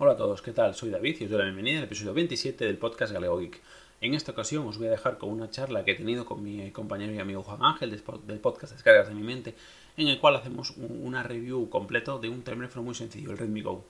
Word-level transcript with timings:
Hola 0.00 0.12
a 0.12 0.16
todos, 0.16 0.42
¿qué 0.42 0.52
tal? 0.52 0.76
Soy 0.76 0.90
David 0.90 1.16
y 1.18 1.24
os 1.24 1.30
doy 1.30 1.40
la 1.40 1.44
bienvenida 1.46 1.78
al 1.78 1.84
episodio 1.86 2.14
27 2.14 2.64
del 2.64 2.78
podcast 2.78 3.12
Galego 3.12 3.40
Geek. 3.40 3.60
En 4.00 4.14
esta 4.14 4.30
ocasión 4.30 4.64
os 4.68 4.78
voy 4.78 4.86
a 4.86 4.92
dejar 4.92 5.18
con 5.18 5.28
una 5.28 5.50
charla 5.50 5.84
que 5.84 5.90
he 5.90 5.94
tenido 5.96 6.24
con 6.24 6.40
mi 6.40 6.70
compañero 6.70 7.12
y 7.12 7.18
amigo 7.18 7.42
Juan 7.42 7.64
Ángel 7.64 7.90
del 7.90 8.38
podcast 8.38 8.74
Descargas 8.74 9.08
de 9.08 9.14
mi 9.16 9.24
mente, 9.24 9.56
en 9.96 10.06
el 10.06 10.20
cual 10.20 10.36
hacemos 10.36 10.74
una 10.76 11.24
review 11.24 11.68
completo 11.68 12.20
de 12.20 12.28
un 12.28 12.42
teléfono 12.42 12.84
muy 12.84 12.94
sencillo, 12.94 13.32
el 13.32 13.38
Redmi 13.38 13.62
Go. 13.62 13.86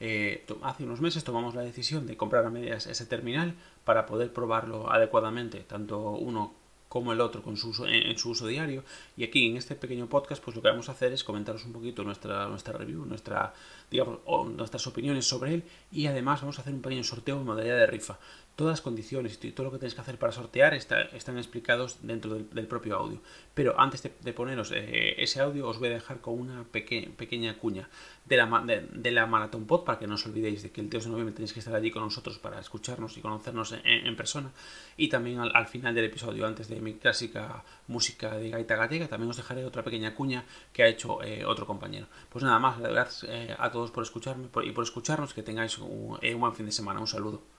Eh, 0.00 0.44
hace 0.62 0.82
unos 0.82 1.00
meses 1.00 1.22
tomamos 1.22 1.54
la 1.54 1.62
decisión 1.62 2.08
de 2.08 2.16
comprar 2.16 2.44
a 2.44 2.50
medias 2.50 2.88
ese 2.88 3.06
terminal 3.06 3.54
para 3.84 4.04
poder 4.04 4.32
probarlo 4.32 4.90
adecuadamente, 4.90 5.60
tanto 5.60 6.10
uno 6.10 6.54
como 6.92 7.14
el 7.14 7.22
otro 7.22 7.42
con 7.42 7.56
su 7.56 7.86
en, 7.86 8.18
su 8.18 8.28
uso 8.32 8.46
diario. 8.46 8.84
Y 9.16 9.24
aquí 9.24 9.46
en 9.46 9.56
este 9.56 9.74
pequeño 9.74 10.10
podcast, 10.10 10.44
pues 10.44 10.54
lo 10.54 10.60
que 10.60 10.68
vamos 10.68 10.90
a 10.90 10.92
hacer 10.92 11.10
es 11.14 11.24
comentaros 11.24 11.64
un 11.64 11.72
poquito 11.72 12.04
nuestra, 12.04 12.46
nuestra 12.48 12.76
review, 12.76 13.06
nuestra, 13.06 13.54
digamos, 13.90 14.18
nuestras 14.54 14.86
opiniones 14.86 15.24
sobre 15.24 15.54
él. 15.54 15.64
Y 15.90 16.04
además 16.06 16.42
vamos 16.42 16.58
a 16.58 16.60
hacer 16.60 16.74
un 16.74 16.82
pequeño 16.82 17.02
sorteo 17.02 17.38
en 17.38 17.46
modalidad 17.46 17.78
de 17.78 17.86
rifa. 17.86 18.18
Todas 18.54 18.72
las 18.72 18.80
condiciones 18.82 19.38
y 19.42 19.52
todo 19.52 19.64
lo 19.64 19.72
que 19.72 19.78
tenéis 19.78 19.94
que 19.94 20.02
hacer 20.02 20.18
para 20.18 20.30
sortear 20.30 20.74
están 20.74 21.38
explicados 21.38 21.98
dentro 22.02 22.34
del, 22.34 22.66
propio 22.66 22.96
audio. 22.96 23.18
Pero 23.54 23.80
antes 23.80 24.02
de, 24.02 24.32
poneros 24.34 24.72
eh, 24.72 25.14
ese 25.16 25.40
audio, 25.40 25.66
os 25.68 25.78
voy 25.78 25.88
a 25.88 25.92
dejar 25.92 26.20
con 26.20 26.38
una 26.38 26.64
pequeña 26.64 27.58
cuña 27.58 27.88
de 28.26 28.36
la, 28.36 28.62
de, 28.92 29.10
la 29.10 29.26
Maratón 29.26 29.66
Pod, 29.66 29.84
para 29.84 29.98
que 29.98 30.06
no 30.06 30.14
os 30.14 30.26
olvidéis 30.26 30.62
de 30.62 30.70
que 30.70 30.82
el 30.82 30.90
2 30.90 31.04
de 31.04 31.10
noviembre 31.10 31.34
tenéis 31.34 31.54
que 31.54 31.60
estar 31.60 31.74
allí 31.74 31.90
con 31.90 32.02
nosotros 32.02 32.38
para 32.38 32.60
escucharnos 32.60 33.16
y 33.16 33.22
conocernos 33.22 33.74
en, 33.84 34.16
persona. 34.16 34.50
Y 34.98 35.08
también 35.08 35.40
al, 35.40 35.66
final 35.66 35.94
del 35.94 36.04
episodio, 36.04 36.46
antes 36.46 36.68
de 36.68 36.78
mi 36.80 36.94
clásica 36.94 37.64
música 37.88 38.36
de 38.36 38.50
gaita 38.50 38.76
gallega, 38.76 39.08
también 39.08 39.30
os 39.30 39.36
dejaré 39.38 39.64
otra 39.64 39.82
pequeña 39.82 40.14
cuña 40.14 40.44
que 40.74 40.82
ha 40.82 40.88
hecho 40.88 41.22
eh, 41.22 41.46
otro 41.46 41.66
compañero. 41.66 42.06
Pues 42.28 42.44
nada 42.44 42.58
más, 42.58 42.78
gracias 42.78 43.24
eh, 43.28 43.56
a 43.58 43.70
todos 43.70 43.90
por 43.90 44.02
escucharme 44.02 44.48
y 44.62 44.70
por 44.72 44.84
escucharnos, 44.84 45.32
que 45.32 45.42
tengáis 45.42 45.78
un 45.78 46.18
buen 46.38 46.52
fin 46.52 46.66
de 46.66 46.72
semana. 46.72 47.00
Un 47.00 47.06
saludo. 47.06 47.51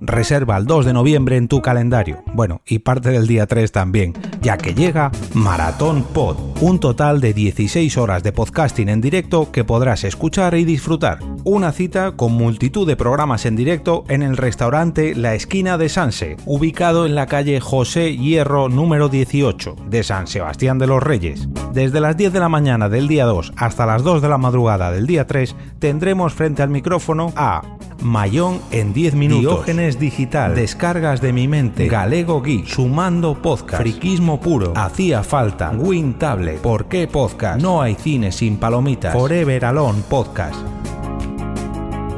Reserva 0.00 0.56
el 0.56 0.66
2 0.66 0.86
de 0.86 0.92
noviembre 0.92 1.36
en 1.36 1.48
tu 1.48 1.60
calendario. 1.60 2.22
Bueno, 2.34 2.62
y 2.66 2.80
parte 2.80 3.10
del 3.10 3.26
día 3.26 3.46
3 3.46 3.70
también, 3.70 4.14
ya 4.40 4.56
que 4.56 4.74
llega 4.74 5.10
Maratón 5.34 6.02
Pod, 6.04 6.36
un 6.60 6.80
total 6.80 7.20
de 7.20 7.34
16 7.34 7.96
horas 7.98 8.22
de 8.22 8.32
podcasting 8.32 8.88
en 8.88 9.00
directo 9.00 9.52
que 9.52 9.64
podrás 9.64 10.04
escuchar 10.04 10.54
y 10.54 10.64
disfrutar. 10.64 11.18
Una 11.44 11.72
cita 11.72 12.12
con 12.12 12.32
multitud 12.32 12.86
de 12.86 12.96
programas 12.96 13.46
en 13.46 13.56
directo 13.56 14.04
en 14.08 14.22
el 14.22 14.36
restaurante 14.36 15.14
La 15.14 15.34
Esquina 15.34 15.78
de 15.78 15.88
Sanse, 15.88 16.36
ubicado 16.44 17.06
en 17.06 17.14
la 17.14 17.26
calle 17.26 17.60
José 17.60 18.16
Hierro 18.16 18.68
número 18.68 19.08
18 19.08 19.76
de 19.88 20.02
San 20.02 20.26
Sebastián 20.26 20.78
de 20.78 20.86
los 20.86 21.02
Reyes. 21.02 21.48
Desde 21.72 22.00
las 22.00 22.16
10 22.16 22.32
de 22.32 22.40
la 22.40 22.48
mañana 22.48 22.88
del 22.88 23.08
día 23.08 23.24
2 23.24 23.52
hasta 23.56 23.86
las 23.86 24.02
2 24.02 24.22
de 24.22 24.28
la 24.28 24.38
madrugada 24.38 24.90
del 24.90 25.06
día 25.06 25.26
3 25.26 25.54
tendremos 25.78 26.34
frente 26.34 26.62
al 26.62 26.70
micrófono 26.70 27.32
a 27.36 27.62
Mayón 28.02 28.60
en 28.70 28.92
10 28.92 29.14
minutos. 29.14 29.68
Diógenes 29.70 30.00
Digital. 30.00 30.56
Descargas 30.56 31.20
de 31.20 31.32
mi 31.32 31.46
mente. 31.46 31.86
Galego 31.86 32.42
Geek. 32.42 32.66
Sumando 32.66 33.40
Podcast. 33.40 33.80
Friquismo 33.80 34.40
puro. 34.40 34.72
Hacía 34.74 35.22
falta. 35.22 35.70
Win 35.70 36.14
Tablet. 36.14 36.60
¿Por 36.60 36.86
qué 36.86 37.06
podcast? 37.06 37.62
No 37.62 37.80
hay 37.80 37.94
cine 37.94 38.32
sin 38.32 38.56
palomitas. 38.56 39.12
Forever 39.12 39.64
Alone 39.64 40.02
Podcast. 40.08 40.56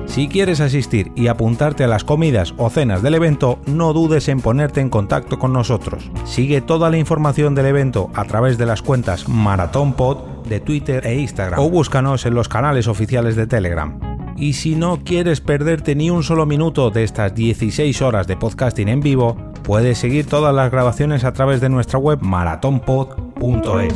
Si 0.06 0.28
quieres 0.28 0.60
asistir 0.60 1.12
y 1.14 1.26
apuntarte 1.26 1.84
a 1.84 1.88
las 1.88 2.04
comidas 2.04 2.54
o 2.56 2.70
cenas 2.70 3.02
del 3.02 3.16
evento, 3.16 3.58
no 3.66 3.92
dudes 3.92 4.28
en 4.28 4.40
ponerte 4.40 4.80
en 4.80 4.88
contacto 4.88 5.38
con 5.38 5.52
nosotros. 5.52 6.10
Sigue 6.24 6.62
toda 6.62 6.88
la 6.88 6.96
información 6.96 7.54
del 7.54 7.66
evento 7.66 8.10
a 8.14 8.24
través 8.24 8.56
de 8.56 8.64
las 8.64 8.80
cuentas 8.80 9.28
Maratón 9.28 9.92
Pod 9.92 10.44
de 10.48 10.60
Twitter 10.60 11.06
e 11.06 11.16
Instagram 11.16 11.60
o 11.60 11.68
búscanos 11.68 12.24
en 12.24 12.34
los 12.34 12.48
canales 12.48 12.88
oficiales 12.88 13.36
de 13.36 13.46
Telegram. 13.46 14.11
Y 14.42 14.54
si 14.54 14.74
no 14.74 15.04
quieres 15.04 15.40
perderte 15.40 15.94
ni 15.94 16.10
un 16.10 16.24
solo 16.24 16.46
minuto 16.46 16.90
de 16.90 17.04
estas 17.04 17.32
16 17.32 18.02
horas 18.02 18.26
de 18.26 18.36
podcasting 18.36 18.88
en 18.88 18.98
vivo, 18.98 19.36
puedes 19.62 19.98
seguir 19.98 20.26
todas 20.26 20.52
las 20.52 20.68
grabaciones 20.68 21.22
a 21.22 21.32
través 21.32 21.60
de 21.60 21.68
nuestra 21.68 22.00
web 22.00 22.18
maratonpod.es. 22.22 23.94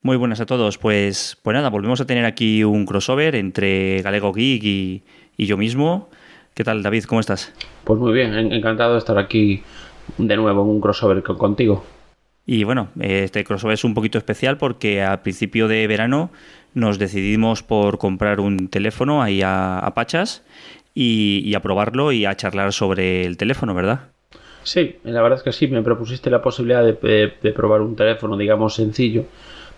Muy 0.00 0.16
buenas 0.16 0.40
a 0.40 0.46
todos. 0.46 0.78
Pues, 0.78 1.36
pues 1.42 1.54
nada, 1.54 1.68
volvemos 1.68 2.00
a 2.00 2.06
tener 2.06 2.24
aquí 2.24 2.64
un 2.64 2.86
crossover 2.86 3.34
entre 3.34 4.00
Galego 4.00 4.32
Geek 4.32 4.64
y, 4.64 5.02
y 5.36 5.44
yo 5.44 5.58
mismo. 5.58 6.08
¿Qué 6.54 6.64
tal, 6.64 6.82
David? 6.82 7.04
¿Cómo 7.04 7.20
estás? 7.20 7.52
Pues 7.84 8.00
muy 8.00 8.14
bien, 8.14 8.32
encantado 8.50 8.94
de 8.94 8.98
estar 9.00 9.18
aquí 9.18 9.62
de 10.16 10.36
nuevo 10.38 10.62
en 10.62 10.70
un 10.70 10.80
crossover 10.80 11.22
contigo. 11.22 11.84
Y 12.46 12.64
bueno, 12.64 12.88
este 13.00 13.44
crossover 13.44 13.74
es 13.74 13.84
un 13.84 13.94
poquito 13.94 14.18
especial 14.18 14.56
porque 14.56 15.02
a 15.02 15.22
principio 15.22 15.68
de 15.68 15.86
verano 15.86 16.30
nos 16.74 16.98
decidimos 16.98 17.62
por 17.62 17.98
comprar 17.98 18.40
un 18.40 18.68
teléfono 18.68 19.22
ahí 19.22 19.42
a, 19.44 19.90
Pachas 19.94 20.42
y, 20.94 21.54
a 21.54 21.60
probarlo 21.60 22.12
y 22.12 22.24
a 22.24 22.36
charlar 22.36 22.72
sobre 22.72 23.24
el 23.24 23.36
teléfono, 23.36 23.74
¿verdad? 23.74 24.08
Sí, 24.62 24.96
la 25.04 25.22
verdad 25.22 25.38
es 25.38 25.44
que 25.44 25.52
sí, 25.52 25.68
me 25.68 25.82
propusiste 25.82 26.30
la 26.30 26.42
posibilidad 26.42 26.84
de, 26.84 27.52
probar 27.54 27.80
un 27.80 27.96
teléfono, 27.96 28.36
digamos, 28.36 28.74
sencillo 28.74 29.24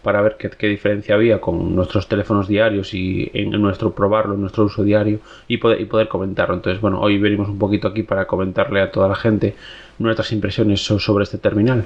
para 0.02 0.20
ver 0.20 0.36
qué, 0.36 0.66
diferencia 0.66 1.14
había 1.14 1.40
con 1.40 1.76
nuestros 1.76 2.08
teléfonos 2.08 2.48
diarios 2.48 2.92
y 2.92 3.30
en, 3.34 3.50
nuestro 3.50 3.94
probarlo, 3.94 4.34
en 4.34 4.40
nuestro 4.40 4.64
uso 4.64 4.82
diario 4.82 5.20
y 5.46 5.58
poder, 5.58 5.80
y 5.80 5.84
poder 5.84 6.08
comentarlo. 6.08 6.56
Entonces, 6.56 6.80
bueno, 6.80 7.00
hoy 7.00 7.18
venimos 7.18 7.48
un 7.48 7.58
poquito 7.58 7.86
aquí 7.86 8.02
para 8.02 8.26
comentarle 8.26 8.80
a 8.80 8.90
toda 8.90 9.08
la 9.08 9.14
gente 9.14 9.54
nuestras 9.98 10.32
impresiones 10.32 10.80
sobre 10.80 11.22
este 11.22 11.38
terminal. 11.38 11.84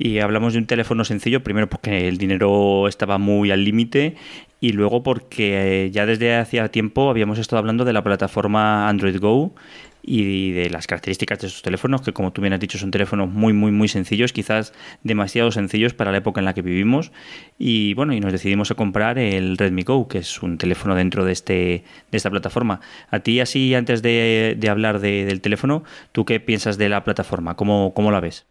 Y 0.00 0.20
hablamos 0.20 0.52
de 0.52 0.60
un 0.60 0.66
teléfono 0.66 1.04
sencillo, 1.04 1.42
primero 1.42 1.68
porque 1.68 2.06
el 2.06 2.18
dinero 2.18 2.86
estaba 2.86 3.18
muy 3.18 3.50
al 3.50 3.64
límite 3.64 4.14
y 4.60 4.70
luego 4.70 5.02
porque 5.02 5.86
eh, 5.86 5.90
ya 5.90 6.06
desde 6.06 6.36
hacía 6.36 6.68
tiempo 6.68 7.10
habíamos 7.10 7.40
estado 7.40 7.58
hablando 7.58 7.84
de 7.84 7.92
la 7.92 8.04
plataforma 8.04 8.88
Android 8.88 9.18
Go 9.18 9.56
y 10.00 10.52
de 10.52 10.70
las 10.70 10.86
características 10.86 11.40
de 11.40 11.48
estos 11.48 11.62
teléfonos, 11.62 12.02
que 12.02 12.12
como 12.12 12.32
tú 12.32 12.40
bien 12.40 12.52
has 12.52 12.60
dicho 12.60 12.78
son 12.78 12.92
teléfonos 12.92 13.28
muy, 13.28 13.52
muy, 13.52 13.72
muy 13.72 13.88
sencillos, 13.88 14.32
quizás 14.32 14.72
demasiado 15.02 15.50
sencillos 15.50 15.94
para 15.94 16.12
la 16.12 16.18
época 16.18 16.40
en 16.40 16.44
la 16.44 16.54
que 16.54 16.62
vivimos. 16.62 17.10
Y 17.58 17.94
bueno, 17.94 18.14
y 18.14 18.20
nos 18.20 18.30
decidimos 18.30 18.70
a 18.70 18.76
comprar 18.76 19.18
el 19.18 19.58
Redmi 19.58 19.82
Go, 19.82 20.06
que 20.06 20.18
es 20.18 20.44
un 20.44 20.58
teléfono 20.58 20.94
dentro 20.94 21.24
de, 21.24 21.32
este, 21.32 21.82
de 22.12 22.16
esta 22.16 22.30
plataforma. 22.30 22.80
A 23.10 23.18
ti, 23.18 23.40
así, 23.40 23.74
antes 23.74 24.00
de, 24.00 24.56
hablar 24.70 25.00
del 25.00 25.40
teléfono, 25.40 25.82
¿tú 26.12 26.24
qué 26.24 26.38
piensas 26.38 26.78
de 26.78 26.88
la 26.88 27.02
plataforma? 27.02 27.56
¿Cómo, 27.56 27.92
cómo 27.94 28.12
la 28.12 28.20
ves? 28.20 28.47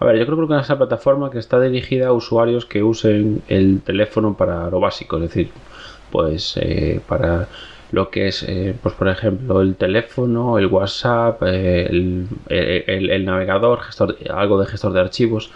A 0.00 0.06
ver, 0.06 0.16
yo 0.18 0.24
creo 0.24 0.48
que 0.48 0.56
es 0.56 0.62
esa 0.62 0.78
plataforma 0.78 1.30
que 1.30 1.38
está 1.38 1.60
dirigida 1.60 2.08
a 2.08 2.12
usuarios 2.12 2.64
que 2.64 2.82
usen 2.82 3.42
el 3.48 3.82
teléfono 3.82 4.34
para 4.34 4.70
lo 4.70 4.80
básico, 4.80 5.16
es 5.16 5.22
decir, 5.24 5.50
pues 6.10 6.56
eh, 6.56 7.02
para 7.06 7.48
lo 7.92 8.08
que 8.08 8.28
es, 8.28 8.42
eh, 8.44 8.74
pues 8.82 8.94
por 8.94 9.08
ejemplo, 9.08 9.60
el 9.60 9.74
teléfono, 9.76 10.58
el 10.58 10.68
WhatsApp, 10.68 11.42
eh, 11.44 11.86
el, 11.90 13.24
navegador, 13.26 13.80
algo 14.30 14.58
de 14.60 14.66
gestor 14.66 14.94
de 14.94 15.00
archivos. 15.00 15.50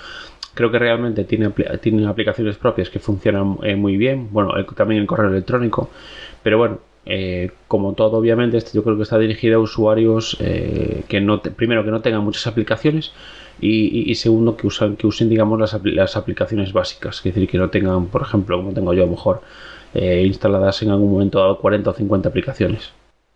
Creo 0.53 0.71
que 0.71 0.78
realmente 0.78 1.25
tiene, 1.25 1.49
tiene 1.81 2.06
aplicaciones 2.06 2.59
propias 2.59 2.91
que 2.91 2.99
funcionan 2.99 3.56
muy 3.78 3.97
bien. 3.97 4.28
Bueno, 4.31 4.53
también 4.76 5.00
el 5.00 5.06
correo 5.06 5.31
electrónico. 5.31 5.88
Pero 6.43 6.59
bueno, 6.59 6.78
como 7.66 7.94
todo, 7.94 8.19
obviamente, 8.19 8.59
este 8.59 8.72
yo 8.75 8.84
creo 8.84 8.97
que 8.97 9.03
está 9.05 9.19
dirigido 9.19 9.56
a 9.56 9.62
usuarios 9.62 10.37
que 10.38 11.21
no 11.21 11.41
primero 11.43 11.84
que 11.84 11.91
no 11.91 12.03
tengan 12.03 12.22
muchas 12.22 12.47
aplicaciones 12.47 13.12
y, 13.60 14.15
segundo 14.16 14.56
que 14.56 14.66
usan 14.66 14.97
que 14.97 15.06
usen 15.06 15.28
digamos 15.28 15.59
las, 15.59 15.78
las, 15.84 16.16
aplicaciones 16.16 16.72
básicas, 16.72 17.19
es 17.19 17.22
decir, 17.25 17.48
que 17.48 17.59
no 17.59 17.70
tengan, 17.70 18.06
por 18.06 18.22
ejemplo, 18.22 18.56
como 18.56 18.72
tengo 18.72 18.92
yo 18.94 19.03
a 19.03 19.06
lo 19.06 19.12
mejor 19.12 19.42
eh, 19.94 20.25
instaladas 20.26 20.82
en 20.82 20.91
algún 20.91 21.12
momento 21.12 21.38
dado 21.38 21.59
40 21.59 21.91
o 21.91 21.94
50 21.94 22.28
aplicaciones. 22.28 22.93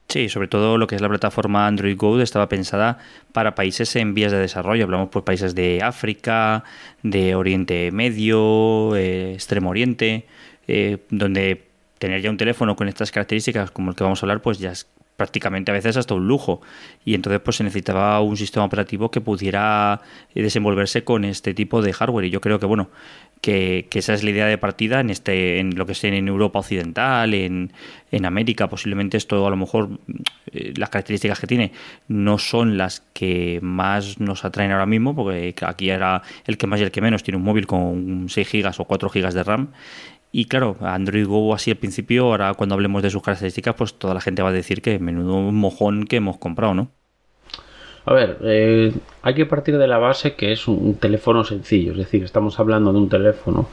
Sí, 0.09 0.31
sobre 0.31 0.49
todo 0.49 0.78
lo 0.78 0.87
que 0.87 0.95
es 0.95 1.03
la 1.03 1.09
plataforma 1.09 1.67
Android 1.67 1.95
Go 1.97 2.19
estaba 2.21 2.49
pensada 2.49 2.98
para 3.33 3.54
países 3.54 3.95
en 3.95 4.15
vías 4.15 4.33
de 4.33 4.39
desarrollo. 4.39 4.84
Hablamos 4.84 5.10
pues 5.10 5.22
países 5.22 5.54
de 5.54 5.83
África, 5.83 6.65
de 7.03 7.34
Oriente 7.34 7.91
Medio, 7.92 8.97
eh, 8.97 9.34
Extremo 9.34 9.69
Oriente, 9.69 10.27
eh, 10.66 10.98
donde 11.10 11.69
tener 11.98 12.22
ya 12.22 12.31
un 12.31 12.39
teléfono 12.39 12.75
con 12.75 12.89
estas 12.89 13.10
características 13.10 13.71
como 13.71 13.91
el 13.91 13.97
que 13.97 14.04
vamos 14.04 14.22
a 14.22 14.27
hablar, 14.27 14.41
pues 14.41 14.59
ya 14.59 14.72
es 14.72 14.89
prácticamente 15.18 15.72
a 15.72 15.74
veces 15.74 15.97
hasta 15.97 16.15
un 16.15 16.28
lujo. 16.28 16.62
Y 17.04 17.15
entonces 17.15 17.41
pues 17.44 17.56
se 17.56 17.65
necesitaba 17.65 18.20
un 18.20 18.36
sistema 18.36 18.65
operativo 18.65 19.10
que 19.10 19.20
pudiera 19.20 20.00
eh, 20.32 20.42
desenvolverse 20.42 21.03
con 21.03 21.24
este 21.24 21.54
tipo 21.54 21.82
de 21.82 21.92
hardware. 21.92 22.26
Y 22.26 22.30
yo 22.30 22.41
creo 22.41 22.60
que 22.60 22.66
bueno, 22.66 22.88
que, 23.41 23.88
esa 23.92 24.15
es 24.15 24.22
la 24.22 24.30
idea 24.30 24.47
de 24.47 24.56
partida 24.59 25.00
en 25.00 25.10
este, 25.10 25.59
en 25.59 25.76
lo 25.76 25.86
que 25.86 25.92
esté 25.92 26.16
en 26.16 26.28
Europa 26.28 26.60
Occidental, 26.60 27.34
en, 27.34 27.72
en 28.12 28.26
América, 28.26 28.68
posiblemente 28.68 29.16
esto 29.16 29.44
a 29.44 29.50
lo 29.50 29.56
mejor 29.56 29.98
eh, 30.53 30.72
las 30.76 30.88
características 30.88 31.41
que 31.41 31.48
tiene 31.48 31.72
no 32.06 32.38
son 32.38 32.78
las 32.78 33.00
que 33.12 33.59
más 33.60 34.20
nos 34.20 34.44
atraen 34.44 34.70
ahora 34.70 34.86
mismo, 34.86 35.16
porque 35.16 35.53
aquí 35.62 35.91
era 35.91 36.22
el 36.47 36.56
que 36.56 36.68
más 36.68 36.78
y 36.78 36.84
el 36.84 36.92
que 36.92 37.00
menos 37.00 37.24
tiene 37.24 37.38
un 37.38 37.44
móvil 37.44 37.66
con 37.66 38.28
6 38.28 38.48
gigas 38.48 38.78
o 38.78 38.84
4 38.84 39.09
gigas 39.10 39.34
de 39.34 39.42
RAM 39.42 39.68
y 40.30 40.45
claro, 40.47 40.77
Android 40.80 41.27
Go 41.27 41.54
así 41.54 41.71
al 41.71 41.77
principio, 41.77 42.27
ahora 42.27 42.54
cuando 42.54 42.75
hablemos 42.75 43.03
de 43.03 43.10
sus 43.10 43.22
características, 43.22 43.75
pues 43.75 43.95
toda 43.95 44.15
la 44.15 44.21
gente 44.21 44.42
va 44.42 44.51
a 44.51 44.53
decir 44.53 44.83
que 44.83 44.98
menudo 44.98 45.53
mojón 45.53 46.04
que 46.04 46.16
hemos 46.16 46.39
comprado, 46.39 46.75
¿no? 46.75 46.89
A 48.04 48.13
ver, 48.15 48.39
eh, 48.42 48.92
hay 49.22 49.34
que 49.34 49.47
partir 49.47 49.77
de 49.77 49.86
la 49.86 49.98
base 49.98 50.34
que 50.34 50.53
es 50.53 50.66
un, 50.66 50.95
teléfono 50.95 51.45
sencillo, 51.45 51.92
es 51.92 51.98
decir, 51.98 52.25
estamos 52.25 52.59
hablando 52.59 52.92
de 52.92 52.98
un 52.98 53.09
teléfono 53.09 53.69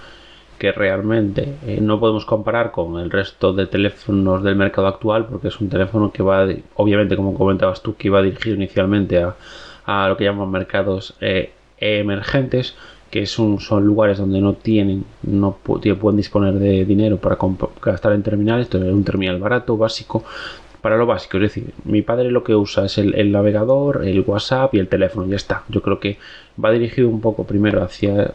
que 0.58 0.72
realmente 0.72 1.56
eh, 1.66 1.80
no 1.82 2.00
podemos 2.00 2.26
comparar 2.26 2.72
con 2.72 3.00
el 3.00 3.12
resto 3.12 3.54
de 3.54 3.68
teléfonos 3.68 4.44
del 4.44 4.56
mercado 4.56 4.88
actual 4.88 5.26
porque 5.26 5.50
es 5.50 5.60
un 5.60 5.70
teléfono 5.70 6.12
que 6.12 6.24
va, 6.24 6.48
obviamente 6.76 7.16
como 7.16 7.34
comentabas 7.34 7.82
tú, 7.82 7.96
que 7.96 8.08
iba 8.08 8.22
dirigido 8.22 8.56
inicialmente 8.56 9.22
a, 9.22 9.36
a 9.86 10.08
lo 10.10 10.18
que 10.18 10.24
llaman 10.24 10.50
mercados 10.50 11.16
eh, 11.22 11.54
emergentes 11.78 12.76
que 13.16 13.26
son, 13.26 13.62
son 13.62 13.86
lugares 13.86 14.18
donde 14.18 14.42
no 14.42 14.56
tienen, 14.56 15.06
no 15.24 15.56
pueden 15.64 16.18
disponer 16.18 16.56
de 16.56 16.84
dinero 16.84 17.16
para 17.16 17.38
gastar 17.82 18.12
en 18.12 18.24
terminales, 18.24 18.68
es 18.68 18.76
un 18.76 19.06
terminal 19.06 19.40
barato, 19.40 19.78
básico, 19.78 20.26
para 20.82 20.98
lo 20.98 21.06
básico. 21.06 21.38
Es 21.38 21.44
decir, 21.44 21.74
mi 21.86 22.02
padre 22.02 22.30
lo 22.30 22.44
que 22.44 22.54
usa 22.56 22.84
es 22.84 22.98
el, 22.98 23.32
navegador, 23.32 24.06
el 24.06 24.20
WhatsApp 24.20 24.76
y 24.76 24.80
el 24.80 24.90
teléfono, 24.90 25.28
ya 25.28 25.38
está. 25.38 25.64
Yo 25.70 25.82
creo 25.82 26.02
que 26.02 26.18
va 26.62 26.72
dirigido 26.72 27.08
un 27.08 27.22
poco 27.22 27.46
primero 27.46 27.82
hacia 27.82 28.34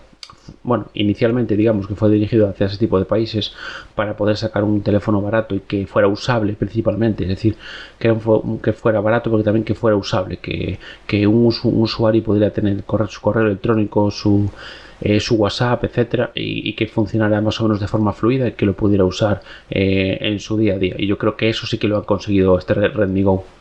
bueno, 0.63 0.87
inicialmente 0.95 1.57
digamos 1.57 1.87
que 1.87 1.95
fue 1.95 2.11
dirigido 2.11 2.49
hacia 2.49 2.67
ese 2.67 2.79
tipo 2.79 2.99
de 2.99 3.05
países 3.05 3.53
para 3.95 4.17
poder 4.17 4.37
sacar 4.37 4.65
un 4.65 4.83
teléfono 4.83 5.21
barato 5.21 5.55
y 5.55 5.61
que 5.61 5.87
fuera 5.87 6.09
usable 6.09 6.55
principalmente, 6.55 7.25
es 7.25 7.31
decir, 7.31 7.57
que, 7.99 8.15
que 8.63 8.73
fuera 8.73 9.01
barato 9.01 9.31
pero 9.31 9.43
también 9.43 9.65
que 9.65 9.75
fuera 9.75 9.97
usable, 9.97 10.39
que, 10.39 11.27
un, 11.27 11.53
usuario 11.65 12.23
pudiera 12.23 12.51
tener 12.51 12.85
su 13.09 13.21
correo 13.21 13.47
electrónico, 13.47 14.11
su, 14.11 14.51
eh, 15.01 15.21
su 15.21 15.37
WhatsApp, 15.37 15.85
etcétera, 15.85 16.31
y, 16.35 16.75
que 16.75 16.87
funcionara 16.87 17.41
más 17.41 17.61
o 17.61 17.65
menos 17.65 17.81
de 17.81 17.89
forma 17.89 18.13
fluida 18.13 18.49
y 18.49 18.53
que 18.53 18.67
lo 18.67 18.75
pudiera 18.75 19.05
usar 19.05 19.43
eh, 19.71 20.19
en 20.21 20.41
su 20.41 20.57
día 20.57 20.75
a 20.75 20.79
día. 20.79 20.95
Y 20.99 21.07
yo 21.07 21.17
creo 21.19 21.37
que 21.37 21.49
eso 21.49 21.67
sí 21.67 21.79
que 21.79 21.89
lo 21.89 21.97
ha 21.97 22.05
conseguido 22.07 22.59
este 22.59 22.75
Redmi 22.75 23.23
Go. 23.23 23.60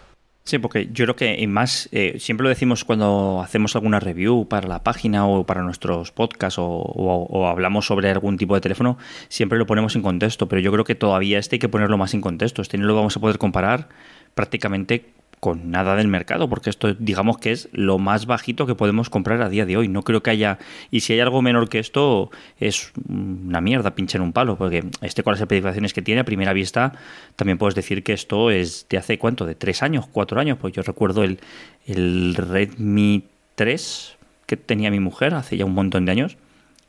Sí, 0.50 0.58
porque 0.58 0.90
yo 0.92 1.06
creo 1.06 1.16
que 1.16 1.48
más, 1.48 1.90
eh, 1.92 2.16
siempre 2.18 2.42
lo 2.42 2.50
decimos 2.50 2.84
cuando 2.84 3.40
hacemos 3.44 3.76
alguna 3.76 4.00
review 4.00 4.48
para 4.48 4.68
la 4.68 4.84
página 4.84 5.28
o 5.28 5.46
para 5.46 5.62
nuestros 5.62 6.12
podcasts 6.12 6.58
o, 6.60 7.48
hablamos 7.48 7.86
sobre 7.86 8.10
algún 8.10 8.36
tipo 8.36 8.56
de 8.56 8.62
teléfono, 8.62 8.98
siempre 9.28 9.60
lo 9.60 9.68
ponemos 9.68 9.96
en 9.96 10.02
contexto, 10.02 10.50
pero 10.50 10.60
yo 10.60 10.72
creo 10.72 10.86
que 10.86 10.96
todavía 10.96 11.38
este 11.38 11.58
hay 11.58 11.60
que 11.60 11.70
ponerlo 11.70 12.00
más 12.00 12.16
en 12.16 12.22
contexto. 12.22 12.64
Este 12.64 12.80
no 12.80 12.88
lo 12.88 12.96
vamos 12.96 13.16
a 13.16 13.20
poder 13.20 13.38
comparar 13.38 13.90
prácticamente 14.34 15.06
con 15.40 15.72
nada 15.72 15.96
del 15.96 16.08
mercado, 16.08 16.50
porque 16.50 16.70
esto 16.70 16.94
digamos 16.94 17.38
que 17.38 17.52
es 17.52 17.70
lo 17.72 17.98
más 17.98 18.26
bajito 18.26 18.66
que 18.66 18.76
podemos 18.76 19.10
comprar 19.10 19.42
a 19.42 19.50
día 19.50 19.66
de 19.66 19.78
hoy. 19.78 19.88
No 19.88 20.04
creo 20.04 20.22
que 20.22 20.32
haya, 20.32 20.60
y 20.92 21.02
si 21.02 21.14
hay 21.14 21.20
algo 21.20 21.42
menor 21.42 21.70
que 21.70 21.80
esto, 21.80 22.30
es 22.60 22.92
una 23.08 23.62
mierda 23.62 23.96
pinchar 23.96 24.22
un 24.22 24.34
palo, 24.34 24.58
porque 24.58 24.84
este 25.02 25.24
con 25.24 25.34
las 25.34 25.42
especificaciones 25.42 25.94
que 25.94 26.02
tiene 26.02 26.22
a 26.22 26.26
primera 26.26 26.54
vista, 26.54 26.94
también 27.36 27.58
puedes 27.58 27.76
decir 27.76 28.04
que 28.04 28.14
esto 28.14 28.52
es 28.52 28.88
de 28.90 28.98
hace 28.98 29.18
cuánto, 29.18 29.46
de 29.46 29.56
tres 29.56 29.82
años, 29.84 30.08
cuatro 30.12 30.40
años, 30.40 30.58
pues 30.60 30.74
yo 30.74 30.82
recuerdo 30.82 31.24
el, 31.24 31.40
el 31.86 32.36
Redmi 32.36 33.24
3 33.56 34.18
que 34.46 34.58
tenía 34.58 34.90
mi 34.90 35.00
mujer 35.00 35.36
hace 35.36 35.58
ya 35.58 35.66
un 35.66 35.74
montón 35.74 36.06
de 36.06 36.12
años 36.12 36.38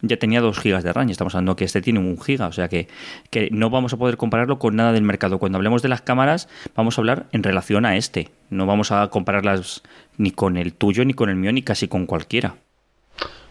ya 0.02 0.16
tenía 0.16 0.40
2 0.40 0.58
gigas 0.58 0.82
de 0.84 0.92
RAM 0.92 1.08
y 1.08 1.12
estamos 1.12 1.34
hablando 1.34 1.56
que 1.56 1.64
este 1.64 1.82
tiene 1.82 1.98
un 1.98 2.20
giga, 2.20 2.46
o 2.46 2.52
sea 2.52 2.68
que, 2.68 2.88
que, 3.30 3.50
no 3.52 3.70
vamos 3.70 3.92
a 3.92 3.96
poder 3.96 4.16
compararlo 4.16 4.58
con 4.58 4.76
nada 4.76 4.92
del 4.92 5.02
mercado. 5.02 5.38
Cuando 5.38 5.56
hablemos 5.58 5.82
de 5.82 5.88
las 5.88 6.02
cámaras, 6.02 6.48
vamos 6.74 6.96
a 6.96 7.00
hablar 7.00 7.26
en 7.32 7.42
relación 7.42 7.84
a 7.84 7.96
este, 7.96 8.30
no 8.50 8.66
vamos 8.66 8.92
a 8.92 9.08
compararlas 9.08 9.82
ni 10.18 10.32
con 10.32 10.56
el 10.56 10.74
tuyo, 10.74 11.04
ni 11.04 11.14
con 11.14 11.30
el 11.30 11.36
mío, 11.36 11.52
ni 11.52 11.62
casi 11.62 11.88
con 11.88 12.06
cualquiera. 12.06 12.56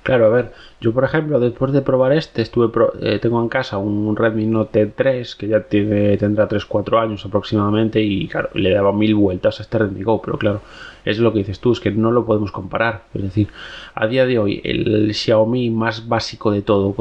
Claro, 0.03 0.25
a 0.25 0.29
ver, 0.29 0.53
yo 0.79 0.93
por 0.93 1.03
ejemplo, 1.03 1.39
después 1.39 1.71
de 1.71 1.81
probar 1.81 2.13
este, 2.13 2.41
estuve 2.41 2.71
eh, 3.01 3.19
tengo 3.19 3.41
en 3.41 3.49
casa 3.49 3.77
un 3.77 4.15
Redmi 4.15 4.45
Note 4.45 4.87
3 4.87 5.35
que 5.35 5.47
ya 5.47 5.61
tiene, 5.61 6.17
tendrá 6.17 6.47
3-4 6.47 7.01
años 7.01 7.25
aproximadamente 7.25 8.01
y 8.01 8.27
claro, 8.27 8.49
le 8.53 8.71
daba 8.71 8.93
mil 8.93 9.13
vueltas 9.15 9.59
a 9.59 9.63
este 9.63 9.77
Redmi 9.77 10.03
Go, 10.03 10.21
pero 10.21 10.37
claro, 10.37 10.61
es 11.05 11.19
lo 11.19 11.31
que 11.33 11.39
dices 11.39 11.59
tú, 11.59 11.73
es 11.73 11.79
que 11.79 11.91
no 11.91 12.11
lo 12.11 12.25
podemos 12.25 12.51
comparar. 12.51 13.03
Es 13.13 13.23
decir, 13.23 13.49
a 13.93 14.07
día 14.07 14.25
de 14.25 14.39
hoy, 14.39 14.61
el 14.63 15.13
Xiaomi 15.13 15.69
más 15.69 16.07
básico 16.07 16.51
de 16.51 16.61
todo, 16.61 16.93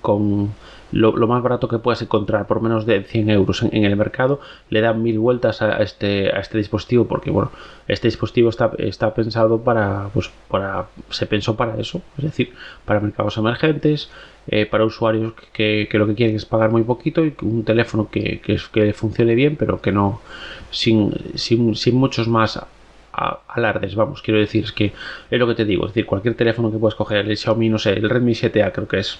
con 0.00 0.50
lo, 0.92 1.12
más 1.26 1.42
barato 1.42 1.68
que 1.68 1.78
puedas 1.78 2.02
encontrar 2.02 2.46
por 2.46 2.60
menos 2.60 2.86
de 2.86 3.02
100 3.02 3.30
euros 3.30 3.62
en, 3.62 3.84
el 3.84 3.96
mercado, 3.96 4.40
le 4.68 4.80
da 4.80 4.92
mil 4.92 5.18
vueltas 5.18 5.62
a, 5.62 5.82
este, 5.82 6.34
a 6.34 6.40
este 6.40 6.58
dispositivo 6.58 7.06
porque, 7.06 7.30
bueno, 7.30 7.50
este 7.88 8.08
dispositivo 8.08 8.50
está, 8.50 8.70
está 8.78 9.14
pensado 9.14 9.62
para, 9.62 10.08
pues, 10.12 10.30
para, 10.48 10.86
se 11.10 11.26
pensó 11.26 11.56
para 11.56 11.78
eso, 11.80 12.02
es 12.18 12.24
decir, 12.24 12.52
para 12.84 13.00
mercados 13.00 13.36
emergentes, 13.36 14.10
eh, 14.48 14.66
para 14.66 14.84
usuarios 14.84 15.34
que, 15.52 15.88
lo 15.92 16.06
que 16.06 16.14
quieren 16.14 16.36
es 16.36 16.44
pagar 16.44 16.70
muy 16.70 16.82
poquito 16.82 17.24
y 17.24 17.34
un 17.42 17.64
teléfono 17.64 18.08
que, 18.10 18.40
que, 18.40 18.92
funcione 18.92 19.34
bien, 19.34 19.56
pero 19.56 19.80
que 19.80 19.92
no, 19.92 20.20
sin, 20.70 21.12
sin, 21.34 21.76
sin 21.76 21.96
muchos 21.96 22.26
más 22.28 22.60
alardes, 23.48 23.94
vamos, 23.94 24.22
quiero 24.22 24.40
decir, 24.40 24.64
es 24.64 24.72
que 24.72 24.92
es 25.30 25.38
lo 25.38 25.46
que 25.46 25.54
te 25.54 25.64
digo, 25.64 25.84
es 25.84 25.92
decir, 25.92 26.06
cualquier 26.06 26.34
teléfono 26.34 26.70
que 26.70 26.78
puedas 26.78 26.94
coger, 26.94 27.28
el 27.28 27.36
Xiaomi, 27.36 27.68
no 27.68 27.78
sé, 27.78 27.92
el 27.92 28.08
Redmi 28.08 28.32
7A 28.32 28.72
creo 28.72 28.88
que 28.88 28.98
es 28.98 29.18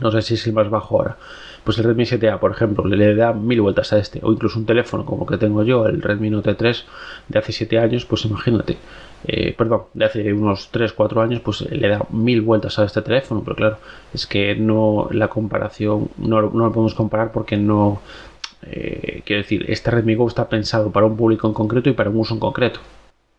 no 0.00 0.10
sé 0.10 0.22
si 0.22 0.34
es 0.34 0.46
el 0.46 0.52
más 0.52 0.70
bajo 0.70 0.96
ahora. 0.96 1.16
Pues 1.64 1.76
el 1.78 1.84
Redmi 1.84 2.04
7A, 2.04 2.38
por 2.38 2.50
ejemplo, 2.50 2.84
le, 2.86 3.14
da 3.14 3.32
mil 3.32 3.60
vueltas 3.60 3.92
a 3.92 3.98
este, 3.98 4.20
o 4.22 4.32
incluso 4.32 4.58
un 4.58 4.66
teléfono 4.66 5.04
como 5.04 5.26
que 5.26 5.36
tengo 5.36 5.62
yo, 5.64 5.86
el 5.86 6.00
Redmi 6.00 6.30
Note 6.30 6.54
3 6.54 6.86
de 7.28 7.38
hace 7.38 7.52
7 7.52 7.78
años, 7.78 8.06
pues 8.06 8.24
imagínate, 8.24 8.78
eh, 9.26 9.54
perdón, 9.56 9.82
de 9.94 10.04
hace 10.04 10.32
unos 10.32 10.70
3-4 10.72 11.22
años, 11.22 11.40
pues 11.40 11.60
le 11.70 11.88
da 11.88 12.06
mil 12.10 12.40
vueltas 12.40 12.78
a 12.78 12.84
este 12.84 13.02
teléfono, 13.02 13.42
pero 13.44 13.56
claro, 13.56 13.78
es 14.14 14.26
que 14.26 14.54
no 14.54 15.08
la 15.10 15.28
comparación, 15.28 16.08
no, 16.18 16.42
no 16.42 16.66
lo 16.66 16.72
podemos 16.72 16.94
comparar 16.94 17.32
porque 17.32 17.56
no, 17.56 18.00
eh, 18.62 19.22
quiero 19.24 19.42
decir, 19.42 19.66
este 19.68 19.90
Redmi 19.90 20.14
Go 20.14 20.28
está 20.28 20.48
pensado 20.48 20.90
para 20.90 21.06
un 21.06 21.16
público 21.16 21.46
en 21.46 21.54
concreto 21.54 21.90
y 21.90 21.92
para 21.92 22.10
un 22.10 22.16
uso 22.16 22.34
en 22.34 22.40
concreto. 22.40 22.80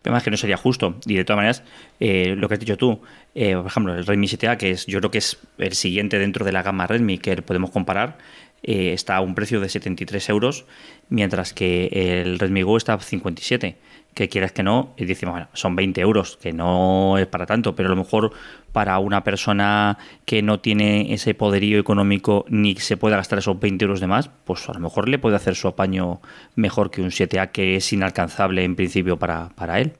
Además 0.03 0.23
que 0.23 0.31
no 0.31 0.37
sería 0.37 0.57
justo. 0.57 0.95
Y 1.05 1.15
de 1.15 1.25
todas 1.25 1.37
maneras, 1.37 1.63
eh, 1.99 2.35
lo 2.37 2.47
que 2.47 2.53
has 2.53 2.59
dicho 2.59 2.77
tú, 2.77 3.01
eh, 3.35 3.55
por 3.55 3.67
ejemplo, 3.67 3.95
el 3.95 4.05
Redmi 4.05 4.27
7A, 4.27 4.57
que 4.57 4.71
es, 4.71 4.85
yo 4.85 4.99
creo 4.99 5.11
que 5.11 5.17
es 5.17 5.37
el 5.57 5.73
siguiente 5.73 6.17
dentro 6.19 6.45
de 6.45 6.51
la 6.51 6.63
gama 6.63 6.87
Redmi 6.87 7.17
que 7.17 7.41
podemos 7.41 7.71
comparar, 7.71 8.17
eh, 8.63 8.93
está 8.93 9.17
a 9.17 9.21
un 9.21 9.35
precio 9.35 9.59
de 9.59 9.69
73 9.69 10.29
euros, 10.29 10.65
mientras 11.09 11.53
que 11.53 11.87
el 11.91 12.39
Redmi 12.39 12.61
Go 12.61 12.77
está 12.77 12.93
a 12.93 12.99
57 12.99 13.77
que 14.13 14.27
quieras 14.27 14.51
que 14.51 14.63
no, 14.63 14.93
y 14.97 15.05
decimos, 15.05 15.33
bueno, 15.33 15.47
son 15.53 15.75
20 15.75 16.01
euros, 16.01 16.37
que 16.37 16.51
no 16.51 17.17
es 17.17 17.27
para 17.27 17.45
tanto, 17.45 17.75
pero 17.75 17.87
a 17.87 17.91
lo 17.91 17.95
mejor 17.95 18.31
para 18.71 18.99
una 18.99 19.23
persona 19.23 19.97
que 20.25 20.41
no 20.41 20.59
tiene 20.59 21.13
ese 21.13 21.33
poderío 21.33 21.79
económico 21.79 22.45
ni 22.49 22.75
se 22.75 22.97
pueda 22.97 23.17
gastar 23.17 23.39
esos 23.39 23.59
20 23.59 23.85
euros 23.85 23.99
de 23.99 24.07
más, 24.07 24.29
pues 24.45 24.67
a 24.69 24.73
lo 24.73 24.79
mejor 24.79 25.07
le 25.07 25.19
puede 25.19 25.35
hacer 25.35 25.55
su 25.55 25.67
apaño 25.67 26.21
mejor 26.55 26.91
que 26.91 27.01
un 27.01 27.09
7A 27.09 27.51
que 27.51 27.75
es 27.75 27.93
inalcanzable 27.93 28.63
en 28.63 28.75
principio 28.75 29.17
para, 29.17 29.49
para 29.55 29.79
él. 29.79 29.93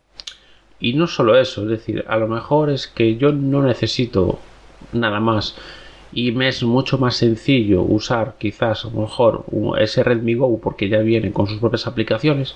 Y 0.79 0.93
no 0.93 1.07
solo 1.07 1.37
eso, 1.37 1.63
es 1.63 1.69
decir, 1.69 2.05
a 2.07 2.17
lo 2.17 2.27
mejor 2.27 2.69
es 2.69 2.87
que 2.87 3.17
yo 3.17 3.31
no 3.31 3.61
necesito 3.61 4.39
nada 4.93 5.19
más 5.19 5.55
y 6.11 6.31
me 6.31 6.47
es 6.47 6.63
mucho 6.63 6.97
más 6.97 7.15
sencillo 7.15 7.81
usar 7.83 8.35
quizás 8.39 8.85
a 8.85 8.89
lo 8.89 9.01
mejor 9.01 9.45
ese 9.79 10.03
Redmi 10.03 10.35
Go 10.35 10.59
porque 10.59 10.89
ya 10.89 10.99
viene 10.99 11.31
con 11.31 11.47
sus 11.47 11.59
propias 11.59 11.87
aplicaciones 11.87 12.55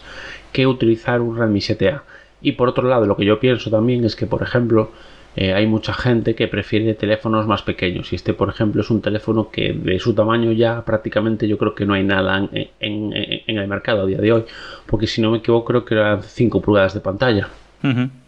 que 0.52 0.68
utilizar 0.68 1.22
un 1.22 1.38
Redmi 1.38 1.60
7A. 1.60 2.02
Y 2.42 2.54
por 2.54 2.70
otro 2.70 2.88
lado, 2.88 3.06
lo 3.06 3.16
que 3.16 3.26
yo 3.26 3.40
pienso 3.40 3.70
también 3.70 4.04
es 4.04 4.16
que, 4.16 4.28
por 4.28 4.44
ejemplo, 4.44 4.92
eh, 5.36 5.54
hay 5.54 5.66
mucha 5.66 5.94
gente 5.94 6.36
que 6.36 6.48
prefiere 6.48 6.94
teléfonos 6.94 7.48
más 7.48 7.62
pequeños. 7.62 8.12
Y 8.12 8.18
este, 8.18 8.34
por 8.34 8.50
ejemplo, 8.50 8.82
es 8.82 8.90
un 8.90 9.02
teléfono 9.02 9.50
que 9.50 9.74
de 9.74 9.98
su 10.00 10.14
tamaño 10.14 10.52
ya 10.52 10.84
prácticamente 10.84 11.48
yo 11.48 11.58
creo 11.58 11.74
que 11.74 11.86
no 11.86 11.94
hay 11.94 12.04
nada 12.04 12.50
en, 12.52 13.14
el 13.48 13.68
mercado 13.68 14.04
a 14.04 14.06
día 14.06 14.20
de 14.20 14.32
hoy. 14.34 14.44
Porque 14.86 15.08
si 15.08 15.22
no 15.22 15.32
me 15.32 15.38
equivoco, 15.38 15.66
creo 15.66 15.86
que 15.86 15.96
eran 15.96 16.22
5 16.22 16.62
pulgadas 16.62 16.94
de 16.94 17.00
pantalla. 17.00 17.48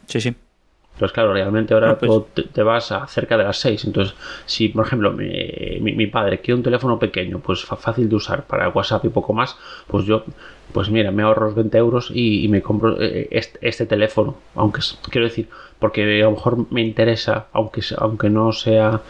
Sí, 0.08 0.22
sí. 0.22 0.36
Entonces, 0.96 1.14
claro, 1.14 1.34
realmente 1.34 1.74
ahora 1.74 1.98
pues 1.98 2.24
te, 2.54 2.64
vas 2.64 2.90
a 2.94 3.06
cerca 3.08 3.38
de 3.38 3.44
las 3.44 3.58
6. 3.58 3.84
Entonces, 3.84 4.16
si 4.46 4.70
por 4.70 4.86
ejemplo 4.86 5.12
mi, 5.12 6.08
padre 6.08 6.40
quiere 6.40 6.56
un 6.56 6.64
teléfono 6.64 6.98
pequeño, 6.98 7.40
pues 7.40 7.66
fácil 7.66 8.08
de 8.08 8.16
usar 8.16 8.46
para 8.46 8.70
WhatsApp 8.70 9.04
y 9.04 9.10
poco 9.10 9.34
más, 9.34 9.58
pues 9.88 10.06
yo, 10.06 10.24
pues 10.72 10.90
mira, 10.90 11.12
me 11.12 11.24
ahorro 11.24 11.48
los 11.48 11.56
20 11.56 11.78
euros 11.78 12.12
y, 12.14 12.48
me 12.48 12.62
compro 12.62 12.96
eh, 13.02 13.28
este, 13.60 13.86
teléfono. 13.86 14.38
Aunque, 14.56 14.80
quiero 15.10 15.28
decir, 15.28 15.50
porque 15.80 16.22
a 16.22 16.26
lo 16.26 16.32
mejor 16.32 16.72
me 16.72 16.82
interesa, 16.82 17.48
aunque, 17.52 17.82
aunque 17.98 18.30
no 18.30 18.54
sea. 18.54 19.02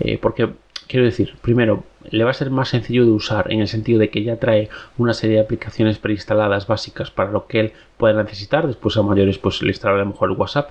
Eh, 0.00 0.18
porque 0.20 0.48
quiero 0.86 1.04
decir, 1.04 1.34
primero, 1.42 1.84
le 2.10 2.24
va 2.24 2.30
a 2.30 2.34
ser 2.34 2.50
más 2.50 2.68
sencillo 2.68 3.04
de 3.04 3.10
usar 3.10 3.52
en 3.52 3.60
el 3.60 3.68
sentido 3.68 3.98
de 3.98 4.10
que 4.10 4.22
ya 4.22 4.38
trae 4.38 4.68
una 4.98 5.12
serie 5.14 5.36
de 5.36 5.42
aplicaciones 5.42 5.98
preinstaladas 5.98 6.66
básicas 6.66 7.10
para 7.10 7.30
lo 7.30 7.46
que 7.46 7.60
él 7.60 7.72
pueda 7.96 8.22
necesitar. 8.22 8.66
Después 8.66 8.96
a 8.96 9.02
mayores, 9.02 9.38
pues 9.38 9.62
le 9.62 9.68
instalará 9.68 10.02
a 10.02 10.04
lo 10.04 10.12
mejor 10.12 10.30
el 10.30 10.36
WhatsApp 10.36 10.70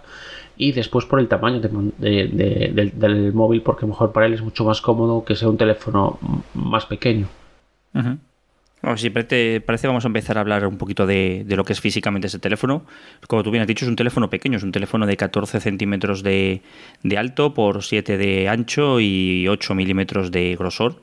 y 0.57 0.71
después 0.71 1.05
por 1.05 1.19
el 1.19 1.27
tamaño 1.27 1.59
del, 1.59 3.31
móvil, 3.33 3.61
porque 3.61 3.85
mejor 3.85 4.11
para 4.11 4.25
él 4.25 4.33
es 4.33 4.41
mucho 4.41 4.63
más 4.63 4.81
cómodo 4.81 5.25
que 5.25 5.35
sea 5.35 5.49
un 5.49 5.57
teléfono 5.57 6.19
más 6.53 6.85
pequeño. 6.85 7.27
Bueno, 7.93 8.97
si 8.97 9.09
parece, 9.09 9.61
parece, 9.61 9.87
vamos 9.87 10.05
a 10.05 10.07
empezar 10.07 10.37
a 10.37 10.41
hablar 10.41 10.65
un 10.67 10.77
poquito 10.77 11.05
de, 11.05 11.45
lo 11.47 11.63
que 11.63 11.73
es 11.73 11.81
físicamente 11.81 12.27
ese 12.27 12.39
teléfono. 12.39 12.85
Como 13.27 13.43
tú 13.43 13.51
bien 13.51 13.61
has 13.61 13.67
dicho, 13.67 13.83
es 13.83 13.89
un 13.89 13.95
teléfono 13.95 14.29
pequeño, 14.29 14.57
es 14.57 14.63
un 14.63 14.71
teléfono 14.71 15.05
de 15.05 15.17
14 15.17 15.59
centímetros 15.59 16.23
de, 16.23 16.61
alto 17.17 17.53
por 17.53 17.83
7 17.83 18.17
de 18.17 18.47
ancho 18.47 18.99
y 18.99 19.47
8 19.47 19.75
milímetros 19.75 20.31
de 20.31 20.55
grosor 20.55 21.01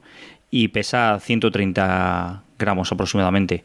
y 0.51 0.69
pesa 0.69 1.19
130 1.21 2.45
gramos 2.59 2.93
aproximadamente. 2.93 3.65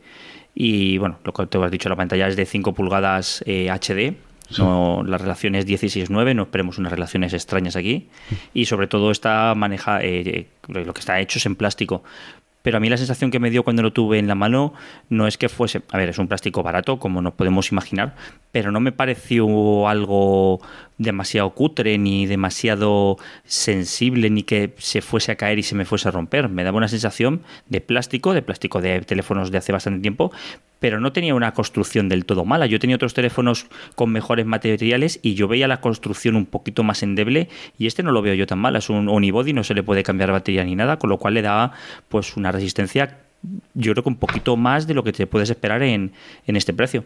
Y 0.56 0.98
bueno, 0.98 1.20
lo 1.24 1.32
que 1.32 1.46
te 1.46 1.58
has 1.64 1.72
dicho, 1.72 1.88
la 1.88 1.96
pantalla 1.96 2.28
es 2.28 2.36
de 2.36 2.46
5 2.46 2.74
pulgadas 2.74 3.44
HD 3.46 4.16
eh, 4.50 4.56
no, 4.58 5.04
la 5.06 5.18
relación 5.18 5.56
es 5.56 5.68
16-9, 5.68 6.36
no 6.36 6.44
esperemos 6.44 6.78
unas 6.78 6.92
relaciones 6.92 7.34
extrañas 7.34 7.76
aquí. 7.76 8.10
Y 8.54 8.66
sobre 8.66 8.88
todo 8.88 9.12
está 9.12 9.54
maneja, 9.56 10.00
eh, 10.02 10.48
lo 10.68 10.94
que 10.94 11.00
está 11.00 11.20
hecho 11.20 11.40
es 11.40 11.46
en 11.46 11.56
plástico 11.56 12.04
pero 12.68 12.76
a 12.76 12.80
mí 12.82 12.90
la 12.90 12.98
sensación 12.98 13.32
que 13.32 13.40
me 13.40 13.50
dio 13.50 13.64
cuando 13.64 13.82
lo 13.82 13.94
tuve 13.94 14.20
en 14.20 14.28
la 14.28 14.36
mano 14.36 14.74
no 15.08 15.26
es 15.26 15.38
que 15.38 15.48
fuese, 15.48 15.84
a 15.90 15.98
ver, 15.98 16.10
es 16.10 16.18
un 16.18 16.28
plástico 16.28 16.64
barato, 16.64 17.00
como 17.00 17.22
nos 17.22 17.34
podemos 17.34 17.72
imaginar, 17.72 18.14
pero 18.52 18.74
no 18.74 18.82
me 18.82 18.92
pareció 18.92 19.88
algo 19.88 20.60
demasiado 20.98 21.52
cutre, 21.52 21.98
ni 21.98 22.26
demasiado 22.26 23.16
sensible, 23.46 24.30
ni 24.30 24.44
que 24.44 24.74
se 24.80 25.02
fuese 25.02 25.32
a 25.32 25.38
caer 25.38 25.60
y 25.60 25.64
se 25.64 25.76
me 25.76 25.86
fuese 25.86 26.10
a 26.10 26.12
romper. 26.12 26.50
Me 26.50 26.66
daba 26.66 26.76
una 26.76 26.90
sensación 26.90 27.42
de 27.68 27.80
plástico, 27.80 28.34
de 28.34 28.42
plástico 28.42 28.82
de 28.82 29.00
teléfonos 29.00 29.50
de 29.50 29.60
hace 29.60 29.72
bastante 29.72 30.02
tiempo, 30.02 30.34
pero 30.80 31.00
no 31.00 31.12
tenía 31.12 31.36
una 31.36 31.54
construcción 31.54 32.10
del 32.10 32.26
todo 32.26 32.46
mala. 32.46 32.66
Yo 32.66 32.80
tenía 32.80 32.96
otros 32.96 33.14
teléfonos 33.14 33.68
con 33.96 34.12
mejores 34.12 34.46
materiales 34.46 35.20
y 35.22 35.34
yo 35.34 35.48
veía 35.48 35.68
la 35.68 35.82
construcción 35.82 36.36
un 36.36 36.46
poquito 36.46 36.84
más 36.84 37.04
endeble 37.04 37.50
y 37.78 37.88
este 37.88 38.04
no 38.04 38.12
lo 38.12 38.22
veo 38.22 38.34
yo 38.34 38.48
tan 38.48 38.60
mal. 38.60 38.76
Es 38.76 38.90
un 38.90 39.10
unibody, 39.10 39.54
no 39.54 39.64
se 39.64 39.74
le 39.74 39.84
puede 39.84 40.04
cambiar 40.04 40.32
batería 40.32 40.64
ni 40.64 40.76
nada, 40.76 40.98
con 40.98 41.10
lo 41.10 41.18
cual 41.18 41.36
le 41.36 41.42
da 41.42 41.72
pues 42.10 42.38
una 42.38 42.52
resistencia 42.52 43.20
yo 43.74 43.92
creo 43.94 44.04
que 44.04 44.10
un 44.10 44.18
poquito 44.18 44.58
más 44.58 44.88
de 44.88 44.94
lo 44.94 45.04
que 45.04 45.14
te 45.14 45.28
puedes 45.28 45.50
esperar 45.50 45.84
en, 45.84 46.12
este 46.46 46.74
precio. 46.74 47.04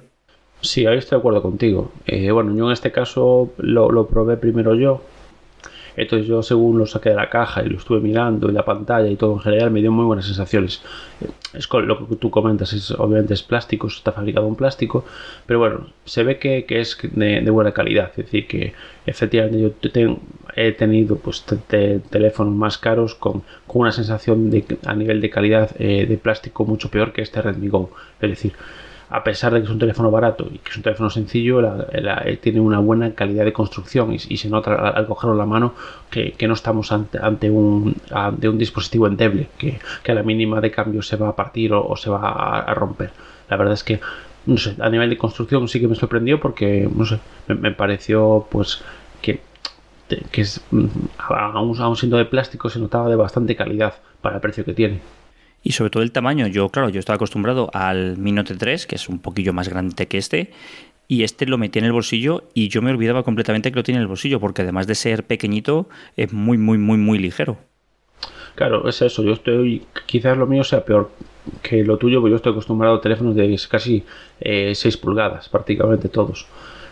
Sí, 0.61 0.85
ahí 0.85 0.97
estoy 0.97 1.17
de 1.17 1.19
acuerdo 1.19 1.41
contigo. 1.41 1.91
Eh, 2.05 2.31
bueno, 2.31 2.55
yo 2.55 2.67
en 2.67 2.71
este 2.71 2.91
caso 2.91 3.51
lo 3.57 4.07
probé 4.07 4.37
primero 4.37 4.75
yo, 4.75 5.03
entonces 5.95 6.27
yo 6.27 6.41
según 6.43 6.77
lo 6.77 6.85
saqué 6.85 7.09
de 7.09 7.15
la 7.15 7.29
caja 7.29 7.63
y 7.63 7.69
lo 7.69 7.77
estuve 7.77 7.99
mirando 7.99 8.49
y 8.49 8.53
la 8.53 8.65
pantalla 8.65 9.07
y 9.07 9.15
todo 9.15 9.33
en 9.33 9.39
general 9.39 9.71
me 9.71 9.81
dio 9.81 9.91
muy 9.91 10.05
buenas 10.05 10.25
sensaciones. 10.25 10.81
Es 11.53 11.69
lo 11.71 12.07
que 12.07 12.15
tú 12.15 12.29
comentas, 12.29 12.73
es, 12.73 12.91
obviamente 12.91 13.33
es 13.33 13.43
plástico, 13.43 13.87
está 13.87 14.11
fabricado 14.11 14.47
en 14.47 14.55
plástico, 14.55 15.03
pero 15.45 15.59
bueno, 15.59 15.87
se 16.05 16.23
ve 16.23 16.39
que, 16.39 16.65
es 16.69 16.97
de, 17.01 17.49
buena 17.49 17.73
calidad. 17.73 18.11
Es 18.11 18.25
decir, 18.25 18.47
que 18.47 18.73
efectivamente 19.05 19.59
yo 19.59 19.71
he 20.55 20.71
tenido 20.71 21.17
pues 21.17 21.45
teléfonos 22.09 22.53
más 22.53 22.77
caros 22.77 23.15
con, 23.15 23.43
una 23.67 23.91
sensación 23.91 24.49
de, 24.49 24.65
a 24.85 24.95
nivel 24.95 25.21
de 25.21 25.29
calidad 25.29 25.71
eh, 25.79 26.05
de 26.07 26.17
plástico 26.17 26.65
mucho 26.65 26.89
peor 26.89 27.13
que 27.13 27.21
este 27.21 27.41
Redmi 27.41 27.67
Go. 27.67 27.91
Es 28.21 28.29
decir, 28.29 28.53
a 29.11 29.23
pesar 29.25 29.53
de 29.53 29.59
que 29.59 29.65
es 29.65 29.71
un 29.71 29.77
teléfono 29.77 30.09
barato 30.09 30.47
y 30.49 30.57
que 30.59 30.71
es 30.71 30.77
un 30.77 30.83
teléfono 30.83 31.09
sencillo, 31.09 31.61
eh, 31.91 32.39
tiene 32.41 32.61
una 32.61 32.79
buena 32.79 33.13
calidad 33.13 33.43
de 33.43 33.51
construcción 33.51 34.13
y, 34.13 34.37
se 34.37 34.49
nota 34.49 34.73
al, 34.73 35.05
cogerlo 35.05 35.33
en 35.33 35.39
la 35.39 35.45
mano 35.45 35.73
que, 36.09 36.33
no 36.47 36.53
estamos 36.53 36.91
ante, 36.93 37.49
un, 37.49 37.93
un 38.13 38.57
dispositivo 38.57 39.07
endeble, 39.07 39.49
que, 39.57 39.79
a 40.07 40.13
la 40.13 40.23
mínima 40.23 40.61
de 40.61 40.71
cambio 40.71 41.01
se 41.01 41.17
va 41.17 41.29
a 41.29 41.35
partir 41.35 41.73
o, 41.73 41.93
se 41.97 42.09
va 42.09 42.59
a, 42.59 42.73
romper. 42.73 43.11
La 43.49 43.57
verdad 43.57 43.73
es 43.73 43.83
que, 43.83 43.99
no 44.45 44.57
sé, 44.57 44.75
a 44.79 44.89
nivel 44.89 45.09
de 45.09 45.17
construcción 45.17 45.67
sí 45.67 45.81
que 45.81 45.89
me 45.89 45.95
sorprendió 45.95 46.39
porque, 46.39 46.89
no 46.93 47.05
sé, 47.05 47.19
me, 47.47 47.71
pareció 47.71 48.47
pues 48.49 48.81
que, 49.21 49.41
que 50.31 50.41
es, 50.41 50.61
mm, 50.71 50.85
aún, 51.27 51.77
aún 51.81 51.97
siendo 51.97 52.17
de 52.17 52.25
plástico 52.25 52.69
se 52.69 52.79
notaba 52.79 53.09
de 53.09 53.17
bastante 53.17 53.57
calidad 53.57 53.95
para 54.21 54.35
el 54.35 54.41
precio 54.41 54.63
que 54.63 54.73
tiene. 54.73 55.01
Y 55.63 55.73
sobre 55.73 55.91
todo 55.91 56.03
el 56.03 56.11
tamaño. 56.11 56.47
Yo, 56.47 56.69
claro, 56.69 56.89
yo 56.89 56.99
estaba 56.99 57.15
acostumbrado 57.15 57.69
al 57.73 58.17
Mi 58.17 58.31
Note 58.31 58.55
3, 58.55 58.87
que 58.87 58.95
es 58.95 59.09
un 59.09 59.19
poquillo 59.19 59.53
más 59.53 59.69
grande 59.69 60.07
que 60.07 60.17
este, 60.17 60.51
y 61.07 61.23
este 61.23 61.45
lo 61.45 61.57
metí 61.57 61.77
en 61.77 61.85
el 61.85 61.91
bolsillo 61.91 62.45
y 62.53 62.69
yo 62.69 62.81
me 62.81 62.89
olvidaba 62.89 63.23
completamente 63.23 63.69
que 63.69 63.75
lo 63.75 63.83
tiene 63.83 63.97
en 63.97 64.03
el 64.03 64.07
bolsillo, 64.07 64.39
porque 64.39 64.61
además 64.61 64.87
de 64.87 64.95
ser 64.95 65.25
pequeñito, 65.25 65.89
es 66.15 66.31
muy, 66.31 66.57
muy, 66.57 66.77
muy, 66.77 66.97
muy 66.97 67.19
ligero. 67.19 67.57
Claro, 68.55 68.87
es 68.87 69.01
eso. 69.01 69.21
Yo 69.23 69.33
estoy, 69.33 69.83
quizás 70.05 70.37
lo 70.37 70.47
mío 70.47 70.63
sea 70.63 70.85
peor 70.85 71.11
que 71.61 71.83
lo 71.83 71.97
tuyo, 71.97 72.21
porque 72.21 72.31
yo 72.31 72.35
estoy 72.37 72.51
acostumbrado 72.51 72.95
a 72.95 73.01
teléfonos 73.01 73.35
de 73.35 73.59
casi 73.69 74.05
6 74.39 74.85
eh, 74.85 74.97
pulgadas, 75.01 75.49
prácticamente 75.49 76.09
todos. 76.09 76.47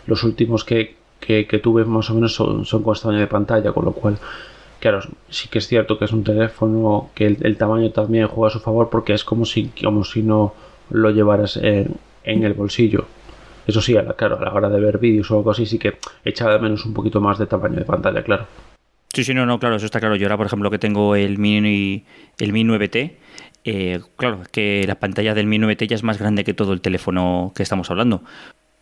Los 0.06 0.22
últimos 0.24 0.64
que, 0.64 0.96
que, 1.18 1.44
tuve 1.62 1.84
más 1.84 2.10
o 2.10 2.14
menos 2.14 2.34
son, 2.34 2.64
son 2.64 2.82
con 2.82 2.94
esta 2.94 3.10
de 3.10 3.26
pantalla, 3.26 3.72
con 3.72 3.84
lo 3.84 3.92
cual 3.92 4.18
Claro, 4.80 5.00
sí 5.28 5.48
que 5.48 5.58
es 5.58 5.68
cierto 5.68 5.98
que 5.98 6.06
es 6.06 6.12
un 6.12 6.24
teléfono 6.24 7.10
que 7.14 7.26
el, 7.26 7.56
tamaño 7.58 7.90
también 7.90 8.26
juega 8.28 8.48
a 8.48 8.50
su 8.50 8.60
favor 8.60 8.88
porque 8.88 9.12
es 9.12 9.24
como 9.24 9.44
si, 9.44 9.70
como 9.82 10.04
si 10.04 10.22
no 10.22 10.54
lo 10.88 11.10
llevaras 11.10 11.58
en, 11.58 11.98
el 12.24 12.54
bolsillo. 12.54 13.04
Eso 13.66 13.82
sí, 13.82 13.94
claro, 14.16 14.38
a 14.38 14.44
la 14.44 14.52
hora 14.54 14.70
de 14.70 14.80
ver 14.80 14.98
vídeos 14.98 15.30
o 15.30 15.36
algo 15.36 15.50
así, 15.50 15.66
sí 15.66 15.78
que 15.78 15.98
echaba 16.24 16.54
de 16.54 16.60
menos 16.60 16.86
un 16.86 16.94
poquito 16.94 17.20
más 17.20 17.38
de 17.38 17.46
tamaño 17.46 17.76
de 17.76 17.84
pantalla, 17.84 18.22
claro. 18.22 18.46
Sí, 19.12 19.22
sí, 19.22 19.34
no, 19.34 19.44
no, 19.44 19.58
claro, 19.58 19.76
eso 19.76 19.84
está 19.84 20.00
claro. 20.00 20.16
Yo 20.16 20.26
ahora, 20.26 20.38
por 20.38 20.46
ejemplo, 20.46 20.70
que 20.70 20.78
tengo 20.78 21.14
el 21.14 21.36
Mi, 21.36 22.04
el 22.38 22.52
Mi 22.52 22.64
9T, 22.64 23.16
eh, 23.64 24.00
claro, 24.16 24.40
que 24.50 24.84
la 24.86 24.94
pantalla 24.94 25.34
del 25.34 25.46
Mi 25.46 25.58
9T 25.58 25.88
ya 25.88 25.96
es 25.96 26.02
más 26.02 26.18
grande 26.18 26.42
que 26.42 26.54
todo 26.54 26.72
el 26.72 26.80
teléfono 26.80 27.52
que 27.54 27.62
estamos 27.62 27.90
hablando. 27.90 28.22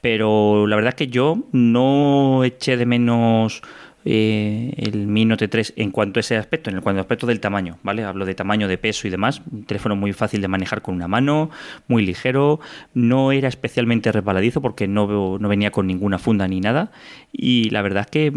Pero 0.01 0.69
la 0.69 0.77
verdad 0.77 0.91
es 0.91 0.95
que 0.95 1.09
yo 1.09 1.39
no 1.51 2.45
eché 2.45 2.77
de 2.77 2.87
menos 2.87 3.63
eh, 4.05 4.73
el 4.77 5.07
Mi 5.07 5.25
Note 5.25 5.49
3 5.49 5.75
en 5.77 5.91
cuanto 5.91 6.19
a 6.19 6.21
ese 6.21 6.37
aspecto, 6.37 6.71
en 6.71 6.81
cuanto 6.81 7.01
aspecto 7.01 7.27
del 7.27 7.41
tamaño, 7.41 7.79
¿vale? 7.83 8.05
Hablo 8.05 8.25
de 8.25 8.35
tamaño, 8.35 8.69
de 8.69 8.79
peso 8.79 9.07
y 9.07 9.11
demás. 9.11 9.43
Un 9.51 9.65
teléfono 9.65 9.97
muy 9.97 10.13
fácil 10.13 10.41
de 10.41 10.49
manejar 10.49 10.83
con 10.83 10.95
una 10.95 11.09
mano, 11.09 11.51
muy 11.89 12.05
ligero, 12.05 12.61
no 12.95 13.33
era 13.33 13.49
especialmente 13.49 14.13
resbaladizo 14.13 14.61
porque 14.61 14.89
no, 14.89 15.39
no 15.39 15.49
venía 15.49 15.71
con 15.71 15.87
ninguna 15.87 16.19
funda 16.19 16.47
ni 16.49 16.61
nada. 16.61 16.91
Y 17.33 17.71
la 17.71 17.83
verdad 17.83 18.05
es 18.05 18.11
que 18.11 18.33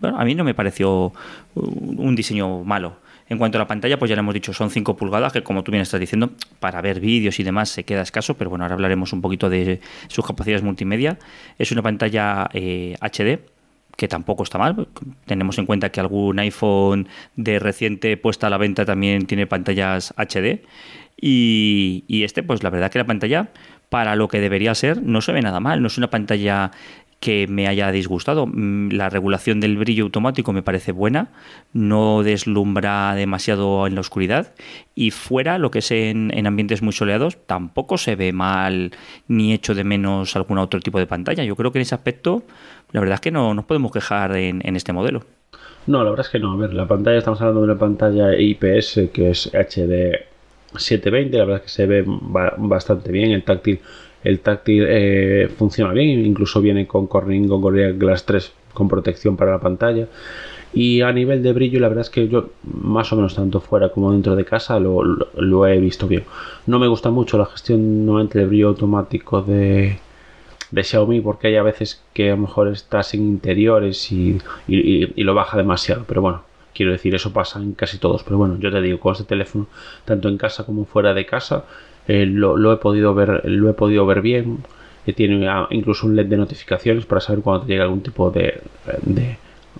bueno, 0.00 0.18
a 0.18 0.24
mí 0.24 0.34
no 0.34 0.44
me 0.44 0.54
pareció 0.54 1.12
un 1.54 2.14
diseño 2.14 2.64
malo. 2.64 2.98
En 3.28 3.38
cuanto 3.38 3.58
a 3.58 3.60
la 3.60 3.66
pantalla, 3.66 3.98
pues 3.98 4.08
ya 4.08 4.14
le 4.14 4.20
hemos 4.20 4.34
dicho, 4.34 4.52
son 4.52 4.70
5 4.70 4.96
pulgadas, 4.96 5.32
que 5.32 5.42
como 5.42 5.64
tú 5.64 5.72
bien 5.72 5.82
estás 5.82 5.98
diciendo, 5.98 6.30
para 6.60 6.80
ver 6.80 7.00
vídeos 7.00 7.40
y 7.40 7.42
demás 7.42 7.70
se 7.70 7.82
queda 7.84 8.02
escaso, 8.02 8.34
pero 8.34 8.50
bueno, 8.50 8.64
ahora 8.64 8.74
hablaremos 8.74 9.12
un 9.12 9.20
poquito 9.20 9.50
de 9.50 9.80
sus 10.06 10.24
capacidades 10.24 10.62
multimedia. 10.62 11.18
Es 11.58 11.72
una 11.72 11.82
pantalla 11.82 12.48
eh, 12.52 12.94
HD, 13.00 13.40
que 13.96 14.08
tampoco 14.08 14.42
está 14.42 14.58
mal. 14.58 14.88
Tenemos 15.24 15.58
en 15.58 15.66
cuenta 15.66 15.90
que 15.90 16.00
algún 16.00 16.38
iPhone 16.38 17.08
de 17.34 17.58
reciente 17.58 18.16
puesta 18.16 18.46
a 18.46 18.50
la 18.50 18.58
venta 18.58 18.84
también 18.84 19.26
tiene 19.26 19.46
pantallas 19.46 20.14
HD. 20.16 20.62
Y, 21.18 22.04
este, 22.08 22.42
pues 22.42 22.62
la 22.62 22.70
verdad 22.70 22.90
que 22.90 22.98
la 22.98 23.06
pantalla, 23.06 23.48
para 23.88 24.16
lo 24.16 24.28
que 24.28 24.40
debería 24.40 24.74
ser, 24.74 25.02
no 25.02 25.22
se 25.22 25.32
ve 25.32 25.40
nada 25.40 25.60
mal. 25.60 25.80
No 25.80 25.86
es 25.86 25.96
una 25.96 26.10
pantalla 26.10 26.70
que 27.20 27.46
me 27.46 27.66
haya 27.66 27.90
disgustado. 27.92 28.46
Mm, 28.46 28.90
la 28.92 29.08
regulación 29.08 29.60
del 29.60 29.76
brillo 29.76 30.04
automático 30.04 30.52
me 30.52 30.62
parece 30.62 30.92
buena, 30.92 31.28
no 31.72 32.22
deslumbra 32.22 33.14
demasiado 33.14 33.86
en 33.86 33.94
la 33.94 34.00
oscuridad 34.00 34.54
y 34.94 35.10
fuera, 35.10 35.58
lo 35.58 35.70
que 35.70 35.80
es 35.80 35.90
en, 35.90 36.46
ambientes 36.46 36.82
muy 36.82 36.92
soleados, 36.92 37.38
tampoco 37.46 37.98
se 37.98 38.16
ve 38.16 38.32
mal 38.32 38.92
ni 39.28 39.52
hecho 39.52 39.74
de 39.74 39.84
menos 39.84 40.36
algún 40.36 40.58
otro 40.58 40.80
tipo 40.80 40.98
de 40.98 41.06
pantalla. 41.06 41.44
Yo 41.44 41.56
creo 41.56 41.72
que 41.72 41.78
en 41.78 41.82
ese 41.82 41.94
aspecto, 41.94 42.42
la 42.92 43.00
verdad 43.00 43.14
es 43.14 43.20
que 43.20 43.30
no 43.30 43.54
nos 43.54 43.64
podemos 43.64 43.92
quejar 43.92 44.36
en, 44.36 44.60
en 44.66 44.76
este 44.76 44.92
modelo. 44.92 45.22
No, 45.86 46.02
la 46.02 46.10
verdad 46.10 46.26
es 46.26 46.32
que 46.32 46.38
no. 46.38 46.52
A 46.52 46.56
ver, 46.56 46.74
la 46.74 46.86
pantalla, 46.86 47.18
estamos 47.18 47.40
hablando 47.40 47.60
de 47.60 47.72
una 47.72 47.78
pantalla 47.78 48.36
IPS 48.36 49.10
que 49.12 49.30
es 49.30 49.46
HD 49.54 50.26
720, 50.78 51.38
la 51.38 51.44
verdad 51.44 51.60
es 51.60 51.62
que 51.64 51.68
se 51.68 51.86
ve 51.86 52.04
bastante 52.06 53.12
bien, 53.12 53.30
el 53.30 53.44
táctil 53.44 53.80
el 54.24 54.40
táctil 54.40 54.84
eh, 54.88 55.48
funciona 55.56 55.92
bien, 55.92 56.24
incluso 56.24 56.60
viene 56.60 56.86
con 56.86 57.06
Corning 57.06 57.48
con 57.48 57.60
Gorilla 57.60 57.92
Glass 57.92 58.24
3 58.26 58.52
con 58.72 58.88
protección 58.88 59.36
para 59.36 59.52
la 59.52 59.60
pantalla. 59.60 60.08
Y 60.72 61.00
a 61.00 61.10
nivel 61.10 61.42
de 61.42 61.54
brillo, 61.54 61.80
la 61.80 61.88
verdad 61.88 62.02
es 62.02 62.10
que 62.10 62.28
yo, 62.28 62.50
más 62.62 63.10
o 63.12 63.16
menos 63.16 63.34
tanto 63.34 63.60
fuera 63.60 63.88
como 63.88 64.12
dentro 64.12 64.36
de 64.36 64.44
casa, 64.44 64.78
lo, 64.78 65.66
he 65.66 65.78
visto 65.80 66.06
bien. 66.06 66.24
No 66.66 66.78
me 66.78 66.86
gusta 66.86 67.10
mucho 67.10 67.38
la 67.38 67.46
gestión 67.46 68.04
nuevamente 68.04 68.38
de 68.38 68.44
brillo 68.44 68.68
automático 68.68 69.40
de, 69.40 69.98
de 70.70 70.84
Xiaomi 70.84 71.20
porque 71.22 71.46
hay 71.46 71.56
a 71.56 71.62
veces 71.62 72.04
que 72.12 72.30
a 72.30 72.36
lo 72.36 72.42
mejor 72.42 72.68
estás 72.68 73.14
en 73.14 73.22
interiores 73.22 74.12
y, 74.12 74.38
y, 74.68 75.22
lo 75.22 75.34
baja 75.34 75.56
demasiado. 75.56 76.04
Pero 76.06 76.20
bueno, 76.20 76.42
quiero 76.74 76.92
decir, 76.92 77.14
eso 77.14 77.32
pasa 77.32 77.58
en 77.58 77.72
casi 77.72 77.96
todos. 77.96 78.22
Pero 78.22 78.36
bueno, 78.36 78.58
yo 78.58 78.70
te 78.70 78.82
digo, 78.82 79.00
con 79.00 79.12
este 79.12 79.24
teléfono, 79.24 79.68
tanto 80.04 80.28
en 80.28 80.36
casa 80.36 80.66
como 80.66 80.84
fuera 80.84 81.14
de 81.14 81.24
casa, 81.24 81.64
eh, 82.08 82.26
lo, 82.26 82.72
he 82.72 82.76
podido 82.76 83.14
ver, 83.14 83.42
lo 83.44 83.70
he 83.70 83.74
podido 83.74 84.06
ver 84.06 84.22
bien. 84.22 84.58
que 85.04 85.12
tiene 85.12 85.48
incluso 85.70 86.06
un 86.06 86.16
LED 86.16 86.26
de 86.26 86.36
notificaciones 86.36 87.06
para 87.06 87.20
saber 87.20 87.42
cuando 87.42 87.64
te 87.64 87.72
llega 87.72 87.84
algún 87.84 88.02
tipo 88.02 88.30
de, 88.30 88.60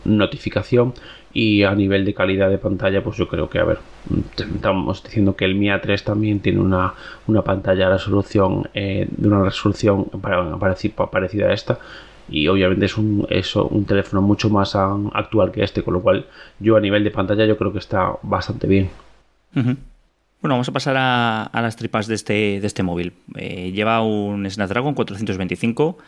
notificación. 0.04 0.94
Y 1.32 1.64
a 1.64 1.74
nivel 1.74 2.06
de 2.06 2.14
calidad 2.14 2.48
de 2.48 2.56
pantalla, 2.56 3.02
pues 3.04 3.16
yo 3.18 3.28
creo 3.28 3.50
que, 3.50 3.58
a 3.58 3.64
ver, 3.64 3.78
estamos 4.38 5.02
diciendo 5.02 5.36
que 5.36 5.44
el 5.44 5.54
Mi 5.54 5.66
A3 5.66 6.02
también 6.02 6.40
tiene 6.40 6.60
una, 6.60 6.94
pantalla 7.44 7.86
de 7.86 7.92
resolución, 7.92 8.70
eh, 8.72 9.06
de 9.10 9.28
una 9.28 9.42
resolución 9.44 10.06
parecida 11.10 11.48
a 11.48 11.52
esta. 11.52 11.78
Y 12.28 12.48
obviamente 12.48 12.86
es 12.86 12.96
un, 12.96 13.26
eso, 13.30 13.66
un 13.66 13.84
teléfono 13.84 14.22
mucho 14.22 14.48
más 14.48 14.74
actual 14.74 15.52
que 15.52 15.62
este, 15.62 15.82
con 15.82 15.94
lo 15.94 16.00
cual 16.00 16.26
yo 16.58 16.76
a 16.76 16.80
nivel 16.80 17.04
de 17.04 17.10
pantalla 17.10 17.44
yo 17.44 17.56
creo 17.56 17.72
que 17.72 17.78
está 17.78 18.12
bastante 18.22 18.66
bien. 18.66 18.90
Bueno, 20.40 20.54
vamos 20.54 20.68
a 20.68 20.72
pasar 20.72 20.96
a, 20.98 21.50
las 21.52 21.76
tripas 21.76 22.06
de 22.06 22.14
este, 22.14 22.60
de 22.60 22.66
este 22.66 22.82
móvil. 22.82 23.14
Eh, 23.36 23.72
lleva 23.72 24.02
un 24.02 24.48
Snapdragon 24.48 24.94
425, 24.94 25.98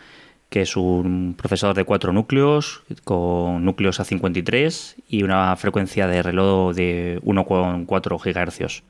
que 0.51 0.63
es 0.63 0.77
un 0.77 1.35
procesador 1.37 1.75
de 1.75 1.85
cuatro 1.85 2.13
núcleos, 2.13 2.83
con 3.05 3.65
núcleos 3.65 4.01
A53 4.01 4.97
y 5.09 5.23
una 5.23 5.57
frecuencia 5.57 6.07
de 6.07 6.23
reloj 6.23 6.75
de 6.75 7.21
1,4 7.25 8.19
GHz. 8.19 8.83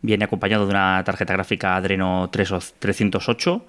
Viene 0.00 0.24
acompañado 0.24 0.64
de 0.64 0.70
una 0.70 1.02
tarjeta 1.04 1.34
gráfica 1.34 1.76
Adreno 1.76 2.28
308 2.30 3.66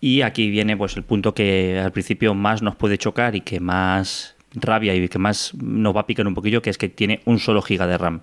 y 0.00 0.22
aquí 0.22 0.50
viene 0.50 0.76
pues 0.76 0.96
el 0.96 1.02
punto 1.02 1.34
que 1.34 1.78
al 1.78 1.92
principio 1.92 2.34
más 2.34 2.62
nos 2.62 2.76
puede 2.76 2.96
chocar 2.98 3.34
y 3.34 3.42
que 3.42 3.60
más 3.60 4.36
rabia 4.54 4.94
y 4.94 5.08
que 5.08 5.18
más 5.18 5.52
nos 5.54 5.94
va 5.94 6.02
a 6.02 6.06
picar 6.06 6.26
un 6.26 6.34
poquillo, 6.34 6.62
que 6.62 6.70
es 6.70 6.78
que 6.78 6.88
tiene 6.88 7.20
un 7.26 7.38
solo 7.38 7.60
giga 7.60 7.86
de 7.86 7.98
RAM 7.98 8.22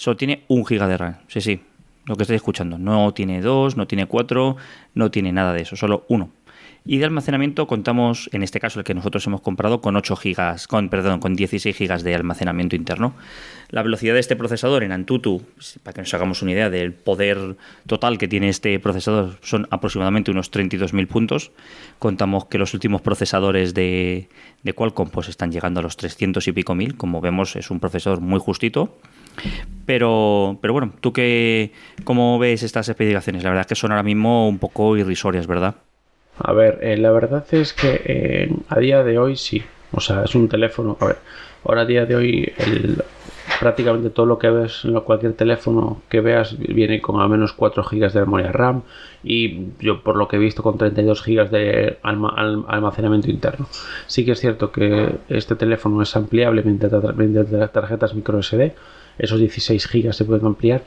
Solo 0.00 0.16
tiene 0.16 0.44
un 0.48 0.64
giga 0.64 0.88
de 0.88 0.96
RAM. 0.96 1.16
Sí, 1.28 1.42
sí, 1.42 1.60
lo 2.10 2.16
que 2.16 2.24
estáis 2.24 2.38
escuchando. 2.38 2.76
No 2.76 3.14
tiene 3.14 3.40
dos, 3.40 3.76
no 3.76 3.86
tiene 3.86 4.06
cuatro, 4.06 4.56
no 4.94 5.12
tiene 5.12 5.32
nada 5.32 5.52
de 5.52 5.62
eso, 5.62 5.76
solo 5.76 6.04
uno. 6.08 6.30
Y 6.84 6.98
de 6.98 7.04
almacenamiento 7.04 7.66
contamos, 7.66 8.30
en 8.32 8.42
este 8.42 8.58
caso 8.58 8.80
el 8.80 8.84
que 8.84 8.94
nosotros 8.94 9.26
hemos 9.26 9.42
comprado, 9.42 9.80
con 9.80 9.96
8 9.96 10.16
gigas, 10.16 10.66
con, 10.66 10.88
perdón, 10.88 11.20
con 11.20 11.34
16 11.34 11.76
gigas 11.76 12.02
de 12.02 12.14
almacenamiento 12.14 12.74
interno. 12.74 13.14
La 13.68 13.82
velocidad 13.82 14.14
de 14.14 14.20
este 14.20 14.34
procesador 14.34 14.82
en 14.82 14.92
Antutu, 14.92 15.42
para 15.82 15.94
que 15.94 16.00
nos 16.00 16.12
hagamos 16.14 16.42
una 16.42 16.52
idea 16.52 16.70
del 16.70 16.92
poder 16.92 17.56
total 17.86 18.18
que 18.18 18.28
tiene 18.28 18.48
este 18.48 18.78
procesador, 18.80 19.38
son 19.42 19.68
aproximadamente 19.70 20.30
unos 20.30 20.50
32.000 20.50 21.06
puntos. 21.06 21.52
Contamos 21.98 22.46
que 22.46 22.58
los 22.58 22.74
últimos 22.74 23.02
procesadores 23.02 23.74
de, 23.74 24.28
de 24.62 24.72
Qualcomm 24.72 25.10
pues, 25.10 25.28
están 25.28 25.52
llegando 25.52 25.80
a 25.80 25.82
los 25.82 25.96
300 25.96 26.48
y 26.48 26.52
pico 26.52 26.74
mil. 26.74 26.96
Como 26.96 27.20
vemos, 27.20 27.56
es 27.56 27.70
un 27.70 27.78
procesador 27.78 28.20
muy 28.20 28.40
justito. 28.40 28.98
Pero, 29.86 30.58
pero 30.60 30.72
bueno, 30.72 30.92
¿tú 31.00 31.12
qué, 31.12 31.72
cómo 32.04 32.38
ves 32.38 32.62
estas 32.62 32.88
especificaciones? 32.88 33.42
La 33.42 33.50
verdad 33.50 33.62
es 33.62 33.66
que 33.68 33.74
son 33.74 33.92
ahora 33.92 34.02
mismo 34.02 34.48
un 34.48 34.58
poco 34.58 34.96
irrisorias, 34.96 35.46
¿verdad? 35.46 35.76
A 36.42 36.52
ver, 36.52 36.78
eh, 36.82 36.96
la 36.96 37.10
verdad 37.12 37.44
es 37.52 37.72
que 37.72 38.00
eh, 38.04 38.54
a 38.68 38.78
día 38.78 39.04
de 39.04 39.18
hoy 39.18 39.36
sí. 39.36 39.62
O 39.92 40.00
sea, 40.00 40.24
es 40.24 40.34
un 40.34 40.48
teléfono. 40.48 40.96
A 41.00 41.06
ver, 41.06 41.16
ahora 41.64 41.82
a 41.82 41.86
día 41.86 42.06
de 42.06 42.16
hoy 42.16 42.52
prácticamente 43.58 44.08
todo 44.10 44.26
lo 44.26 44.38
que 44.38 44.48
ves 44.48 44.84
en 44.84 44.98
cualquier 45.00 45.34
teléfono 45.34 46.00
que 46.08 46.20
veas 46.20 46.56
viene 46.58 47.00
con 47.00 47.20
al 47.20 47.28
menos 47.28 47.52
4 47.52 47.82
GB 47.82 48.12
de 48.12 48.20
memoria 48.20 48.52
RAM 48.52 48.82
y 49.22 49.66
yo 49.80 50.02
por 50.02 50.16
lo 50.16 50.28
que 50.28 50.36
he 50.36 50.38
visto 50.38 50.62
con 50.62 50.78
32 50.78 51.22
GB 51.24 51.50
de 51.50 51.98
almacenamiento 52.02 53.30
interno. 53.30 53.66
Sí 54.06 54.24
que 54.24 54.32
es 54.32 54.40
cierto 54.40 54.72
que 54.72 55.10
este 55.28 55.56
teléfono 55.56 56.00
es 56.02 56.14
ampliable 56.16 56.62
mediante 56.62 57.68
tarjetas 57.68 58.14
micro 58.14 58.42
SD, 58.42 58.72
esos 59.18 59.38
16 59.38 59.88
GB 59.92 60.12
se 60.14 60.24
pueden 60.24 60.46
ampliar, 60.46 60.82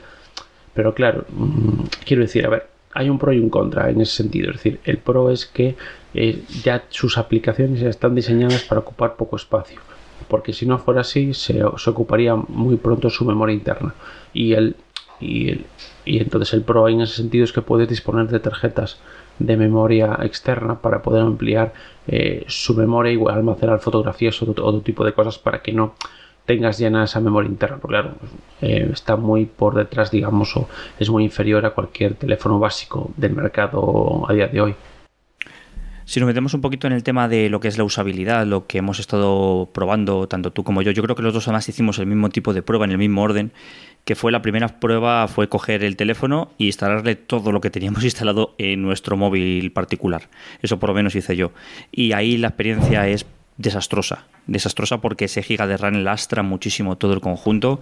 pero 0.74 0.94
claro, 0.94 1.24
mm, 1.30 1.84
quiero 2.04 2.22
decir, 2.22 2.44
a 2.46 2.48
ver, 2.48 2.73
hay 2.94 3.10
un 3.10 3.18
pro 3.18 3.32
y 3.32 3.40
un 3.40 3.50
contra 3.50 3.90
en 3.90 4.00
ese 4.00 4.16
sentido. 4.16 4.50
Es 4.50 4.56
decir, 4.56 4.80
el 4.84 4.98
pro 4.98 5.30
es 5.30 5.46
que 5.46 5.76
eh, 6.14 6.42
ya 6.62 6.84
sus 6.88 7.18
aplicaciones 7.18 7.82
están 7.82 8.14
diseñadas 8.14 8.62
para 8.62 8.80
ocupar 8.80 9.16
poco 9.16 9.36
espacio. 9.36 9.80
Porque 10.28 10.52
si 10.52 10.64
no 10.64 10.78
fuera 10.78 11.02
así, 11.02 11.34
se, 11.34 11.62
ocuparía 11.64 12.36
muy 12.36 12.76
pronto 12.76 13.10
su 13.10 13.24
memoria 13.24 13.54
interna. 13.54 13.94
Y, 14.32 14.54
el, 14.54 14.76
y, 15.20 15.60
y 16.04 16.18
entonces 16.18 16.54
el 16.54 16.62
pro 16.62 16.88
en 16.88 17.00
ese 17.00 17.16
sentido 17.16 17.44
es 17.44 17.52
que 17.52 17.62
puedes 17.62 17.88
disponer 17.88 18.28
de 18.28 18.40
tarjetas 18.40 19.00
de 19.38 19.56
memoria 19.56 20.16
externa 20.22 20.80
para 20.80 21.02
poder 21.02 21.22
ampliar 21.22 21.72
eh, 22.06 22.44
su 22.46 22.74
memoria 22.74 23.12
y 23.12 23.18
almacenar 23.28 23.80
fotografías 23.80 24.40
o 24.42 24.50
otro 24.50 24.80
tipo 24.80 25.04
de 25.04 25.12
cosas 25.12 25.38
para 25.38 25.62
que 25.62 25.72
no 25.72 25.94
tengas 26.44 26.78
llena 26.78 27.04
esa 27.04 27.20
memoria 27.20 27.48
interna, 27.48 27.78
porque 27.78 27.94
claro, 27.94 28.14
eh, 28.60 28.90
está 28.92 29.16
muy 29.16 29.46
por 29.46 29.74
detrás, 29.74 30.10
digamos, 30.10 30.56
o 30.56 30.68
es 30.98 31.10
muy 31.10 31.24
inferior 31.24 31.64
a 31.66 31.70
cualquier 31.70 32.14
teléfono 32.14 32.58
básico 32.58 33.10
del 33.16 33.34
mercado 33.34 34.26
a 34.28 34.32
día 34.32 34.48
de 34.48 34.60
hoy. 34.60 34.74
Si 36.06 36.20
nos 36.20 36.26
metemos 36.26 36.52
un 36.52 36.60
poquito 36.60 36.86
en 36.86 36.92
el 36.92 37.02
tema 37.02 37.28
de 37.28 37.48
lo 37.48 37.60
que 37.60 37.68
es 37.68 37.78
la 37.78 37.84
usabilidad, 37.84 38.44
lo 38.44 38.66
que 38.66 38.76
hemos 38.76 39.00
estado 39.00 39.70
probando, 39.72 40.28
tanto 40.28 40.52
tú 40.52 40.62
como 40.62 40.82
yo, 40.82 40.90
yo 40.90 41.02
creo 41.02 41.16
que 41.16 41.22
los 41.22 41.32
dos 41.32 41.48
además 41.48 41.66
hicimos 41.66 41.98
el 41.98 42.04
mismo 42.04 42.28
tipo 42.28 42.52
de 42.52 42.60
prueba 42.60 42.84
en 42.84 42.90
el 42.90 42.98
mismo 42.98 43.22
orden, 43.22 43.52
que 44.04 44.14
fue 44.14 44.30
la 44.30 44.42
primera 44.42 44.80
prueba 44.80 45.26
fue 45.28 45.48
coger 45.48 45.82
el 45.82 45.96
teléfono 45.96 46.50
e 46.58 46.64
instalarle 46.64 47.16
todo 47.16 47.52
lo 47.52 47.62
que 47.62 47.70
teníamos 47.70 48.04
instalado 48.04 48.54
en 48.58 48.82
nuestro 48.82 49.16
móvil 49.16 49.72
particular. 49.72 50.28
Eso 50.60 50.78
por 50.78 50.90
lo 50.90 50.94
menos 50.94 51.14
hice 51.14 51.36
yo. 51.36 51.52
Y 51.90 52.12
ahí 52.12 52.36
la 52.36 52.48
experiencia 52.48 53.08
es 53.08 53.24
desastrosa. 53.56 54.24
Desastrosa 54.46 55.00
porque 55.00 55.26
ese 55.26 55.42
giga 55.42 55.66
de 55.66 55.76
RAM 55.76 56.02
lastra 56.02 56.42
muchísimo 56.42 56.96
todo 56.96 57.12
el 57.14 57.20
conjunto. 57.20 57.80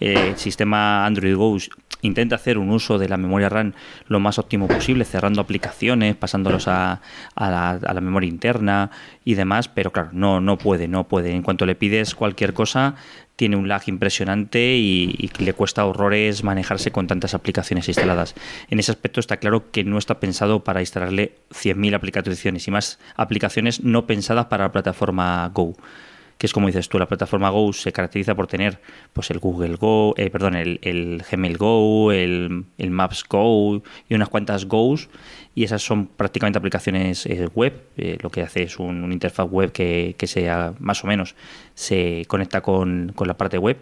Eh, 0.00 0.30
el 0.30 0.36
sistema 0.36 1.06
Android 1.06 1.36
Go 1.36 1.56
intenta 2.02 2.34
hacer 2.34 2.58
un 2.58 2.70
uso 2.70 2.98
de 2.98 3.08
la 3.08 3.16
memoria 3.16 3.48
RAM 3.48 3.72
lo 4.08 4.20
más 4.20 4.38
óptimo 4.38 4.66
posible, 4.66 5.04
cerrando 5.04 5.40
aplicaciones, 5.40 6.16
pasándolos 6.16 6.66
a, 6.66 7.00
la, 7.36 8.00
memoria 8.00 8.28
interna 8.28 8.90
y 9.24 9.34
demás, 9.34 9.68
pero 9.68 9.92
claro, 9.92 10.10
no, 10.12 10.40
no 10.40 10.58
puede, 10.58 10.88
no 10.88 11.04
puede. 11.04 11.32
En 11.32 11.42
cuanto 11.42 11.64
le 11.64 11.76
pides 11.76 12.14
cualquier 12.14 12.52
cosa, 12.52 12.96
tiene 13.42 13.56
un 13.56 13.66
lag 13.66 13.82
impresionante 13.86 14.76
y, 14.76 15.28
le 15.40 15.52
cuesta 15.52 15.84
horrores 15.84 16.44
manejarse 16.44 16.92
con 16.92 17.08
tantas 17.08 17.34
aplicaciones 17.34 17.88
instaladas. 17.88 18.36
En 18.70 18.78
ese 18.78 18.92
aspecto 18.92 19.18
está 19.18 19.38
claro 19.38 19.72
que 19.72 19.82
no 19.82 19.98
está 19.98 20.20
pensado 20.20 20.62
para 20.62 20.78
instalarle 20.78 21.34
100.000 21.50 21.96
aplicaciones 21.96 22.68
y 22.68 22.70
más 22.70 23.00
aplicaciones 23.16 23.82
no 23.82 24.06
pensadas 24.06 24.46
para 24.46 24.66
la 24.66 24.70
plataforma 24.70 25.50
Go 25.52 25.74
que 26.38 26.46
es 26.46 26.52
como 26.52 26.66
dices 26.66 26.88
tú, 26.88 26.98
la 26.98 27.06
plataforma 27.06 27.50
Go 27.50 27.72
se 27.72 27.92
caracteriza 27.92 28.34
por 28.34 28.46
tener 28.46 28.80
pues 29.12 29.30
el 29.30 29.38
Google 29.38 29.76
Go, 29.76 30.14
eh, 30.16 30.30
perdón, 30.30 30.56
el, 30.56 31.22
Gmail 31.30 31.56
Go, 31.56 32.12
el, 32.12 32.64
Maps 32.78 33.24
Go 33.28 33.82
y 34.08 34.14
unas 34.14 34.28
cuantas 34.28 34.66
Go's 34.66 35.08
y 35.54 35.64
esas 35.64 35.82
son 35.82 36.06
prácticamente 36.06 36.58
aplicaciones 36.58 37.26
eh, 37.26 37.48
web. 37.54 37.84
Eh, 37.96 38.18
lo 38.22 38.30
que 38.30 38.42
hace 38.42 38.62
es 38.64 38.78
un, 38.78 39.12
interfaz 39.12 39.48
web 39.48 39.72
que, 39.72 40.14
sea 40.26 40.74
más 40.78 41.04
o 41.04 41.06
menos 41.06 41.34
se 41.74 42.24
conecta 42.26 42.60
con, 42.60 43.14
la 43.24 43.34
parte 43.34 43.58
web 43.58 43.78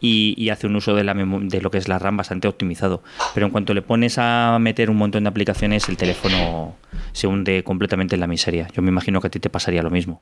y, 0.00 0.48
hace 0.50 0.66
un 0.66 0.76
uso 0.76 0.94
de, 0.94 1.04
la 1.04 1.14
de 1.14 1.60
lo 1.60 1.70
que 1.70 1.78
es 1.78 1.88
la 1.88 1.98
RAM 1.98 2.16
bastante 2.16 2.48
optimizado. 2.48 3.02
Pero 3.34 3.46
en 3.46 3.52
cuanto 3.52 3.72
le 3.72 3.82
pones 3.82 4.18
a 4.18 4.58
meter 4.60 4.90
un 4.90 4.96
montón 4.96 5.24
de 5.24 5.28
aplicaciones, 5.28 5.88
el 5.88 5.96
teléfono 5.96 6.76
se 7.12 7.26
hunde 7.26 7.62
completamente 7.64 8.16
en 8.16 8.20
la 8.20 8.26
miseria. 8.26 8.68
Yo 8.74 8.82
me 8.82 8.90
imagino 8.90 9.20
que 9.20 9.28
a 9.28 9.30
ti 9.30 9.40
te 9.40 9.48
pasaría 9.48 9.82
lo 9.82 9.90
mismo. 9.90 10.20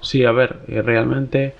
Sí, 0.00 0.24
a 0.24 0.32
ver, 0.32 0.60
eh, 0.68 0.82
realmente 0.82 1.54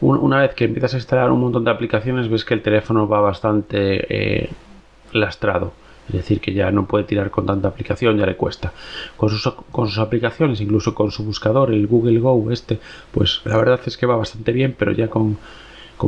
una 0.00 0.40
vez 0.40 0.54
que 0.54 0.64
empiezas 0.64 0.94
a 0.94 0.96
instalar 0.96 1.30
un 1.30 1.40
montón 1.40 1.64
de 1.64 1.70
aplicaciones 1.70 2.28
ves 2.28 2.44
que 2.44 2.54
el 2.54 2.62
teléfono 2.62 3.08
va 3.08 3.20
bastante 3.20 4.42
eh, 4.42 4.50
lastrado. 5.12 5.72
Es 6.08 6.16
decir, 6.16 6.40
que 6.40 6.52
ya 6.52 6.70
no 6.70 6.86
puede 6.86 7.04
tirar 7.04 7.30
con 7.30 7.46
tanta 7.46 7.68
aplicación, 7.68 8.18
ya 8.18 8.26
le 8.26 8.36
cuesta. 8.36 8.72
Con 9.16 9.30
sus, 9.30 9.54
con 9.70 9.88
sus 9.88 9.98
aplicaciones, 9.98 10.60
incluso 10.60 10.94
con 10.94 11.10
su 11.10 11.24
buscador, 11.24 11.72
el 11.72 11.86
Google 11.86 12.18
Go, 12.18 12.50
este, 12.50 12.78
pues 13.10 13.40
la 13.44 13.56
verdad 13.56 13.80
es 13.86 13.96
que 13.96 14.04
va 14.04 14.16
bastante 14.16 14.52
bien, 14.52 14.74
pero 14.78 14.92
ya 14.92 15.08
con, 15.08 15.38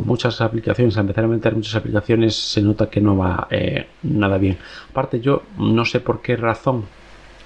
muchas 0.05 0.41
aplicaciones, 0.41 0.95
a 0.97 1.01
empezar 1.01 1.23
a 1.23 1.27
meter 1.27 1.55
muchas 1.55 1.73
aplicaciones, 1.73 2.35
se 2.35 2.61
nota 2.61 2.87
que 2.87 3.01
no 3.01 3.17
va 3.17 3.47
eh, 3.49 3.87
nada 4.03 4.37
bien. 4.37 4.59
Aparte, 4.91 5.19
yo 5.19 5.41
no 5.57 5.85
sé 5.85 5.99
por 5.99 6.21
qué 6.21 6.35
razón, 6.35 6.85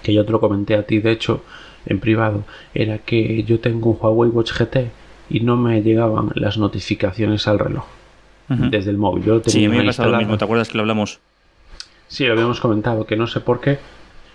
que 0.04 0.13
yo 0.13 0.25
te 0.25 0.34
lo 0.34 0.41
comenté 0.41 0.75
a 0.75 0.84
ti, 0.84 0.99
de 0.99 1.12
hecho, 1.12 1.43
en 1.86 2.00
privado 2.00 2.44
era 2.74 3.00
que 3.00 3.44
yo 3.44 3.60
tengo 3.60 3.91
un 3.91 3.98
Huawei 4.00 4.30
Watch 4.30 4.54
GT 4.54 4.91
y 5.30 5.39
no 5.41 5.58
me 5.58 5.82
llegaban 5.82 6.32
las 6.36 6.58
notificaciones 6.58 7.48
al 7.48 7.60
reloj 7.60 7.86
desde 8.48 8.91
el 8.91 8.98
móvil. 8.98 9.24
Yo 9.24 9.41
sí, 9.46 9.63
a 9.63 9.70
mí 9.70 9.78
me 9.78 9.86
pasado 9.86 10.12
lo 10.12 10.17
mismo. 10.17 10.38
¿Te 10.38 10.44
acuerdas 10.44 10.67
que 10.67 10.76
lo 10.76 10.82
hablamos? 10.82 11.20
Sí, 12.10 12.26
lo 12.26 12.34
habíamos 12.34 12.60
comentado, 12.60 13.06
que 13.06 13.15
no 13.15 13.26
sé 13.28 13.39
por 13.39 13.62
qué 13.62 13.80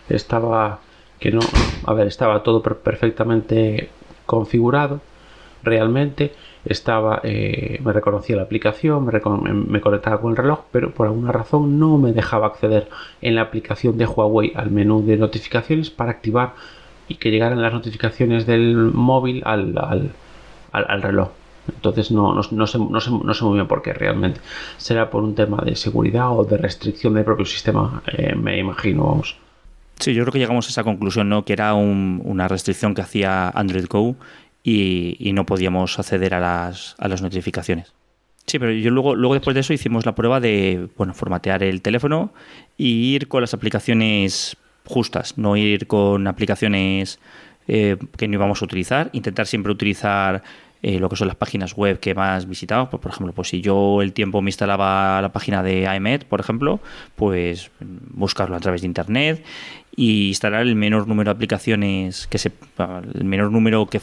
estaba 0.09 0.81
que 1.19 1.31
no, 1.31 1.41
a 1.85 1.93
ver, 1.95 2.07
estaba 2.07 2.43
todo 2.43 2.63
perfectamente 2.63 3.91
configurado 4.27 5.01
realmente 5.63 6.33
estaba 6.65 7.21
eh, 7.25 7.81
me 7.85 7.93
reconocía 7.93 8.37
la 8.37 8.43
aplicación 8.43 9.05
me, 9.05 9.53
me, 9.53 9.81
conectaba 9.81 10.21
con 10.21 10.31
el 10.31 10.37
reloj 10.37 10.61
pero 10.71 10.93
por 10.93 11.07
alguna 11.07 11.33
razón 11.33 11.79
no 11.79 11.99
me 11.99 12.13
dejaba 12.13 12.47
acceder 12.47 12.89
en 13.21 13.35
la 13.35 13.43
aplicación 13.43 13.99
de 13.99 14.07
Huawei 14.07 14.53
al 14.55 14.71
menú 14.71 15.05
de 15.05 15.17
notificaciones 15.17 15.91
para 15.91 16.13
activar 16.13 16.55
y 17.09 17.17
que 17.17 17.31
llegaran 17.31 17.63
las 17.63 17.73
notificaciones 17.73 18.47
del 18.47 18.75
móvil 18.77 19.43
al, 19.45 19.77
al, 19.79 20.11
al, 20.73 21.03
reloj. 21.03 21.31
Entonces 21.69 22.11
no, 22.11 22.35
no, 22.35 22.43
no, 22.51 22.67
sé, 22.67 22.79
no, 22.79 23.01
sé, 23.01 23.11
no 23.11 23.35
sé 23.35 23.45
muy 23.45 23.55
bien 23.55 23.67
por 23.67 23.83
qué 23.83 23.93
realmente. 23.93 24.41
Será 24.77 25.11
por 25.11 25.23
un 25.23 25.35
tema 25.35 25.63
de 25.65 25.77
seguridad 25.77 26.37
o 26.37 26.45
de 26.45 26.57
restricción 26.57 27.15
del 27.15 27.25
propio 27.25 27.45
sistema, 27.45 28.03
eh, 28.07 28.35
me 28.35 28.59
imagino, 28.59 29.05
vamos. 29.05 29.37
Sí, 29.99 30.13
yo 30.15 30.25
creo 30.25 30.33
que 30.33 30.39
llegamos 30.39 30.67
a 30.67 30.69
esa 30.69 30.85
conclusión, 30.85 31.29
¿no? 31.29 31.45
Que 31.45 31.55
era 31.55 31.75
una 31.75 32.49
restricción 32.49 32.95
que 32.95 33.01
hacía 33.01 33.49
Android 33.49 33.87
Go 33.89 34.15
y, 34.63 35.17
y, 35.19 35.33
no 35.33 35.47
podíamos 35.47 35.99
acceder 35.99 36.35
a 36.35 36.41
las, 36.41 36.97
a 36.99 37.09
las 37.09 37.23
notificaciones. 37.23 37.95
Sí, 38.47 38.59
pero 38.59 38.73
yo 38.73 38.91
luego, 38.91 39.17
luego 39.17 39.35
después 39.35 39.55
de 39.55 39.61
eso 39.61 39.73
hicimos 39.73 40.07
la 40.07 40.15
prueba 40.15 40.39
de 40.39 40.89
bueno, 40.97 41.15
formatear 41.15 41.63
el 41.63 41.83
teléfono 41.83 42.33
y 42.77 43.15
ir 43.15 43.27
con 43.27 43.41
las 43.41 43.55
aplicaciones 43.55 44.57
justas, 44.87 45.37
no 45.39 45.57
ir 45.57 45.87
con 45.87 46.27
aplicaciones 46.27 47.19
eh, 47.69 47.97
que 48.17 48.29
no 48.29 48.35
íbamos 48.35 48.63
a 48.63 48.65
utilizar, 48.65 49.11
intentar 49.13 49.47
siempre 49.47 49.73
utilizar 49.73 50.43
eh, 50.83 51.01
lo 51.01 51.09
que 51.09 51.17
son 51.17 51.27
las 51.27 51.37
páginas 51.37 51.75
web 51.75 51.99
que 51.99 52.15
más 52.15 52.47
visitamos. 52.47 52.89
Pues, 52.89 53.03
por 53.03 53.11
ejemplo, 53.11 53.33
pues 53.33 53.49
si 53.49 53.61
yo 53.61 54.03
el 54.03 54.13
tiempo 54.13 54.41
me 54.43 54.51
instalaba 54.51 55.21
la 55.21 55.33
página 55.33 55.63
de 55.63 55.83
IMED, 55.97 56.25
por 56.25 56.39
ejemplo, 56.39 56.81
pues 57.17 57.71
buscarlo 57.81 58.55
a 58.55 58.61
través 58.61 58.83
de 58.83 58.87
internet 58.87 59.45
y 59.97 60.29
instalar 60.29 60.63
el 60.63 60.77
menor 60.77 61.09
número 61.09 61.31
de 61.31 61.37
aplicaciones 61.37 62.27
que 62.27 62.39
se 62.39 62.53
el 63.15 63.25
menor 63.25 63.51
número 63.51 63.87
que 63.87 63.99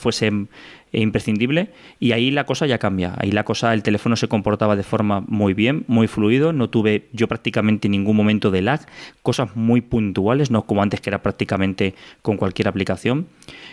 fuese 0.93 1.01
imprescindible 1.01 1.69
y 1.99 2.11
ahí 2.11 2.31
la 2.31 2.45
cosa 2.45 2.65
ya 2.67 2.77
cambia. 2.77 3.15
Ahí 3.17 3.31
la 3.31 3.43
cosa 3.43 3.73
el 3.73 3.83
teléfono 3.83 4.15
se 4.15 4.27
comportaba 4.27 4.75
de 4.75 4.83
forma 4.83 5.21
muy 5.27 5.53
bien 5.53 5.83
muy 5.87 6.07
fluido 6.07 6.53
no 6.53 6.69
tuve 6.69 7.07
yo 7.13 7.27
prácticamente 7.27 7.89
ningún 7.89 8.15
momento 8.15 8.51
de 8.51 8.61
lag 8.61 8.81
cosas 9.21 9.55
muy 9.55 9.81
puntuales 9.81 10.51
no 10.51 10.63
como 10.65 10.81
antes 10.81 11.01
que 11.01 11.09
era 11.09 11.21
prácticamente 11.21 11.95
con 12.21 12.37
cualquier 12.37 12.67
aplicación 12.67 13.27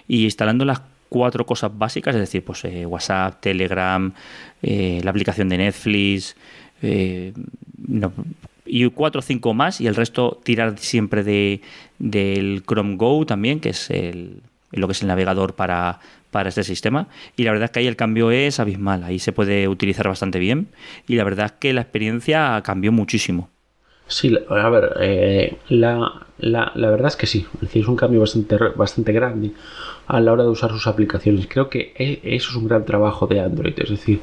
y 0.08 0.24
instalando 0.24 0.64
las 0.64 0.82
cuatro 1.08 1.44
cosas 1.44 1.70
básicas 1.76 2.14
es 2.14 2.20
decir 2.20 2.44
pues 2.44 2.64
eh, 2.64 2.86
WhatsApp 2.86 3.40
Telegram 3.40 4.12
eh, 4.62 5.00
la 5.02 5.10
aplicación 5.10 5.48
de 5.48 5.58
Netflix 5.58 6.36
Eh, 6.82 7.34
y 8.64 8.88
cuatro 8.90 9.18
o 9.18 9.22
cinco 9.22 9.52
más 9.52 9.80
y 9.80 9.86
el 9.86 9.94
resto 9.94 10.40
tirar 10.42 10.78
siempre 10.78 11.22
de, 11.24 11.60
del 11.98 12.62
Chrome 12.66 12.96
Go 12.96 13.26
también, 13.26 13.60
que 13.60 13.70
es 13.70 13.90
el, 13.90 14.40
lo 14.72 14.86
que 14.86 14.92
es 14.92 15.02
el 15.02 15.08
navegador 15.08 15.54
para, 15.54 16.00
para 16.30 16.48
este 16.48 16.64
sistema. 16.64 17.08
Y 17.36 17.44
la 17.44 17.52
verdad 17.52 17.66
es 17.66 17.70
que 17.70 17.80
ahí 17.80 17.86
el 17.86 17.96
cambio 17.96 18.30
es 18.30 18.60
abismal, 18.60 19.04
ahí 19.04 19.18
se 19.18 19.32
puede 19.32 19.68
utilizar 19.68 20.06
bastante 20.08 20.38
bien 20.38 20.68
y 21.06 21.16
la 21.16 21.24
verdad 21.24 21.46
es 21.46 21.52
que 21.52 21.72
la 21.72 21.82
experiencia 21.82 22.60
cambió 22.64 22.92
muchísimo. 22.92 23.50
Sí, 24.06 24.36
a 24.48 24.68
ver, 24.70 24.96
eh, 25.00 25.56
la, 25.68 26.26
la, 26.38 26.72
la, 26.74 26.90
verdad 26.90 27.08
es 27.08 27.16
que 27.16 27.28
sí, 27.28 27.46
es 27.54 27.60
decir, 27.60 27.82
es 27.82 27.88
un 27.88 27.94
cambio 27.94 28.18
bastante, 28.18 28.56
bastante 28.74 29.12
grande 29.12 29.52
a 30.08 30.20
la 30.20 30.32
hora 30.32 30.42
de 30.42 30.48
usar 30.48 30.70
sus 30.70 30.88
aplicaciones. 30.88 31.46
Creo 31.48 31.68
que 31.68 31.92
e, 31.96 32.20
eso 32.24 32.50
es 32.50 32.56
un 32.56 32.66
gran 32.66 32.84
trabajo 32.84 33.28
de 33.28 33.38
Android, 33.38 33.74
es 33.76 33.90
decir, 33.90 34.20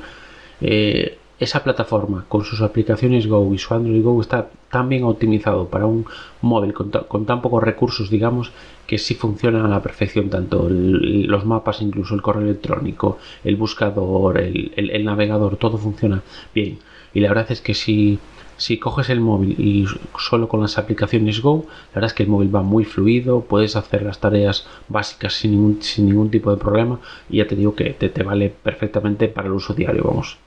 eh, 0.60 1.18
esa 1.40 1.64
plataforma 1.64 2.26
con 2.28 2.44
sus 2.44 2.62
aplicaciones 2.62 3.28
Go 3.28 3.54
y 3.54 3.58
su 3.58 3.74
Android 3.74 4.04
Go 4.04 4.20
está 4.22 4.50
tan 4.72 4.90
bien 4.90 5.04
optimizado 5.04 5.68
para 5.68 5.86
un 5.86 6.06
móvil 6.42 6.74
con, 6.74 7.26
tan 7.26 7.42
pocos 7.42 7.64
recursos, 7.64 8.10
digamos, 8.10 8.52
que 8.88 8.98
sí 8.98 9.14
funcionan 9.16 9.66
a 9.66 9.70
la 9.70 9.82
perfección, 9.82 10.30
tanto 10.30 10.68
los 10.70 11.46
mapas, 11.46 11.82
incluso 11.82 12.16
el 12.16 12.22
correo 12.22 12.44
electrónico, 12.44 13.20
el 13.44 13.56
buscador, 13.56 14.40
el, 14.40 15.06
navegador, 15.06 15.58
todo 15.58 15.78
funciona 15.78 16.24
bien. 16.56 16.80
Y 17.14 17.20
la 17.20 17.30
verdad 17.30 17.52
es 17.52 17.62
que 17.62 17.74
si, 17.74 18.20
si 18.58 18.80
coges 18.80 19.10
el 19.10 19.20
móvil 19.20 19.56
y 19.60 19.86
solo 20.18 20.48
con 20.48 20.62
las 20.62 20.78
aplicaciones 20.78 21.42
Go, 21.42 21.66
la 21.68 21.96
verdad 21.96 22.08
es 22.08 22.14
que 22.14 22.24
el 22.24 22.30
móvil 22.30 22.54
va 22.54 22.64
muy 22.64 22.84
fluido, 22.84 23.42
puedes 23.42 23.76
hacer 23.76 24.02
las 24.02 24.20
tareas 24.20 24.68
básicas 24.88 25.34
sin 25.34 25.52
ningún, 25.52 25.82
sin 25.84 26.08
ningún 26.08 26.32
tipo 26.32 26.50
de 26.50 26.58
problema 26.58 27.00
y 27.30 27.38
ya 27.38 27.48
te 27.48 27.56
digo 27.56 27.76
que 27.76 27.92
te, 27.92 28.10
te 28.10 28.24
vale 28.24 28.50
perfectamente 28.50 29.28
para 29.28 29.48
el 29.48 29.54
uso 29.54 29.74
diario, 29.74 30.04
vamos. 30.04 30.38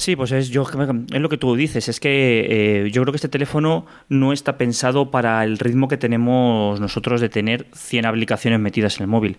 Sí, 0.00 0.16
pues 0.16 0.32
es, 0.32 0.48
yo, 0.48 0.62
es 0.62 1.20
lo 1.20 1.28
que 1.28 1.36
tú 1.36 1.54
dices, 1.56 1.90
es 1.90 2.00
que 2.00 2.86
eh, 2.86 2.90
yo 2.90 3.02
creo 3.02 3.12
que 3.12 3.18
este 3.18 3.28
teléfono 3.28 3.84
no 4.08 4.32
está 4.32 4.56
pensado 4.56 5.10
para 5.10 5.44
el 5.44 5.58
ritmo 5.58 5.88
que 5.88 5.98
tenemos 5.98 6.80
nosotros 6.80 7.20
de 7.20 7.28
tener 7.28 7.66
100 7.74 8.06
aplicaciones 8.06 8.60
metidas 8.60 8.96
en 8.96 9.02
el 9.02 9.08
móvil. 9.08 9.36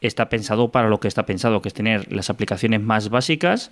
Está 0.00 0.28
pensado 0.28 0.72
para 0.72 0.88
lo 0.88 0.98
que 0.98 1.06
está 1.06 1.24
pensado, 1.24 1.62
que 1.62 1.68
es 1.68 1.74
tener 1.74 2.12
las 2.12 2.30
aplicaciones 2.30 2.82
más 2.82 3.10
básicas 3.10 3.70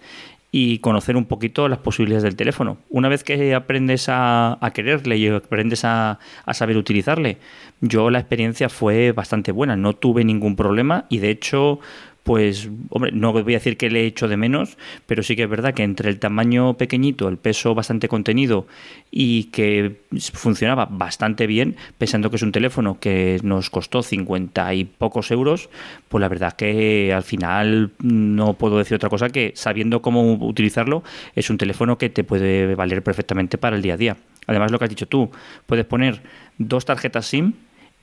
y 0.53 0.79
conocer 0.79 1.17
un 1.17 1.25
poquito 1.25 1.69
las 1.69 1.81
posibilidades 1.81 2.23
del 2.23 2.37
teléfono. 2.37 2.79
Una 2.91 3.09
vez 3.09 3.25
que 3.25 3.53
aprendes 3.53 4.07
a, 4.09 4.57
quererle 4.73 5.17
y 5.17 5.27
aprendes 5.27 5.85
a, 5.85 6.21
a, 6.45 6.55
saber 6.55 6.77
utilizarle, 6.77 7.39
yo 7.81 8.09
la 8.09 8.21
experiencia 8.21 8.69
fue 8.69 9.11
bastante 9.11 9.51
buena, 9.51 9.75
no 9.75 9.95
tuve 9.95 10.25
ningún 10.25 10.55
problema 10.55 11.07
y 11.09 11.19
de 11.19 11.31
hecho 11.31 11.81
pues, 12.23 12.69
hombre, 12.91 13.13
no 13.13 13.33
voy 13.33 13.55
a 13.55 13.57
decir 13.57 13.77
que 13.77 13.91
le 13.91 14.03
he 14.03 14.07
hecho 14.07 14.29
de 14.29 14.37
menos, 14.37 14.77
pero 15.07 15.23
sí 15.23 15.37
que 15.37 15.45
es 15.45 15.49
verdad 15.49 15.75
que 15.75 15.83
entre 15.83 16.11
el 16.11 16.19
tamaño 16.19 16.75
pequeñito, 16.75 17.29
el 17.29 17.39
peso 17.39 17.75
bastante 17.75 18.09
contenido 18.09 18.67
y 19.11 19.45
que 19.45 20.01
funcionaba 20.35 20.87
bastante 20.87 21.47
bien, 21.47 21.77
pensando 21.99 22.31
que 22.31 22.37
es 22.37 22.43
un 22.43 22.53
teléfono 22.53 23.01
que 23.01 23.41
nos 23.43 23.71
costó 23.71 24.03
50 24.03 24.75
y 24.75 24.85
pocos 24.85 25.31
euros, 25.31 25.71
pues 26.09 26.21
la 26.21 26.29
verdad 26.29 26.53
que 26.53 27.13
al 27.13 27.23
final 27.23 27.93
no 28.03 28.55
puedo 28.55 28.79
decir 28.79 28.97
otra 28.97 29.09
cosa 29.09 29.31
que 29.31 29.53
sabiendo 29.55 30.03
cómo 30.03 30.35
utilizarlo, 30.35 31.03
es 31.35 31.49
un 31.51 31.59
teléfono 31.59 31.99
que 31.99 32.11
te 32.11 32.25
puede 32.25 32.75
valer 32.75 33.03
perfectamente 33.03 33.59
para 33.59 33.77
el 33.77 33.83
día 33.83 33.95
a 33.95 33.97
día. 33.97 34.17
Además, 34.47 34.71
lo 34.71 34.79
que 34.79 34.85
has 34.85 34.91
dicho 34.91 35.07
tú, 35.07 35.31
puedes 35.67 35.87
poner 35.87 36.23
dos 36.59 36.85
tarjetas 36.85 37.27
SIM 37.27 37.55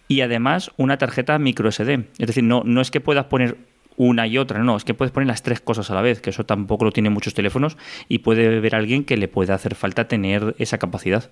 y 0.08 0.22
además 0.22 0.72
una 0.78 0.98
tarjeta 0.98 1.38
micro 1.40 1.72
SD. 1.72 2.06
Es 2.18 2.28
decir, 2.28 2.44
no, 2.44 2.64
no 2.66 2.82
es 2.82 2.92
que 2.92 3.02
puedas 3.02 3.26
poner 3.26 3.58
una 3.98 4.28
y 4.28 4.38
otra. 4.38 4.64
No, 4.64 4.78
es 4.78 4.86
que 4.86 4.94
puedes 4.94 5.12
poner 5.12 5.28
las 5.28 5.44
tres 5.44 5.60
cosas 5.60 5.92
a 5.92 5.96
la 5.96 6.02
vez, 6.02 6.22
que 6.22 6.30
eso 6.30 6.46
tampoco 6.46 6.86
lo 6.86 6.92
tienen 6.92 7.12
muchos 7.12 7.34
teléfonos 7.34 7.78
y 8.08 8.20
puede 8.20 8.60
ver 8.62 8.76
a 8.76 8.78
alguien 8.78 9.04
que 9.04 9.18
le 9.18 9.28
puede 9.28 9.52
hacer 9.52 9.76
falta 9.76 10.08
tener 10.08 10.56
esa 10.60 10.78
capacidad. 10.78 11.32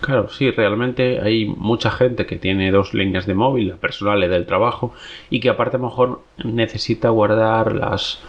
Claro, 0.00 0.28
sí, 0.28 0.50
realmente 0.50 1.20
hay 1.20 1.46
mucha 1.46 1.90
gente 1.90 2.24
que 2.26 2.36
tiene 2.36 2.70
dos 2.70 2.94
líneas 2.94 3.26
de 3.26 3.34
móvil, 3.34 3.68
la 3.68 3.76
personal 3.76 4.22
y 4.22 4.28
del 4.28 4.46
trabajo, 4.46 4.92
y 5.28 5.40
que 5.40 5.48
aparte 5.48 5.76
a 5.76 5.80
lo 5.80 5.88
mejor 5.88 6.22
necesita 6.44 7.08
guardar 7.08 7.74
las 7.74 8.20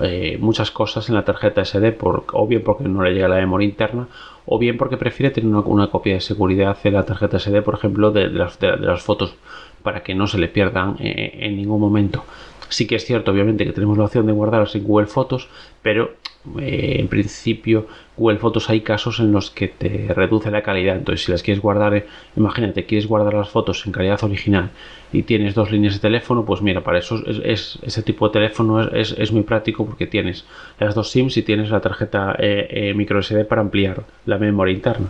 eh, 0.00 0.36
muchas 0.40 0.70
cosas 0.70 1.08
en 1.08 1.14
la 1.14 1.24
tarjeta 1.24 1.64
SD, 1.64 1.92
por, 1.92 2.24
o 2.32 2.46
bien 2.46 2.62
porque 2.62 2.84
no 2.84 3.02
le 3.02 3.12
llega 3.12 3.28
la 3.28 3.36
memoria 3.36 3.68
interna, 3.68 4.08
o 4.46 4.58
bien 4.58 4.78
porque 4.78 4.96
prefiere 4.96 5.30
tener 5.30 5.54
una, 5.54 5.88
copia 5.88 6.14
de 6.14 6.20
seguridad 6.20 6.76
en 6.84 6.94
la 6.94 7.04
tarjeta 7.04 7.38
SD, 7.38 7.62
por 7.62 7.74
ejemplo, 7.74 8.10
de, 8.10 8.28
las, 8.28 8.58
de 8.58 8.76
las, 8.76 9.02
fotos, 9.02 9.34
para 9.82 10.02
que 10.02 10.14
no 10.14 10.26
se 10.26 10.38
le 10.38 10.48
pierdan 10.48 10.96
eh, 10.98 11.38
en 11.40 11.56
ningún 11.56 11.80
momento. 11.80 12.24
Sí 12.68 12.86
que 12.86 12.96
es 12.96 13.04
cierto, 13.04 13.30
obviamente, 13.30 13.64
que 13.64 13.72
tenemos 13.72 13.98
la 13.98 14.04
opción 14.04 14.26
de 14.26 14.32
guardarlas 14.32 14.74
en 14.74 14.84
Google 14.84 15.06
Fotos, 15.06 15.48
pero 15.82 16.14
eh, 16.60 16.96
en 16.98 17.08
principio 17.08 17.86
Google 18.16 18.38
Fotos 18.38 18.70
hay 18.70 18.80
casos 18.80 19.20
en 19.20 19.32
los 19.32 19.50
que 19.50 19.68
te 19.68 20.12
reduce 20.14 20.50
la 20.50 20.62
calidad. 20.62 20.96
Entonces, 20.96 21.24
si 21.24 21.32
las 21.32 21.42
quieres 21.42 21.62
guardar, 21.62 21.94
eh, 21.94 22.06
imagínate, 22.36 22.84
quieres 22.86 23.06
guardar 23.06 23.34
las 23.34 23.48
fotos 23.48 23.86
en 23.86 23.92
calidad 23.92 24.22
original 24.22 24.70
y 25.12 25.22
tienes 25.22 25.54
dos 25.54 25.70
líneas 25.70 25.94
de 25.94 26.00
teléfono, 26.00 26.44
pues 26.44 26.62
mira, 26.62 26.82
para 26.82 26.98
eso 26.98 27.22
es, 27.26 27.78
ese 27.82 28.02
tipo 28.02 28.28
de 28.28 28.32
teléfono 28.32 28.82
es, 28.90 29.32
muy 29.32 29.42
práctico 29.42 29.86
porque 29.86 30.06
tienes 30.06 30.44
las 30.78 30.94
dos 30.94 31.10
SIMs 31.10 31.36
y 31.36 31.42
tienes 31.42 31.70
la 31.70 31.80
tarjeta 31.80 32.36
eh, 32.38 32.92
micro 32.94 33.22
SD 33.22 33.44
para 33.44 33.62
ampliar 33.62 34.04
la 34.26 34.38
memoria 34.38 34.74
interna. 34.74 35.08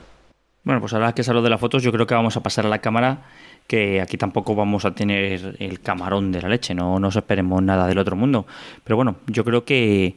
Bueno, 0.65 0.81
pues 0.81 0.93
ahora 0.93 1.15
que 1.15 1.23
es 1.23 1.29
lo 1.29 1.41
de 1.41 1.51
las 1.51 1.61
fotos, 1.61 1.83
yo 1.83 1.93
creo 1.93 2.07
que 2.07 2.15
vamos 2.15 2.37
a 2.37 2.43
pasar 2.43 2.67
a 2.67 2.69
la 2.69 2.81
cámara 2.81 3.23
que 3.69 4.01
aquí 4.01 4.17
tampoco 4.17 4.57
vamos 4.57 4.87
a 4.87 4.95
tener 4.95 5.57
el 5.61 5.81
camarón 5.81 6.33
de 6.33 6.41
la 6.41 6.49
leche, 6.49 6.75
no 6.75 6.99
nos 6.99 7.15
esperemos 7.15 7.63
nada 7.63 7.87
del 7.87 7.99
otro 7.99 8.17
mundo. 8.17 8.47
Pero 8.83 8.97
bueno, 8.97 9.17
yo 9.27 9.45
creo 9.45 9.65
que, 9.65 10.17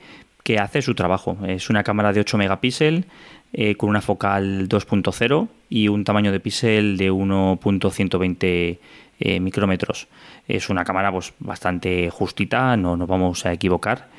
hace 0.59 0.81
su 0.81 0.95
trabajo. 0.95 1.37
Es 1.47 1.69
una 1.69 1.81
cámara 1.81 2.11
de 2.11 2.19
8 2.19 2.37
megapíxeles 2.37 3.05
eh, 3.53 3.75
con 3.75 3.89
una 3.89 4.01
focal 4.01 4.67
2.0 4.67 5.47
y 5.69 5.87
un 5.87 6.03
tamaño 6.03 6.33
de 6.33 6.41
píxel 6.41 6.97
de 6.97 7.09
1.120 7.09 8.77
eh, 9.19 9.39
micrómetros. 9.39 10.07
Es 10.49 10.69
una 10.69 10.83
cámara 10.83 11.09
pues, 11.09 11.33
bastante 11.39 12.09
justita, 12.09 12.75
no 12.75 12.97
nos 12.97 13.07
vamos 13.07 13.45
a 13.45 13.53
equivocar. 13.53 14.09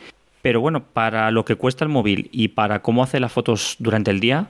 Pero 0.41 0.61
bueno, 0.61 0.83
para 0.83 1.31
lo 1.31 1.45
que 1.45 1.57
cuesta 1.57 1.85
el 1.85 1.91
móvil 1.91 2.31
y 2.33 2.49
para 2.49 2.81
cómo 2.81 3.03
hace 3.03 3.21
las 3.21 3.33
fotos 3.33 3.77
durante 3.79 4.11
el 4.11 4.21
día, 4.21 4.49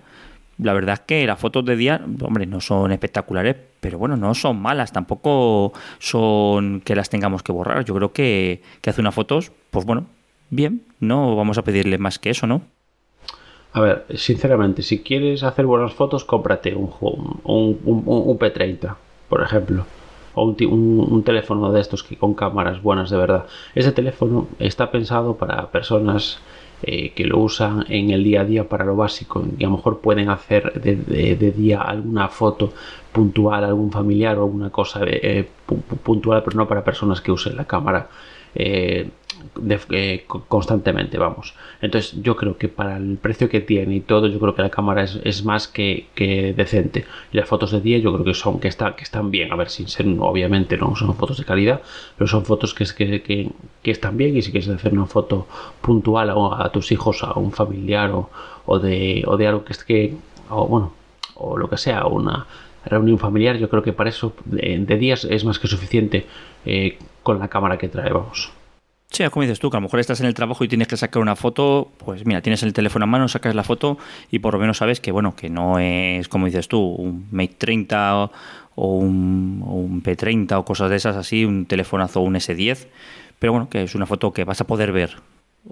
la 0.59 0.73
verdad 0.73 0.95
es 0.95 1.01
que 1.01 1.27
las 1.27 1.39
fotos 1.39 1.65
de 1.65 1.77
día, 1.77 2.05
hombre, 2.21 2.47
no 2.47 2.61
son 2.61 2.93
espectaculares, 2.93 3.57
pero 3.81 3.99
bueno, 3.99 4.17
no 4.17 4.35
son 4.35 4.61
malas, 4.61 4.93
tampoco 4.93 5.73
son 5.99 6.81
que 6.83 6.95
las 6.95 7.11
tengamos 7.11 7.43
que 7.43 7.53
borrar. 7.53 7.85
Yo 7.85 7.95
creo 7.95 8.13
que, 8.13 8.63
hace 8.87 9.01
unas 9.01 9.15
fotos, 9.15 9.53
pues 9.71 9.85
bueno, 9.85 10.07
bien, 10.51 10.83
no 11.01 11.35
vamos 11.37 11.59
a 11.59 11.63
pedirle 11.63 11.99
más 11.99 12.19
que 12.19 12.31
eso, 12.31 12.47
¿no? 12.47 12.63
A 13.73 13.81
ver, 13.81 14.05
sinceramente, 14.15 14.83
si 14.83 15.03
quieres 15.03 15.43
hacer 15.43 15.65
buenas 15.65 15.95
fotos, 15.95 16.25
cómprate 16.25 16.75
un, 16.75 16.93
un, 17.45 17.81
un, 17.85 18.39
P30, 18.39 18.97
por 19.31 19.43
ejemplo. 19.43 19.87
O 20.35 20.45
un, 20.45 21.23
teléfono 21.25 21.73
de 21.73 21.81
estos 21.81 22.03
que 22.03 22.17
con 22.17 22.35
cámaras 22.35 22.83
buenas 22.83 23.11
de 23.11 23.17
verdad. 23.17 23.47
Ese 23.75 23.93
teléfono 23.93 24.49
está 24.59 24.91
pensado 24.91 25.37
para 25.37 25.71
personas 25.71 26.39
eh, 26.83 27.13
que 27.15 27.25
lo 27.25 27.39
usan 27.39 27.85
en 27.89 28.11
el 28.11 28.25
día 28.25 28.41
a 28.41 28.45
día 28.45 28.69
para 28.69 28.85
lo 28.85 28.97
básico 28.97 29.45
y 29.59 29.65
a 29.65 29.69
lo 29.69 29.77
mejor 29.77 30.01
pueden 30.01 30.29
hacer 30.31 30.73
de, 30.81 31.53
día 31.53 31.81
alguna 31.81 32.29
foto 32.29 32.73
puntual, 33.13 33.65
algún 33.65 33.91
familiar 33.91 34.39
o 34.39 34.43
alguna 34.43 34.71
cosa 34.71 35.01
eh, 35.05 35.49
puntual, 36.03 36.43
pero 36.43 36.57
no 36.57 36.67
para 36.67 36.85
personas 36.85 37.21
que 37.21 37.31
usen 37.31 37.57
la 37.57 37.65
cámara 37.65 38.09
eh, 38.55 39.09
eh, 39.91 40.25
constantemente, 40.27 41.19
vamos. 41.19 41.55
Entonces 41.81 42.21
yo 42.23 42.37
creo 42.37 42.57
que 42.57 42.69
para 42.69 42.97
el 42.97 43.17
precio 43.17 43.49
que 43.49 43.61
tiene 43.61 43.97
y 43.97 44.01
todo, 44.01 44.29
yo 44.29 44.39
creo 44.39 44.55
que 44.55 44.63
la 44.63 44.71
cámara 44.71 45.05
es, 45.05 45.45
más 45.45 45.69
que, 45.69 46.07
decente. 46.57 47.05
Y 47.33 47.37
las 47.39 47.49
fotos 47.49 47.71
de 47.73 47.81
día 47.81 47.99
yo 47.99 48.13
creo 48.13 48.25
que 48.25 48.35
son 48.35 48.61
que, 48.61 48.69
está, 48.69 48.95
que 48.95 49.03
están 49.03 49.31
bien, 49.31 49.53
a 49.53 49.57
ver, 49.57 49.69
sin 49.69 49.89
ser, 49.89 50.07
obviamente 50.21 50.77
no 50.77 50.95
son 50.97 51.15
fotos 51.15 51.39
de 51.39 51.45
calidad, 51.45 51.83
pero 52.17 52.29
son 52.29 52.45
fotos 52.45 52.75
que, 52.75 52.85
que, 52.95 53.51
que, 53.83 53.91
están 53.91 54.17
bien 54.17 54.37
y 54.37 54.43
si 54.43 54.53
quieres 54.53 54.69
hacer 54.69 54.93
una 54.93 55.07
foto 55.07 55.47
puntual 55.81 56.31
a, 56.31 56.71
tus 56.73 56.93
hijos, 56.93 57.23
a 57.23 57.33
un 57.39 57.53
familiar 57.53 58.11
o, 58.13 58.31
o, 58.67 58.79
de, 58.79 59.25
o 59.27 59.37
de 59.37 59.47
algo 59.49 59.65
que 59.65 59.73
es 59.73 59.85
que, 59.85 60.15
o 60.51 60.67
bueno, 60.67 60.93
o 61.35 61.59
lo 61.59 61.69
que 61.69 61.77
sea, 61.77 62.07
una 62.07 62.47
reunión 62.85 63.19
familiar, 63.19 63.57
yo 63.57 63.69
creo 63.69 63.83
que 63.83 63.93
para 63.93 64.11
eso 64.11 64.35
de, 64.45 64.97
días 64.97 65.25
es 65.25 65.45
más 65.45 65.59
que 65.59 65.69
suficiente 65.69 66.27
eh, 66.65 66.99
con 67.23 67.39
la 67.39 67.49
cámara 67.49 67.79
que 67.79 67.89
trae, 67.89 68.13
vamos. 68.13 68.53
Sí, 69.13 69.23
como 69.29 69.43
dices 69.43 69.61
tú, 69.61 69.69
que 69.69 69.77
a 69.77 69.81
lo 69.81 69.83
mejor 69.83 70.01
estás 70.01 70.21
en 70.21 70.27
el 70.27 70.33
trabajo 70.33 70.65
y 70.65 70.69
tienes 70.69 70.89
que 70.89 70.97
sacar 70.97 71.21
una 71.21 71.37
foto, 71.37 71.91
pues 71.99 72.25
mira, 72.25 72.41
tienes 72.41 72.63
el 72.63 72.73
teléfono 72.73 73.03
a 73.03 73.07
mano, 73.07 73.29
sacas 73.29 73.55
la 73.55 73.63
foto 73.63 73.99
y 74.31 74.39
por 74.39 74.55
lo 74.55 74.61
menos 74.61 74.79
sabes 74.79 75.01
que, 75.01 75.13
bueno, 75.13 75.37
que 75.37 75.51
no 75.51 75.79
es, 75.79 76.29
como 76.29 76.47
dices 76.47 76.67
tú, 76.67 76.81
un 76.81 77.29
Mate 77.31 77.57
30 77.59 78.31
o, 78.75 78.97
un, 78.97 80.03
P30 80.03 80.59
o 80.59 80.65
cosas 80.65 80.89
de 80.89 80.97
esas 80.97 81.17
así, 81.17 81.45
un 81.45 81.67
telefonazo 81.67 82.23
un 82.23 82.37
S10, 82.37 82.87
pero 83.39 83.53
bueno, 83.53 83.69
que 83.69 83.83
es 83.83 83.95
una 83.95 84.07
foto 84.07 84.33
que 84.33 84.45
vas 84.45 84.63
a 84.63 84.67
poder 84.67 84.93
ver. 84.93 85.17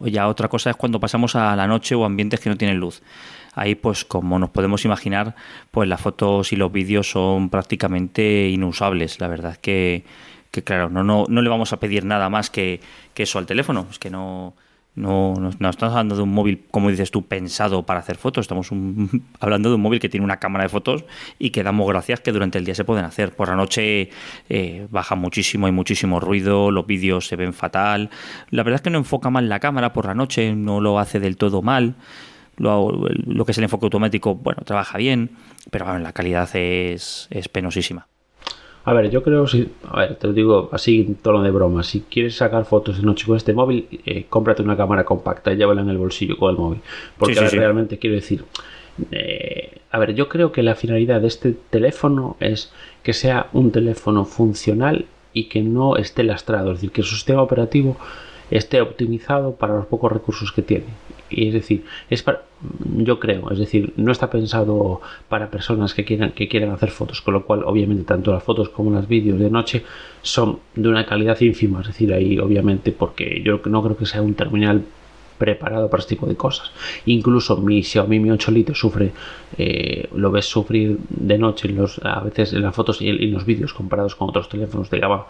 Ya 0.02 0.28
otra 0.28 0.48
cosa 0.48 0.68
es 0.68 0.76
cuando 0.76 1.00
pasamos 1.00 1.34
a 1.34 1.56
la 1.56 1.66
noche 1.66 1.94
o 1.94 2.04
ambientes 2.04 2.40
que 2.40 2.50
no 2.50 2.58
tienen 2.58 2.76
luz. 2.76 3.02
Ahí, 3.54 3.74
pues 3.74 4.04
como 4.04 4.38
nos 4.38 4.50
podemos 4.50 4.84
imaginar, 4.84 5.34
pues 5.70 5.88
las 5.88 6.00
fotos 6.00 6.52
y 6.52 6.56
los 6.56 6.70
vídeos 6.70 7.10
son 7.10 7.50
prácticamente 7.50 8.48
inusables. 8.48 9.20
La 9.20 9.28
verdad 9.28 9.56
que 9.56 10.04
que 10.50 10.64
claro, 10.64 10.90
no, 10.90 11.04
no, 11.04 11.26
no 11.28 11.42
le 11.42 11.48
vamos 11.48 11.72
a 11.72 11.78
pedir 11.78 12.04
nada 12.04 12.28
más 12.28 12.50
que, 12.50 12.80
eso 13.16 13.38
al 13.38 13.46
teléfono. 13.46 13.86
Es 13.90 13.98
que 13.98 14.08
no, 14.10 14.54
No, 14.96 15.34
no, 15.34 15.68
estamos 15.68 15.92
hablando 15.92 16.16
de 16.16 16.22
un 16.22 16.32
móvil, 16.32 16.64
como 16.70 16.90
dices 16.90 17.10
tú, 17.10 17.26
pensado 17.26 17.84
para 17.84 18.00
hacer 18.00 18.16
fotos. 18.16 18.44
Estamos 18.44 18.70
hablando 19.40 19.68
de 19.68 19.74
un 19.76 19.82
móvil 19.82 20.00
que 20.00 20.08
tiene 20.08 20.24
una 20.24 20.38
cámara 20.38 20.64
de 20.64 20.68
fotos 20.68 21.04
y 21.38 21.50
que 21.50 21.62
damos 21.62 21.86
gracias 21.86 22.20
que 22.20 22.32
durante 22.32 22.58
el 22.58 22.64
día 22.64 22.74
se 22.74 22.84
pueden 22.84 23.04
hacer. 23.04 23.36
Por 23.36 23.48
la 23.48 23.56
noche 23.56 24.10
eh, 24.48 24.86
baja 24.90 25.14
muchísimo, 25.14 25.66
hay 25.66 25.72
muchísimo 25.72 26.18
ruido, 26.18 26.70
los 26.70 26.86
vídeos 26.86 27.26
se 27.26 27.36
ven 27.36 27.52
fatal. 27.52 28.10
La 28.50 28.62
verdad 28.62 28.76
es 28.76 28.82
que 28.82 28.90
no 28.90 28.98
enfoca 28.98 29.30
mal 29.30 29.48
la 29.48 29.60
cámara 29.60 29.92
por 29.92 30.06
la 30.06 30.14
noche, 30.14 30.54
no 30.56 30.80
lo 30.80 30.98
hace 30.98 31.20
del 31.20 31.36
todo 31.36 31.62
mal. 31.62 31.94
Lo, 32.60 32.92
lo 33.26 33.44
que 33.44 33.52
es 33.52 33.58
el 33.58 33.64
enfoque 33.64 33.86
automático, 33.86 34.34
bueno, 34.34 34.62
trabaja 34.64 34.98
bien, 34.98 35.30
pero 35.70 35.86
bueno, 35.86 36.00
la 36.00 36.12
calidad 36.12 36.48
es, 36.54 37.26
es 37.30 37.48
penosísima. 37.48 38.06
A 38.84 38.92
ver, 38.92 39.10
yo 39.10 39.22
creo, 39.22 39.46
si, 39.46 39.68
a 39.88 40.00
ver, 40.00 40.16
te 40.16 40.26
lo 40.26 40.32
digo 40.32 40.68
así 40.72 41.04
en 41.06 41.14
tono 41.14 41.42
de 41.42 41.50
broma, 41.50 41.82
si 41.82 42.00
quieres 42.02 42.36
sacar 42.36 42.64
fotos 42.64 42.98
de 42.98 43.02
noche 43.02 43.26
con 43.26 43.36
este 43.36 43.52
móvil, 43.52 43.86
eh, 44.06 44.26
cómprate 44.28 44.62
una 44.62 44.76
cámara 44.76 45.04
compacta 45.04 45.52
y 45.52 45.56
llévala 45.56 45.82
en 45.82 45.90
el 45.90 45.98
bolsillo 45.98 46.36
con 46.36 46.50
el 46.50 46.56
móvil. 46.56 46.80
Porque 47.18 47.40
realmente 47.40 47.98
quiero 47.98 48.16
decir, 48.16 48.44
eh, 49.10 49.80
a 49.90 49.98
ver, 49.98 50.14
yo 50.14 50.28
creo 50.28 50.50
que 50.52 50.62
la 50.62 50.74
finalidad 50.74 51.20
de 51.20 51.28
este 51.28 51.54
teléfono 51.70 52.36
es 52.40 52.72
que 53.02 53.12
sea 53.12 53.48
un 53.52 53.70
teléfono 53.70 54.24
funcional 54.24 55.06
y 55.32 55.44
que 55.44 55.62
no 55.62 55.96
esté 55.96 56.24
lastrado, 56.24 56.72
es 56.72 56.78
decir, 56.78 56.90
que 56.90 57.02
su 57.02 57.14
sistema 57.14 57.42
operativo 57.42 57.96
esté 58.50 58.80
optimizado 58.80 59.54
para 59.54 59.74
los 59.74 59.86
pocos 59.86 60.10
recursos 60.10 60.52
que 60.52 60.62
tiene. 60.62 60.86
Y 61.30 61.48
es 61.48 61.54
decir, 61.54 61.84
es 62.08 62.22
para, 62.22 62.42
yo 62.96 63.18
creo, 63.18 63.50
es 63.50 63.58
decir, 63.58 63.92
no 63.96 64.12
está 64.12 64.30
pensado 64.30 65.00
para 65.28 65.50
personas 65.50 65.94
que 65.94 66.04
quieran, 66.04 66.32
que 66.32 66.48
quieran 66.48 66.70
hacer 66.70 66.90
fotos, 66.90 67.20
con 67.20 67.34
lo 67.34 67.44
cual 67.44 67.62
obviamente 67.64 68.04
tanto 68.04 68.32
las 68.32 68.42
fotos 68.42 68.68
como 68.68 68.90
los 68.90 69.06
vídeos 69.08 69.38
de 69.38 69.50
noche 69.50 69.84
son 70.22 70.58
de 70.74 70.88
una 70.88 71.06
calidad 71.06 71.40
ínfima, 71.40 71.80
es 71.80 71.88
decir, 71.88 72.12
ahí 72.12 72.38
obviamente 72.38 72.92
porque 72.92 73.42
yo 73.44 73.60
no 73.66 73.82
creo 73.82 73.96
que 73.96 74.06
sea 74.06 74.22
un 74.22 74.34
terminal 74.34 74.84
preparado 75.40 75.88
para 75.88 76.02
este 76.02 76.14
tipo 76.16 76.26
de 76.26 76.36
cosas. 76.36 76.70
Incluso 77.06 77.56
mi 77.56 77.82
Xiaomi 77.82 78.20
Mi 78.20 78.30
8 78.30 78.50
Lite 78.50 78.74
sufre, 78.74 79.10
eh, 79.56 80.06
lo 80.14 80.30
ves 80.30 80.44
sufrir 80.44 80.98
de 81.08 81.38
noche 81.38 81.68
los, 81.70 81.98
a 82.04 82.20
veces 82.20 82.52
en 82.52 82.60
las 82.62 82.74
fotos 82.74 83.00
y 83.00 83.08
en 83.08 83.32
los 83.32 83.46
vídeos 83.46 83.72
comparados 83.72 84.14
con 84.14 84.28
otros 84.28 84.50
teléfonos 84.50 84.90
de 84.90 84.98
gama 84.98 85.24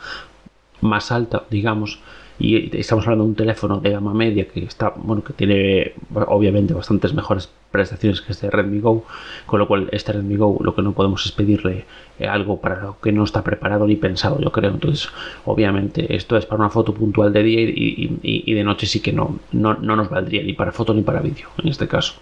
más 0.80 1.12
alta, 1.12 1.44
digamos, 1.48 2.00
y 2.40 2.74
estamos 2.78 3.04
hablando 3.04 3.24
de 3.24 3.30
un 3.30 3.36
teléfono 3.36 3.80
de 3.80 3.90
gama 3.90 4.14
media 4.14 4.48
que 4.48 4.64
está 4.64 4.94
bueno 4.96 5.22
que 5.22 5.34
tiene 5.34 5.92
obviamente 6.14 6.72
bastantes 6.72 7.12
mejores 7.12 7.50
prestaciones 7.70 8.22
que 8.22 8.32
este 8.32 8.50
Redmi 8.50 8.80
Go 8.80 9.04
con 9.44 9.60
lo 9.60 9.68
cual 9.68 9.90
este 9.92 10.12
Redmi 10.12 10.36
Go 10.36 10.58
lo 10.62 10.74
que 10.74 10.80
no 10.80 10.92
podemos 10.92 11.24
es 11.26 11.32
pedirle 11.32 11.84
eh, 12.18 12.26
algo 12.26 12.58
para 12.58 12.80
lo 12.80 12.98
que 12.98 13.12
no 13.12 13.24
está 13.24 13.44
preparado 13.44 13.86
ni 13.86 13.96
pensado 13.96 14.40
yo 14.40 14.50
creo. 14.50 14.70
Entonces 14.70 15.10
obviamente 15.44 16.16
esto 16.16 16.38
es 16.38 16.46
para 16.46 16.60
una 16.60 16.70
foto 16.70 16.94
puntual 16.94 17.30
de 17.30 17.42
día 17.42 17.60
y, 17.60 18.54
de 18.54 18.64
noche 18.64 18.86
sí 18.86 19.00
que 19.00 19.12
no, 19.12 19.38
no, 19.52 19.74
nos 19.74 20.08
valdría 20.08 20.42
ni 20.42 20.54
para 20.54 20.72
foto 20.72 20.94
ni 20.94 21.02
para 21.02 21.20
vídeo 21.20 21.48
en 21.62 21.68
este 21.68 21.86
caso. 21.86 22.14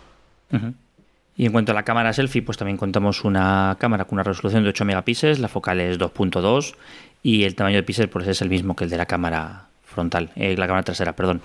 Y 1.36 1.46
en 1.46 1.52
cuanto 1.52 1.70
a 1.70 1.74
la 1.76 1.84
cámara 1.84 2.12
selfie, 2.12 2.42
pues 2.42 2.58
también 2.58 2.76
contamos 2.76 3.22
una 3.24 3.76
cámara 3.78 4.06
con 4.06 4.16
una 4.16 4.24
resolución 4.24 4.64
de 4.64 4.70
8 4.70 4.84
megapíxeles, 4.84 5.38
la 5.38 5.46
focal 5.46 5.80
es 5.80 5.96
2.2 5.96 6.74
y 7.22 7.44
el 7.44 7.54
tamaño 7.54 7.76
de 7.76 7.84
píxeles 7.84 8.10
pues 8.10 8.26
es 8.26 8.42
el 8.42 8.48
mismo 8.48 8.74
que 8.74 8.84
el 8.84 8.90
de 8.90 8.96
la 8.96 9.06
cámara 9.06 9.67
eh, 10.36 10.56
la 10.56 10.66
cámara 10.66 10.82
trasera, 10.82 11.14
perdón. 11.14 11.40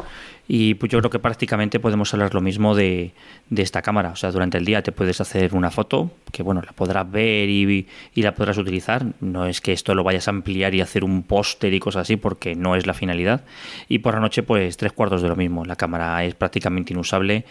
Y 0.47 0.73
pues 0.73 0.91
yo 0.91 0.99
creo 0.99 1.09
que 1.09 1.19
prácticamente 1.19 1.79
podemos 1.79 2.13
hablar 2.13 2.33
lo 2.33 2.41
mismo 2.41 2.75
de, 2.75 3.13
esta 3.55 3.81
cámara. 3.81 4.09
O 4.09 4.15
sea, 4.15 4.31
durante 4.31 4.57
el 4.57 4.65
día 4.65 4.81
te 4.83 4.91
puedes 4.91 5.21
hacer 5.21 5.55
una 5.55 5.71
foto 5.71 6.11
que, 6.31 6.43
bueno, 6.43 6.61
la 6.65 6.73
podrás 6.73 7.09
ver 7.09 7.49
y, 7.49 7.87
la 8.15 8.35
podrás 8.35 8.57
utilizar. 8.57 9.05
No 9.21 9.45
es 9.45 9.61
que 9.61 9.71
esto 9.71 9.95
lo 9.95 10.03
vayas 10.03 10.27
a 10.27 10.31
ampliar 10.31 10.75
y 10.75 10.81
hacer 10.81 11.03
un 11.03 11.23
póster 11.23 11.73
y 11.73 11.79
cosas 11.79 12.01
así, 12.01 12.17
porque 12.17 12.55
no 12.55 12.75
es 12.75 12.85
la 12.85 12.93
finalidad. 12.93 13.45
Y 13.87 13.99
por 13.99 14.15
la 14.15 14.19
noche, 14.19 14.43
pues 14.43 14.75
tres 14.77 14.91
cuartos 14.91 15.21
de 15.21 15.29
lo 15.29 15.35
mismo. 15.35 15.65
La 15.65 15.75
cámara 15.75 16.23
es 16.25 16.35
prácticamente 16.35 16.93
inusable 16.93 17.45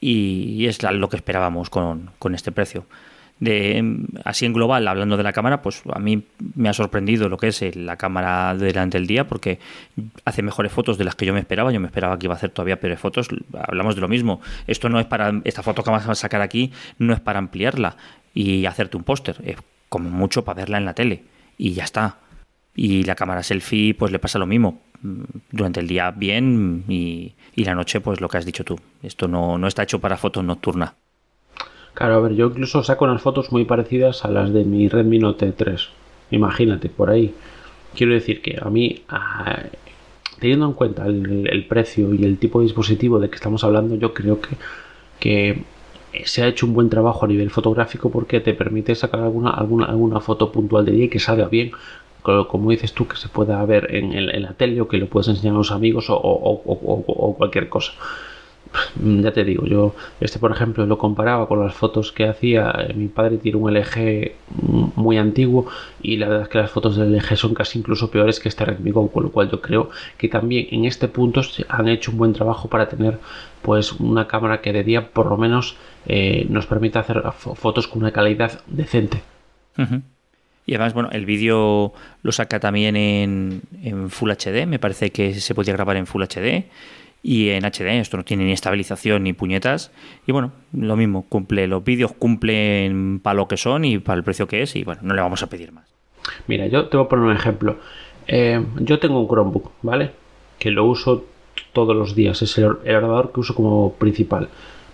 y, 0.00 0.66
es 0.66 0.82
lo 0.82 1.08
que 1.08 1.16
esperábamos 1.16 1.70
con, 1.70 2.10
con 2.18 2.34
este 2.34 2.52
precio 2.52 2.86
de 3.38 4.06
así 4.24 4.46
en 4.46 4.54
global, 4.54 4.88
hablando 4.88 5.16
de 5.16 5.22
la 5.22 5.32
cámara, 5.32 5.60
pues 5.60 5.82
a 5.92 5.98
mí 5.98 6.24
me 6.54 6.68
ha 6.68 6.72
sorprendido 6.72 7.28
lo 7.28 7.36
que 7.36 7.48
es 7.48 7.60
eh, 7.62 7.72
la 7.74 7.96
cámara 7.96 8.54
delante 8.54 8.98
del 8.98 9.06
día, 9.06 9.26
porque 9.26 9.58
hace 10.24 10.42
mejores 10.42 10.72
fotos 10.72 10.96
de 10.96 11.04
las 11.04 11.14
que 11.14 11.26
yo 11.26 11.34
me 11.34 11.40
esperaba. 11.40 11.70
Yo 11.70 11.80
me 11.80 11.86
esperaba 11.86 12.18
que 12.18 12.26
iba 12.26 12.34
a 12.34 12.38
hacer 12.38 12.50
todavía 12.50 12.80
peores 12.80 12.98
fotos. 12.98 13.28
Hablamos 13.52 13.94
de 13.94 14.00
lo 14.00 14.08
mismo. 14.08 14.40
Esto 14.66 14.88
no 14.88 14.98
es 15.00 15.06
para. 15.06 15.40
Esta 15.44 15.62
foto 15.62 15.82
que 15.82 15.90
vamos 15.90 16.08
a 16.08 16.14
sacar 16.14 16.40
aquí 16.40 16.72
no 16.98 17.12
es 17.12 17.20
para 17.20 17.38
ampliarla 17.38 17.96
y 18.32 18.64
hacerte 18.64 18.96
un 18.96 19.04
póster. 19.04 19.36
Es 19.44 19.56
como 19.88 20.08
mucho 20.08 20.44
para 20.44 20.56
verla 20.56 20.78
en 20.78 20.86
la 20.86 20.94
tele. 20.94 21.24
Y 21.58 21.72
ya 21.72 21.84
está. 21.84 22.18
Y 22.74 23.04
la 23.04 23.14
cámara 23.14 23.42
selfie, 23.42 23.94
pues 23.94 24.12
le 24.12 24.18
pasa 24.18 24.38
lo 24.38 24.46
mismo. 24.46 24.82
Durante 25.50 25.80
el 25.80 25.88
día 25.88 26.10
bien 26.10 26.84
y, 26.88 27.34
y 27.54 27.64
la 27.64 27.74
noche, 27.74 28.00
pues 28.00 28.20
lo 28.20 28.28
que 28.28 28.38
has 28.38 28.46
dicho 28.46 28.64
tú. 28.64 28.80
Esto 29.02 29.28
no, 29.28 29.58
no 29.58 29.66
está 29.66 29.82
hecho 29.82 30.00
para 30.00 30.16
fotos 30.16 30.42
nocturnas. 30.42 30.94
Claro, 31.96 32.16
a 32.16 32.20
ver, 32.20 32.34
yo 32.34 32.48
incluso 32.48 32.82
saco 32.82 33.06
unas 33.06 33.22
fotos 33.22 33.52
muy 33.52 33.64
parecidas 33.64 34.26
a 34.26 34.28
las 34.28 34.52
de 34.52 34.64
mi 34.66 34.86
Redmi 34.86 35.18
Note 35.18 35.50
3. 35.50 35.88
Imagínate, 36.30 36.90
por 36.90 37.08
ahí. 37.08 37.32
Quiero 37.94 38.12
decir 38.12 38.42
que 38.42 38.58
a 38.60 38.68
mí, 38.68 39.02
teniendo 40.38 40.66
en 40.66 40.74
cuenta 40.74 41.06
el, 41.06 41.64
precio 41.66 42.12
y 42.12 42.22
el 42.24 42.36
tipo 42.36 42.60
de 42.60 42.64
dispositivo 42.64 43.18
de 43.18 43.30
que 43.30 43.36
estamos 43.36 43.64
hablando, 43.64 43.94
yo 43.94 44.12
creo 44.12 44.42
que, 44.42 44.56
que 45.18 45.62
se 46.26 46.42
ha 46.42 46.48
hecho 46.48 46.66
un 46.66 46.74
buen 46.74 46.90
trabajo 46.90 47.24
a 47.24 47.28
nivel 47.28 47.48
fotográfico 47.48 48.10
porque 48.10 48.40
te 48.40 48.52
permite 48.52 48.94
sacar 48.94 49.20
alguna, 49.20 49.52
alguna, 49.52 49.86
alguna 49.86 50.20
foto 50.20 50.52
puntual 50.52 50.84
de 50.84 50.92
día 50.92 51.06
y 51.06 51.08
que 51.08 51.18
salga 51.18 51.48
bien 51.48 51.72
como 52.22 52.72
dices 52.72 52.92
tú, 52.92 53.06
que 53.06 53.16
se 53.16 53.28
pueda 53.28 53.64
ver 53.64 53.94
en, 53.94 54.42
la 54.42 54.52
tele 54.52 54.80
o 54.80 54.88
que 54.88 54.98
lo 54.98 55.06
puedes 55.06 55.28
enseñar 55.28 55.54
a 55.54 55.58
los 55.58 55.70
amigos 55.70 56.06
o 56.08 57.34
cualquier 57.38 57.68
cosa. 57.68 57.92
Mm, 58.96 59.20
ya 59.20 59.32
te 59.32 59.44
digo, 59.44 59.66
yo 59.66 59.94
este 60.20 60.38
por 60.38 60.52
ejemplo 60.52 60.86
lo 60.86 60.98
comparaba 60.98 61.46
con 61.48 61.60
las 61.60 61.74
fotos 61.74 62.12
que 62.12 62.26
hacía, 62.26 62.72
eh, 62.88 62.94
mi 62.94 63.08
padre 63.08 63.38
tiene 63.38 63.58
un 63.58 63.72
LG 63.72 64.32
muy 64.96 65.18
antiguo 65.18 65.66
y 66.02 66.16
la 66.16 66.28
verdad 66.28 66.44
es 66.44 66.48
que 66.48 66.58
las 66.58 66.70
fotos 66.70 66.96
del 66.96 67.14
LG 67.14 67.36
son 67.36 67.54
casi 67.54 67.78
incluso 67.78 68.10
peores 68.10 68.40
que 68.40 68.48
este 68.48 68.64
Redmi 68.64 68.90
Go, 68.90 69.10
con 69.10 69.24
lo 69.24 69.30
cual 69.30 69.50
yo 69.50 69.60
creo 69.60 69.90
que 70.16 70.28
también 70.28 70.66
en 70.70 70.84
este 70.84 71.08
punto 71.08 71.42
han 71.68 71.88
hecho 71.88 72.10
un 72.10 72.18
buen 72.18 72.32
trabajo 72.32 72.68
para 72.68 72.88
tener 72.88 73.18
pues 73.62 73.92
una 73.92 74.26
cámara 74.26 74.60
que 74.60 74.72
de 74.72 74.84
día 74.84 75.08
por 75.08 75.26
lo 75.26 75.36
menos 75.36 75.76
eh, 76.06 76.46
nos 76.48 76.66
permita 76.66 77.00
hacer 77.00 77.22
fotos 77.54 77.88
con 77.88 78.02
una 78.02 78.12
calidad 78.12 78.60
decente. 78.66 79.22
Y 80.68 80.74
además, 80.74 80.94
bueno, 80.94 81.10
el 81.12 81.26
vídeo 81.26 81.92
lo 82.22 82.32
saca 82.32 82.58
también 82.58 82.96
en, 82.96 83.62
en 83.82 84.10
Full 84.10 84.30
HD, 84.30 84.66
me 84.66 84.80
parece 84.80 85.10
que 85.10 85.34
se 85.34 85.54
podía 85.54 85.74
grabar 85.74 85.96
en 85.96 86.06
Full 86.06 86.22
HD 86.22 86.64
y 87.26 87.50
en 87.50 87.64
HD 87.64 87.98
esto 87.98 88.16
no 88.16 88.24
tiene 88.24 88.44
ni 88.44 88.52
estabilización 88.52 89.24
ni 89.24 89.32
puñetas 89.32 89.90
y 90.28 90.32
bueno, 90.32 90.52
lo 90.72 90.94
mismo, 90.94 91.26
cumple 91.28 91.66
los 91.66 91.82
vídeos 91.82 92.12
cumplen 92.12 93.18
para 93.20 93.34
lo 93.34 93.48
que 93.48 93.56
son 93.56 93.84
y 93.84 93.98
para 93.98 94.16
el 94.16 94.22
precio 94.22 94.46
que 94.46 94.62
es 94.62 94.76
y 94.76 94.84
bueno, 94.84 95.00
no 95.02 95.12
le 95.12 95.22
vamos 95.22 95.42
a 95.42 95.48
pedir 95.48 95.72
más. 95.72 95.92
Mira, 96.46 96.68
yo 96.68 96.86
te 96.86 96.96
voy 96.96 97.06
a 97.06 97.08
poner 97.08 97.24
un 97.24 97.36
ejemplo. 97.36 97.78
Eh, 98.28 98.64
yo 98.78 99.00
tengo 99.00 99.20
un 99.20 99.26
Chromebook, 99.26 99.72
¿vale? 99.82 100.12
Que 100.56 100.70
lo 100.70 100.84
uso 100.84 101.24
todos 101.72 101.96
los 101.96 102.14
días, 102.14 102.40
es 102.42 102.58
el, 102.58 102.66
ordenador 102.66 103.32
que 103.32 103.40
uso 103.40 103.56
como 103.56 103.94
principal. 103.94 104.48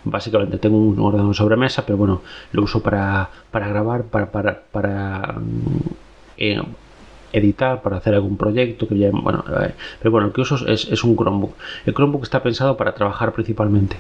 Básicamente 0.05 0.57
tengo 0.57 0.79
un 0.79 0.99
ordenador 1.01 1.35
sobremesa, 1.35 1.85
pero 1.85 1.99
bueno, 1.99 2.23
lo 2.53 2.63
uso 2.63 2.83
para, 2.83 3.29
para 3.51 3.69
grabar, 3.69 4.05
para, 4.05 4.33
para, 4.33 4.63
para 4.73 5.35
eh, 6.39 6.63
editar, 7.33 7.83
para 7.83 7.97
hacer 7.97 8.15
algún 8.15 8.37
proyecto, 8.37 8.89
que 8.89 8.99
ya, 8.99 9.11
bueno, 9.11 9.45
pero 9.99 10.11
bueno, 10.11 10.29
el 10.29 10.33
que 10.33 10.41
uso 10.43 10.67
es, 10.67 11.05
un 11.05 11.17
Chromebook. 11.17 11.55
El 11.87 11.95
Chromebook 11.95 12.23
está 12.23 12.43
pensado 12.43 12.77
para 12.77 12.95
trabajar 12.95 13.33
principalmente. 13.33 13.97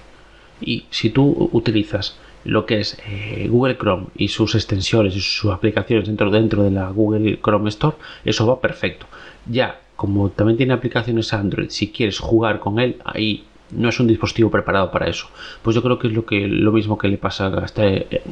Y 0.60 0.86
si 0.90 1.10
tú 1.10 1.50
utilizas 1.52 2.16
lo 2.44 2.66
que 2.66 2.80
es 2.80 2.98
eh, 3.06 3.48
Google 3.48 3.76
Chrome 3.76 4.06
y 4.16 4.28
sus 4.28 4.54
extensiones 4.54 5.16
y 5.16 5.20
sus 5.20 5.50
aplicaciones 5.52 6.06
dentro, 6.06 6.30
dentro 6.30 6.62
de 6.62 6.70
la 6.70 6.90
Google 6.90 7.38
Chrome 7.42 7.68
Store, 7.68 7.96
eso 8.24 8.46
va 8.46 8.60
perfecto. 8.60 9.06
Ya, 9.46 9.80
como 9.96 10.30
también 10.30 10.56
tiene 10.56 10.72
aplicaciones 10.72 11.32
Android, 11.32 11.70
si 11.70 11.90
quieres 11.90 12.18
jugar 12.18 12.58
con 12.58 12.78
él, 12.78 12.96
ahí 13.04 13.44
no 13.72 13.88
es 13.88 13.98
un 14.00 14.06
dispositivo 14.06 14.50
preparado 14.50 14.90
para 14.90 15.08
eso. 15.08 15.28
Pues 15.62 15.74
yo 15.74 15.82
creo 15.82 15.98
que 15.98 16.08
es 16.08 16.12
lo 16.12 16.24
que 16.24 16.46
lo 16.46 16.72
mismo 16.72 16.98
que 16.98 17.08
le 17.08 17.18
pasa 17.18 17.46
a 17.46 17.64
este 17.64 18.14
eh, 18.14 18.22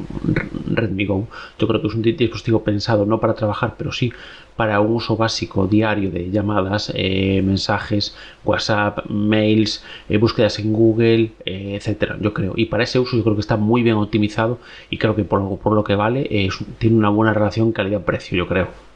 Redmi 0.65 1.05
Go. 1.05 1.27
Yo 1.59 1.67
creo 1.67 1.81
que 1.81 1.87
es 1.87 1.93
un 1.95 2.01
dispositivo 2.01 2.63
pensado 2.63 3.05
no 3.05 3.19
para 3.19 3.33
trabajar, 3.33 3.75
pero 3.77 3.91
sí 3.91 4.13
para 4.55 4.79
un 4.79 4.91
uso 4.93 5.17
básico 5.17 5.65
diario 5.65 6.11
de 6.11 6.29
llamadas, 6.29 6.91
eh, 6.93 7.41
mensajes, 7.43 8.15
WhatsApp, 8.43 9.05
mails, 9.09 9.83
eh, 10.07 10.17
búsquedas 10.17 10.59
en 10.59 10.73
Google, 10.73 11.31
etcétera. 11.45 12.17
Yo 12.21 12.33
creo. 12.33 12.53
Y 12.55 12.65
para 12.65 12.83
ese 12.83 12.99
uso 12.99 13.17
yo 13.17 13.23
creo 13.23 13.35
que 13.35 13.41
está 13.41 13.57
muy 13.57 13.81
bien 13.81 13.95
optimizado 13.95 14.59
y 14.89 14.97
creo 14.97 15.15
que 15.15 15.23
por, 15.23 15.59
por 15.59 15.73
lo 15.73 15.83
que 15.83 15.95
vale 15.95 16.49
tiene 16.77 16.97
una 16.97 17.09
buena 17.09 17.33
relación 17.33 17.71
calidad-precio, 17.71 18.37
yo 18.37 18.47
creo. 18.47 18.90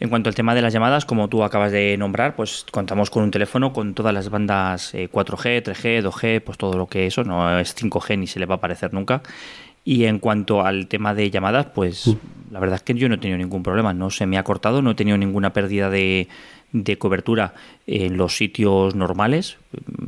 En 0.00 0.10
cuanto 0.10 0.28
al 0.28 0.34
tema 0.34 0.54
de 0.54 0.62
las 0.62 0.72
llamadas, 0.72 1.04
como 1.04 1.28
tú 1.28 1.42
acabas 1.42 1.72
de 1.72 1.96
nombrar, 1.96 2.36
pues 2.36 2.64
contamos 2.70 3.10
con 3.10 3.24
un 3.24 3.30
teléfono 3.32 3.72
con 3.72 3.94
todas 3.94 4.14
las 4.14 4.30
bandas 4.30 4.94
4G, 4.94 5.62
3G, 5.62 6.02
2G, 6.02 6.40
pues 6.40 6.56
todo 6.56 6.78
lo 6.78 6.86
que 6.86 7.06
eso, 7.06 7.24
no 7.24 7.58
es 7.58 7.76
5G 7.76 8.18
ni 8.18 8.26
se 8.28 8.38
le 8.38 8.46
va 8.46 8.54
a 8.54 8.58
aparecer 8.58 8.94
nunca. 8.94 9.22
Y 9.84 10.04
en 10.04 10.18
cuanto 10.18 10.64
al 10.64 10.86
tema 10.86 11.14
de 11.14 11.30
llamadas, 11.30 11.66
pues 11.74 12.14
la 12.50 12.60
verdad 12.60 12.76
es 12.76 12.82
que 12.82 12.94
yo 12.94 13.08
no 13.08 13.16
he 13.16 13.18
tenido 13.18 13.38
ningún 13.38 13.62
problema, 13.62 13.92
no 13.92 14.10
se 14.10 14.26
me 14.26 14.38
ha 14.38 14.44
cortado, 14.44 14.82
no 14.82 14.92
he 14.92 14.94
tenido 14.94 15.16
ninguna 15.16 15.52
pérdida 15.52 15.90
de, 15.90 16.28
de 16.72 16.98
cobertura 16.98 17.54
en 17.86 18.16
los 18.16 18.36
sitios 18.36 18.94
normales. 18.94 19.56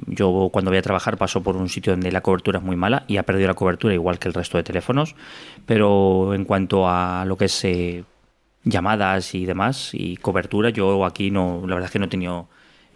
yo 0.07 0.50
cuando 0.53 0.70
voy 0.70 0.79
a 0.79 0.83
trabajar 0.83 1.16
paso 1.16 1.42
por 1.42 1.57
un 1.57 1.68
sitio 1.68 1.94
donde 1.94 2.12
la 2.12 2.20
cobertura 2.20 2.59
es 2.59 2.64
muy 2.64 2.76
mala 2.76 3.05
y 3.09 3.16
ha 3.16 3.22
perdido 3.22 3.48
la 3.48 3.55
cobertura 3.55 3.94
igual 3.94 4.18
que 4.18 4.29
el 4.29 4.35
resto 4.35 4.59
de 4.59 4.64
teléfonos, 4.64 5.14
pero 5.66 6.35
en 6.35 6.44
cuanto 6.44 6.88
a 6.88 7.24
lo 7.26 7.37
que 7.37 7.46
es 7.46 7.64
eh, 7.64 8.05
llamadas 8.64 9.35
y 9.35 9.46
demás 9.46 9.90
y 9.92 10.16
cobertura, 10.16 10.70
yo 10.70 11.05
aquí 11.05 11.31
no, 11.31 11.62
la 11.66 11.75
verdad 11.75 11.87
es 11.87 11.92
que 11.92 11.99
no 11.99 12.07
he 12.07 12.09
tenido 12.09 12.49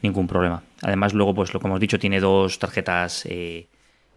ningún 0.03 0.27
problema. 0.27 0.62
Además 0.83 1.14
luego, 1.14 1.35
pues 1.35 1.55
lo 1.55 1.61
que 1.61 1.66
hemos 1.66 1.81
dicho, 1.81 1.98
tiene 1.98 2.20
dos 2.20 2.59
tarjetas 2.59 3.27
eh, 3.27 3.66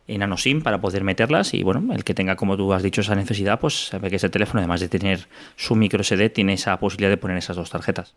en 0.07 0.38
SIM 0.38 0.62
para 0.62 0.79
poder 0.79 1.03
meterlas 1.03 1.53
y 1.53 1.63
bueno, 1.63 1.93
el 1.93 2.03
que 2.03 2.13
tenga, 2.13 2.36
como 2.36 2.57
tú 2.57 2.73
has 2.73 2.83
dicho, 2.83 3.01
esa 3.01 3.15
necesidad, 3.15 3.60
pues 3.60 3.88
sabe 3.88 4.10
que 4.10 4.17
ese 4.17 4.29
teléfono, 4.29 4.60
además 4.60 4.81
de 4.81 4.89
tener 4.89 5.27
su 5.55 5.75
micro 5.75 6.03
SD, 6.03 6.29
tiene 6.29 6.53
esa 6.53 6.77
posibilidad 6.79 7.10
de 7.10 7.17
poner 7.17 7.38
esas 7.38 7.55
dos 7.55 7.69
tarjetas. 7.69 8.13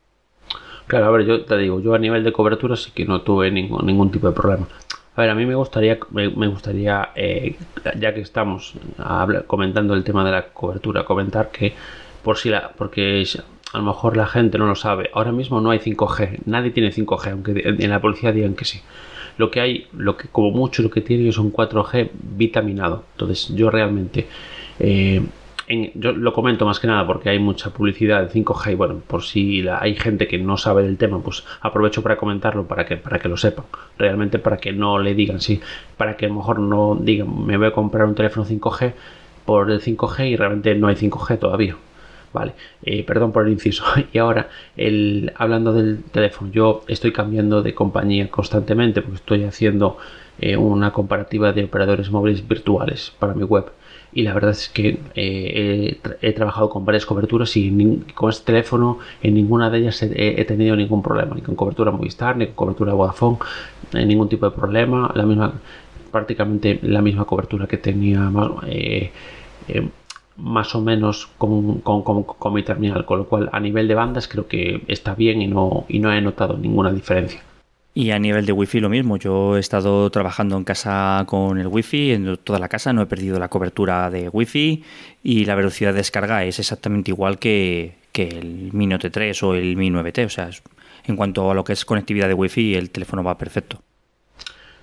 Claro, 0.86 1.06
a 1.06 1.10
ver, 1.10 1.24
yo 1.24 1.44
te 1.44 1.56
digo, 1.56 1.80
yo 1.80 1.94
a 1.94 1.98
nivel 1.98 2.24
de 2.24 2.32
cobertura 2.32 2.74
sí 2.74 2.90
que 2.92 3.04
no 3.04 3.22
tuve 3.22 3.50
ningún, 3.50 3.86
ningún 3.86 4.10
tipo 4.10 4.26
de 4.26 4.32
problema. 4.34 4.66
A 5.14 5.20
ver, 5.20 5.30
a 5.30 5.34
mí 5.34 5.44
me 5.44 5.54
gustaría, 5.54 5.98
me, 6.10 6.46
gustaría 6.48 7.10
eh, 7.14 7.56
ya 7.98 8.14
que 8.14 8.20
estamos 8.20 8.74
comentando 9.46 9.94
el 9.94 10.02
tema 10.02 10.24
de 10.24 10.30
la 10.30 10.46
cobertura, 10.46 11.04
comentar 11.04 11.50
que 11.50 11.74
por 12.22 12.36
si 12.36 12.50
la, 12.50 12.72
porque 12.72 13.24
a 13.72 13.78
lo 13.78 13.84
mejor 13.84 14.16
la 14.16 14.26
gente 14.26 14.58
no 14.58 14.66
lo 14.66 14.74
sabe, 14.74 15.10
ahora 15.14 15.32
mismo 15.32 15.60
no 15.60 15.70
hay 15.70 15.78
5G, 15.78 16.40
nadie 16.46 16.70
tiene 16.70 16.92
5G, 16.92 17.32
aunque 17.32 17.62
en 17.64 17.90
la 17.90 18.00
policía 18.00 18.32
digan 18.32 18.54
que 18.54 18.64
sí. 18.64 18.80
Lo 19.38 19.50
que 19.50 19.60
hay, 19.60 19.86
lo 19.96 20.16
que 20.16 20.28
como 20.28 20.50
mucho 20.50 20.82
lo 20.82 20.90
que 20.90 21.00
tiene 21.00 21.28
es 21.28 21.38
un 21.38 21.52
4G 21.52 22.10
vitaminado. 22.36 23.04
Entonces 23.14 23.48
yo 23.54 23.70
realmente 23.70 24.26
eh, 24.78 25.22
yo 25.94 26.12
lo 26.12 26.32
comento 26.32 26.66
más 26.66 26.80
que 26.80 26.88
nada 26.88 27.06
porque 27.06 27.30
hay 27.30 27.38
mucha 27.38 27.70
publicidad 27.70 28.22
de 28.22 28.28
5G 28.28 28.72
y 28.72 28.74
bueno, 28.74 29.00
por 29.06 29.22
si 29.22 29.66
hay 29.68 29.94
gente 29.94 30.26
que 30.26 30.36
no 30.38 30.56
sabe 30.56 30.82
del 30.82 30.96
tema, 30.96 31.20
pues 31.20 31.44
aprovecho 31.60 32.02
para 32.02 32.16
comentarlo 32.16 32.66
para 32.66 32.84
que, 32.84 32.96
para 32.96 33.18
que 33.18 33.28
lo 33.28 33.36
sepan. 33.36 33.66
Realmente 33.96 34.38
para 34.38 34.56
que 34.56 34.72
no 34.72 34.98
le 34.98 35.14
digan, 35.14 35.40
sí, 35.40 35.60
para 35.96 36.16
que 36.16 36.26
a 36.26 36.28
lo 36.28 36.34
mejor 36.36 36.58
no 36.58 36.98
digan, 37.00 37.46
me 37.46 37.56
voy 37.56 37.68
a 37.68 37.72
comprar 37.72 38.06
un 38.06 38.14
teléfono 38.14 38.44
5G 38.44 38.92
por 39.44 39.70
el 39.70 39.80
5G 39.80 40.30
y 40.30 40.36
realmente 40.36 40.74
no 40.74 40.88
hay 40.88 40.96
5G 40.96 41.38
todavía. 41.38 41.76
Vale, 42.32 42.52
eh, 42.82 43.04
perdón 43.04 43.32
por 43.32 43.46
el 43.46 43.52
inciso. 43.52 43.84
Y 44.12 44.18
ahora, 44.18 44.48
el, 44.76 45.32
hablando 45.36 45.72
del 45.72 46.02
teléfono, 46.04 46.50
yo 46.52 46.82
estoy 46.86 47.12
cambiando 47.12 47.62
de 47.62 47.74
compañía 47.74 48.30
constantemente 48.30 49.02
porque 49.02 49.16
estoy 49.16 49.44
haciendo 49.44 49.98
eh, 50.38 50.56
una 50.56 50.92
comparativa 50.92 51.52
de 51.52 51.64
operadores 51.64 52.10
móviles 52.10 52.46
virtuales 52.46 53.12
para 53.18 53.34
mi 53.34 53.44
web. 53.44 53.66
Y 54.12 54.22
la 54.22 54.34
verdad 54.34 54.50
es 54.50 54.68
que 54.68 54.98
eh, 55.14 56.00
he, 56.20 56.32
trabajado 56.32 56.68
con 56.68 56.84
varias 56.84 57.06
coberturas 57.06 57.56
y 57.56 58.02
con 58.14 58.30
este 58.30 58.46
teléfono 58.46 58.98
en 59.22 59.34
ninguna 59.34 59.70
de 59.70 59.78
ellas 59.78 60.02
he, 60.02 60.44
tenido 60.44 60.74
ningún 60.74 61.00
problema, 61.02 61.34
ni 61.36 61.42
con 61.42 61.54
cobertura 61.54 61.92
Movistar, 61.92 62.36
ni 62.36 62.46
con 62.46 62.54
cobertura 62.54 62.92
Vodafone, 62.92 63.38
ningún 63.92 64.28
tipo 64.28 64.50
de 64.50 64.56
problema, 64.56 65.12
la 65.14 65.24
misma 65.24 65.52
prácticamente 66.10 66.80
la 66.82 67.02
misma 67.02 67.24
cobertura 67.24 67.68
que 67.68 67.76
tenía 67.76 68.28
más 70.40 70.74
o 70.74 70.80
menos 70.80 71.28
con, 71.38 71.80
con, 71.80 72.54
mi 72.54 72.62
terminal, 72.62 73.04
con 73.04 73.18
lo 73.18 73.26
cual 73.26 73.48
a 73.52 73.60
nivel 73.60 73.88
de 73.88 73.94
bandas 73.94 74.28
creo 74.28 74.48
que 74.48 74.82
está 74.88 75.14
bien 75.14 75.42
y 75.42 75.46
no, 75.46 75.84
y 75.88 75.98
no 75.98 76.12
he 76.12 76.20
notado 76.20 76.56
ninguna 76.56 76.92
diferencia. 76.92 77.42
Y 77.92 78.12
a 78.12 78.18
nivel 78.18 78.46
de 78.46 78.52
wifi 78.52 78.78
lo 78.78 78.88
mismo, 78.88 79.16
yo 79.16 79.56
he 79.56 79.60
estado 79.60 80.08
trabajando 80.10 80.56
en 80.56 80.64
casa 80.64 81.24
con 81.26 81.58
el 81.58 81.66
wifi, 81.66 82.12
en 82.12 82.36
toda 82.36 82.60
la 82.60 82.68
casa, 82.68 82.92
no 82.92 83.02
he 83.02 83.06
perdido 83.06 83.38
la 83.40 83.48
cobertura 83.48 84.10
de 84.10 84.28
wifi 84.28 84.84
y 85.24 85.44
la 85.44 85.56
velocidad 85.56 85.92
de 85.92 85.98
descarga 85.98 86.44
es 86.44 86.60
exactamente 86.60 87.10
igual 87.10 87.38
que, 87.38 87.98
el 88.14 88.70
Mi 88.74 88.86
Note 88.86 89.10
3 89.10 89.42
o 89.42 89.54
el 89.54 89.76
Mi 89.76 89.90
9T, 89.90 90.26
o 90.26 90.28
sea, 90.28 90.50
en 91.04 91.16
cuanto 91.16 91.50
a 91.50 91.54
lo 91.54 91.64
que 91.64 91.72
es 91.72 91.84
conectividad 91.84 92.28
de 92.28 92.34
wifi 92.34 92.74
el 92.74 92.90
teléfono 92.90 93.24
va 93.24 93.38
perfecto. 93.38 93.82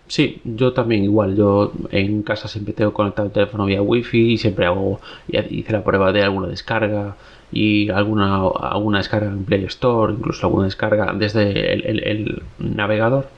Sí, 0.07 0.41
yo 0.43 0.73
también 0.73 1.03
igual. 1.03 1.35
Yo 1.35 1.73
en 1.91 2.23
casa 2.23 2.47
siempre 2.47 2.73
tengo 2.73 2.93
conectado 2.93 3.27
el 3.27 3.33
teléfono 3.33 3.65
vía 3.65 3.81
wifi 3.81 4.33
y 4.33 4.37
siempre 4.37 4.65
hago, 4.65 4.99
hice 5.27 5.73
la 5.73 5.83
prueba 5.83 6.11
de 6.11 6.23
alguna 6.23 6.47
descarga 6.47 7.15
y 7.51 7.89
alguna, 7.89 8.47
alguna 8.47 8.99
descarga 8.99 9.27
en 9.27 9.43
Play 9.45 9.65
Store, 9.65 10.13
incluso 10.13 10.47
alguna 10.47 10.65
descarga 10.65 11.13
desde 11.13 11.73
el, 11.73 12.43
navegador. 12.59 13.29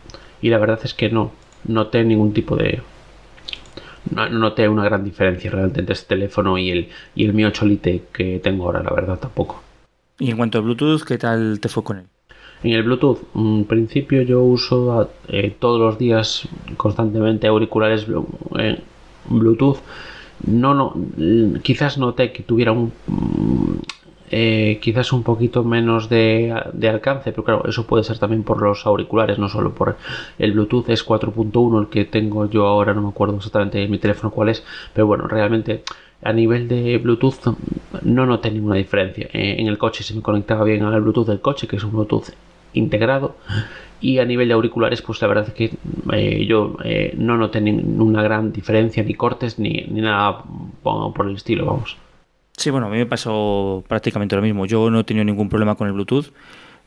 Y 0.41 0.49
la 0.49 0.57
verdad 0.57 0.79
es 0.83 0.93
que 0.93 1.09
no 1.09 1.31
noté 1.65 2.03
ningún 2.03 2.33
tipo 2.33 2.55
de. 2.55 2.81
No 4.11 4.29
noté 4.29 4.67
una 4.69 4.85
gran 4.85 5.03
diferencia 5.03 5.51
realmente 5.51 5.81
entre 5.81 5.93
este 5.93 6.15
teléfono 6.15 6.57
y 6.57 6.71
el, 6.71 6.89
y 7.15 7.25
el 7.25 7.33
Mi 7.33 7.45
8 7.45 7.65
Lite 7.65 8.03
que 8.13 8.39
tengo 8.39 8.65
ahora, 8.65 8.81
la 8.81 8.91
verdad 8.91 9.19
tampoco. 9.19 9.61
Y 10.19 10.31
en 10.31 10.37
cuanto 10.37 10.57
a 10.57 10.61
Bluetooth, 10.61 11.03
¿qué 11.03 11.17
tal 11.17 11.59
te 11.59 11.69
fue 11.69 11.83
con 11.83 11.97
él? 11.97 12.05
En 12.63 12.71
el 12.71 12.83
Bluetooth, 12.83 13.19
en 13.35 13.65
principio 13.65 14.21
yo 14.23 14.41
uso 14.41 15.09
eh, 15.29 15.55
todos 15.57 15.79
los 15.79 15.97
días 15.97 16.47
constantemente 16.75 17.47
auriculares 17.47 18.05
eh, 18.57 18.79
Bluetooth. 19.29 19.77
No, 20.45 20.73
no, 20.73 20.93
quizás 21.61 21.97
noté 21.97 22.31
que 22.31 22.43
tuviera 22.43 22.71
un, 22.71 22.91
eh, 24.31 24.77
quizás 24.81 25.11
un 25.11 25.23
poquito 25.23 25.63
menos 25.63 26.07
de, 26.07 26.53
alcance, 26.89 27.31
pero 27.31 27.43
claro, 27.43 27.63
eso 27.67 27.87
puede 27.87 28.03
ser 28.03 28.19
también 28.19 28.43
por 28.43 28.61
los 28.61 28.85
auriculares, 28.85 29.39
no 29.39 29.49
solo 29.49 29.73
por 29.73 29.97
el 30.37 30.53
Bluetooth, 30.53 30.89
es 30.89 31.05
4.1 31.05 31.81
el 31.81 31.87
que 31.87 32.05
tengo 32.05 32.49
yo 32.49 32.67
ahora, 32.67 32.93
no 32.93 33.01
me 33.01 33.09
acuerdo 33.09 33.37
exactamente 33.37 33.87
mi 33.87 33.97
teléfono 33.97 34.31
cuál 34.31 34.49
es, 34.49 34.63
pero 34.93 35.07
bueno, 35.07 35.27
realmente 35.27 35.83
a 36.21 36.33
nivel 36.33 36.67
de 36.67 36.97
Bluetooth 36.97 37.55
no 38.03 38.25
noté 38.25 38.51
ninguna 38.51 38.75
diferencia. 38.75 39.29
Eh, 39.33 39.55
en 39.59 39.67
el 39.67 39.77
coche 39.77 40.03
se 40.03 40.13
me 40.13 40.21
conectaba 40.21 40.63
bien 40.63 40.83
al 40.83 41.01
Bluetooth 41.01 41.27
del 41.27 41.41
coche, 41.41 41.67
que 41.67 41.77
es 41.77 41.83
un 41.83 41.91
Bluetooth 41.91 42.29
integrado. 42.73 43.35
Y 44.01 44.19
a 44.19 44.25
nivel 44.25 44.47
de 44.47 44.53
auriculares, 44.53 45.01
pues 45.01 45.21
la 45.21 45.27
verdad 45.27 45.47
es 45.47 45.53
que 45.53 45.71
eh, 46.13 46.45
yo 46.45 46.77
no 47.17 47.37
noté 47.37 47.59
ninguna 47.59 48.23
gran 48.23 48.53
diferencia, 48.53 49.03
ni 49.03 49.13
cortes, 49.13 49.59
ni, 49.59 49.85
ni 49.89 50.01
nada 50.01 50.43
por 50.83 51.27
el 51.27 51.35
estilo, 51.35 51.65
vamos. 51.65 51.97
Sí, 52.59 52.71
bueno, 52.71 52.87
a 52.87 52.89
mí 52.89 52.97
me 52.97 53.05
pasó 53.05 53.85
prácticamente 53.87 54.35
lo 54.35 54.41
mismo. 54.41 54.65
Yo 54.65 54.89
no 54.89 54.99
he 54.99 55.03
tenido 55.05 55.23
ningún 55.23 55.47
problema 55.47 55.75
con 55.75 55.87
el 55.87 55.93
Bluetooth. 55.93 56.27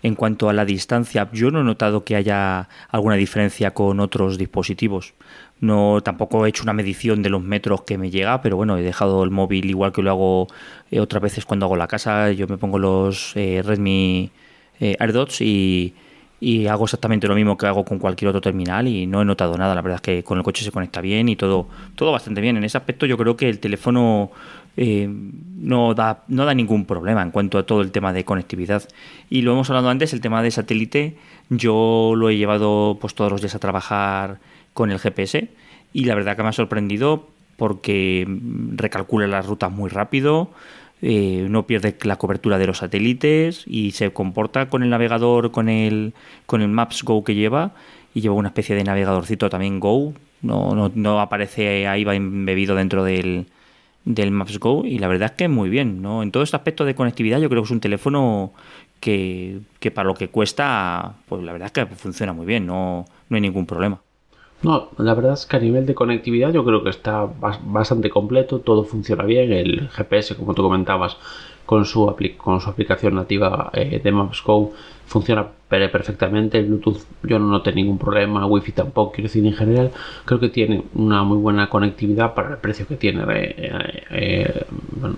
En 0.03 0.17
cuanto 0.17 0.49
a 0.49 0.53
la 0.53 0.65
distancia, 0.65 1.31
yo 1.33 1.51
no 1.51 1.61
he 1.61 1.65
notado 1.65 2.05
que 2.05 2.17
haya 2.17 2.69
alguna 2.91 3.15
diferencia 3.15 3.71
con 3.71 4.01
otros 4.01 4.37
dispositivos. 4.37 5.15
No, 5.63 6.01
tampoco 6.03 6.45
he 6.45 6.49
hecho 6.49 6.65
una 6.65 6.73
medición 6.73 7.23
de 7.23 7.31
los 7.31 7.41
metros 7.41 7.83
que 7.83 7.97
me 7.97 8.11
llega, 8.11 8.43
pero 8.43 8.57
bueno, 8.57 8.77
he 8.77 8.83
dejado 8.83 9.23
el 9.23 9.31
móvil 9.31 9.71
igual 9.71 9.93
que 9.93 10.03
lo 10.03 10.11
hago 10.11 10.49
eh, 10.91 10.99
otras 10.99 11.23
veces 11.23 11.45
cuando 11.45 11.67
hago 11.67 11.77
la 11.77 11.87
casa. 11.87 12.33
Yo 12.33 12.49
me 12.49 12.59
pongo 12.59 12.81
los 12.81 13.33
eh, 13.37 13.63
Redmi 13.65 14.29
eh, 14.81 14.97
AirDots 14.99 15.41
y, 15.41 15.95
y 16.41 16.67
hago 16.67 16.83
exactamente 16.83 17.29
lo 17.29 17.37
mismo 17.37 17.57
que 17.57 17.67
hago 17.67 17.85
con 17.85 18.01
cualquier 18.01 18.31
otro 18.31 18.41
terminal 18.41 18.89
y 18.89 19.07
no 19.07 19.23
he 19.23 19.25
notado 19.25 19.57
nada. 19.57 19.77
La 19.77 19.83
verdad 19.83 19.99
es 19.99 20.01
que 20.03 20.25
con 20.25 20.37
el 20.37 20.43
coche 20.43 20.65
se 20.65 20.73
conecta 20.73 21.01
bien 21.01 21.29
y 21.29 21.37
todo, 21.37 21.69
todo 21.95 22.11
bastante 22.11 22.41
bien. 22.41 22.57
En 22.57 22.65
ese 22.65 22.77
aspecto 22.77 23.07
yo 23.07 23.17
creo 23.17 23.37
que 23.37 23.49
el 23.49 23.61
teléfono 23.61 24.33
no, 24.77 25.95
da, 25.95 26.25
no 26.27 26.45
da 26.45 26.55
ningún 26.55 26.87
problema 26.87 27.23
en 27.23 27.31
cuanto 27.31 27.59
a 27.59 27.63
todo 27.63 27.83
el 27.83 27.93
tema 27.93 28.13
de 28.13 28.25
conectividad. 28.25 28.83
Y 29.31 29.43
lo 29.43 29.53
hemos 29.53 29.71
hablado 29.71 29.91
antes, 29.91 30.13
el 30.13 30.21
tema 30.21 30.43
de 30.43 30.51
satélite, 30.51 31.17
yo 31.51 32.15
lo 32.17 32.31
he 32.31 32.37
llevado 32.37 32.99
pues 33.01 33.15
todos 33.15 33.31
los 33.31 33.41
días 33.41 33.55
a 33.55 33.61
trabajar 33.61 34.41
con 34.73 34.91
el 34.91 34.99
GPS 34.99 35.49
y 35.93 36.05
la 36.05 36.15
verdad 36.15 36.37
que 36.37 36.43
me 36.43 36.49
ha 36.49 36.53
sorprendido 36.53 37.29
porque 37.57 38.27
recalcula 38.75 39.27
las 39.27 39.47
rutas 39.47 39.71
muy 39.71 39.91
rápido, 39.91 40.51
eh, 41.03 41.47
no 41.51 41.67
pierde 41.67 41.97
la 42.03 42.17
cobertura 42.17 42.59
de 42.59 42.67
los 42.67 42.79
satélites 42.79 43.65
y 43.67 43.91
se 43.93 44.13
comporta 44.13 44.69
con 44.69 44.83
el 44.83 44.91
navegador, 44.91 45.51
con 45.51 45.69
el, 45.69 46.15
con 46.47 46.63
el 46.63 46.69
Maps 46.69 47.03
Go 47.03 47.25
que 47.25 47.35
lleva 47.35 47.73
y 48.15 48.21
lleva 48.21 48.35
una 48.35 48.49
especie 48.49 48.75
de 48.77 48.85
navegadorcito 48.85 49.51
también 49.51 49.81
Go, 49.81 50.15
no, 50.43 50.75
no, 50.75 50.91
no 50.95 51.21
aparece 51.21 51.87
ahí 51.87 52.05
va 52.05 52.15
embebido 52.15 52.75
dentro 52.75 53.05
del, 53.05 53.47
del 54.05 54.31
Maps 54.31 54.59
Go 54.59 54.85
y 54.85 54.99
la 54.99 55.09
verdad 55.09 55.31
es 55.31 55.37
que 55.37 55.45
es 55.45 55.51
muy 55.51 55.71
bien, 55.71 56.03
¿no? 56.03 56.23
En 56.23 56.31
todo 56.31 56.43
este 56.43 56.57
aspecto 56.57 56.85
de 56.85 56.95
conectividad 56.95 57.41
yo 57.41 57.49
creo 57.49 57.63
que 57.63 57.67
es 57.67 57.71
un 57.73 57.81
teléfono 57.81 58.53
que, 59.01 59.61
para 59.95 60.07
lo 60.07 60.15
que 60.15 60.29
cuesta, 60.29 61.17
pues 61.29 61.43
la 61.43 61.53
verdad 61.53 61.67
es 61.67 61.73
que 61.73 61.87
funciona 61.97 62.33
muy 62.33 62.47
bien, 62.47 62.67
no, 62.67 63.05
no 63.29 63.35
hay 63.35 63.41
ningún 63.41 63.67
problema. 63.67 64.01
No, 64.63 64.91
la 64.97 65.15
verdad 65.15 65.33
es 65.33 65.47
que 65.47 65.57
a 65.57 65.61
nivel 65.61 65.87
de 65.87 65.95
conectividad 65.95 66.53
yo 66.53 66.65
creo 66.65 66.85
que 66.85 66.91
está 66.91 67.29
bastante 67.65 68.11
completo, 68.11 68.61
todo 68.61 68.85
funciona 68.85 69.25
bien, 69.25 69.53
el 69.53 69.89
GPS 69.89 70.37
como 70.37 70.55
tú 70.55 70.63
comentabas 70.63 71.17
con 71.73 71.87
su, 71.87 72.15
con 72.37 72.61
su 72.61 72.69
aplicación 72.69 73.15
nativa 73.15 73.71
eh, 73.73 73.99
de 74.05 74.13
Maps 74.13 74.43
Go 74.45 74.75
funciona 75.07 75.47
perfectamente, 75.69 76.59
el 76.59 76.67
Bluetooth 76.67 76.99
yo 77.23 77.39
no 77.39 77.47
noté 77.47 77.73
ningún 77.73 77.97
problema, 77.97 78.45
Wi-Fi 78.45 78.73
tampoco, 78.73 79.13
quiero 79.13 79.29
decir, 79.29 79.47
en 79.47 79.55
general 79.55 79.91
creo 80.27 80.39
que 80.39 80.51
tiene 80.51 80.83
una 80.95 81.23
muy 81.23 81.39
buena 81.39 81.71
conectividad 81.71 82.35
para 82.35 82.51
el 82.51 82.57
precio 82.59 82.87
que 82.87 82.97
tiene 82.97 83.25
eh, 83.27 84.03
eh, 84.11 84.65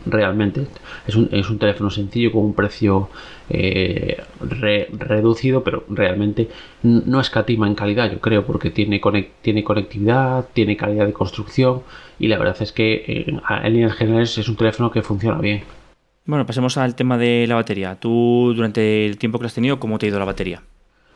realmente. 0.07 0.69
Es 1.09 1.17
un, 1.17 1.29
es 1.33 1.51
un, 1.51 1.59
teléfono 1.59 1.91
sencillo 1.91 2.31
con 2.31 2.45
un 2.45 2.55
precio 2.55 3.09
reducido, 3.49 5.65
pero 5.65 5.83
realmente 5.89 6.51
no 6.85 7.21
escatima 7.21 7.67
en 7.67 7.75
calidad, 7.75 8.13
yo 8.13 8.21
creo, 8.21 8.47
porque 8.47 8.71
tiene, 8.71 9.03
tiene 9.43 9.65
conectividad, 9.65 10.47
tiene 10.53 10.77
calidad 10.77 11.07
de 11.07 11.13
construcción 11.13 11.83
y 12.21 12.29
la 12.29 12.39
verdad 12.39 12.59
es 12.61 12.71
que 12.71 13.25
en 13.27 13.73
líneas 13.73 13.95
generales 13.95 14.39
es 14.39 14.49
un 14.49 14.55
teléfono 14.55 14.93
que 14.93 15.03
funciona 15.03 15.41
bien. 15.41 15.65
Bueno, 16.27 16.47
pasemos 16.47 16.79
al 16.79 16.95
tema 16.95 17.19
de 17.19 17.47
la 17.47 17.57
batería. 17.57 17.97
Tú, 17.97 18.53
durante 18.57 19.05
el 19.05 19.19
tiempo 19.19 19.39
que 19.39 19.47
has 19.47 19.55
tenido, 19.55 19.79
¿cómo 19.79 19.99
te 19.99 20.07
ha 20.07 20.09
ido 20.09 20.19
la 20.19 20.25
batería? 20.25 20.63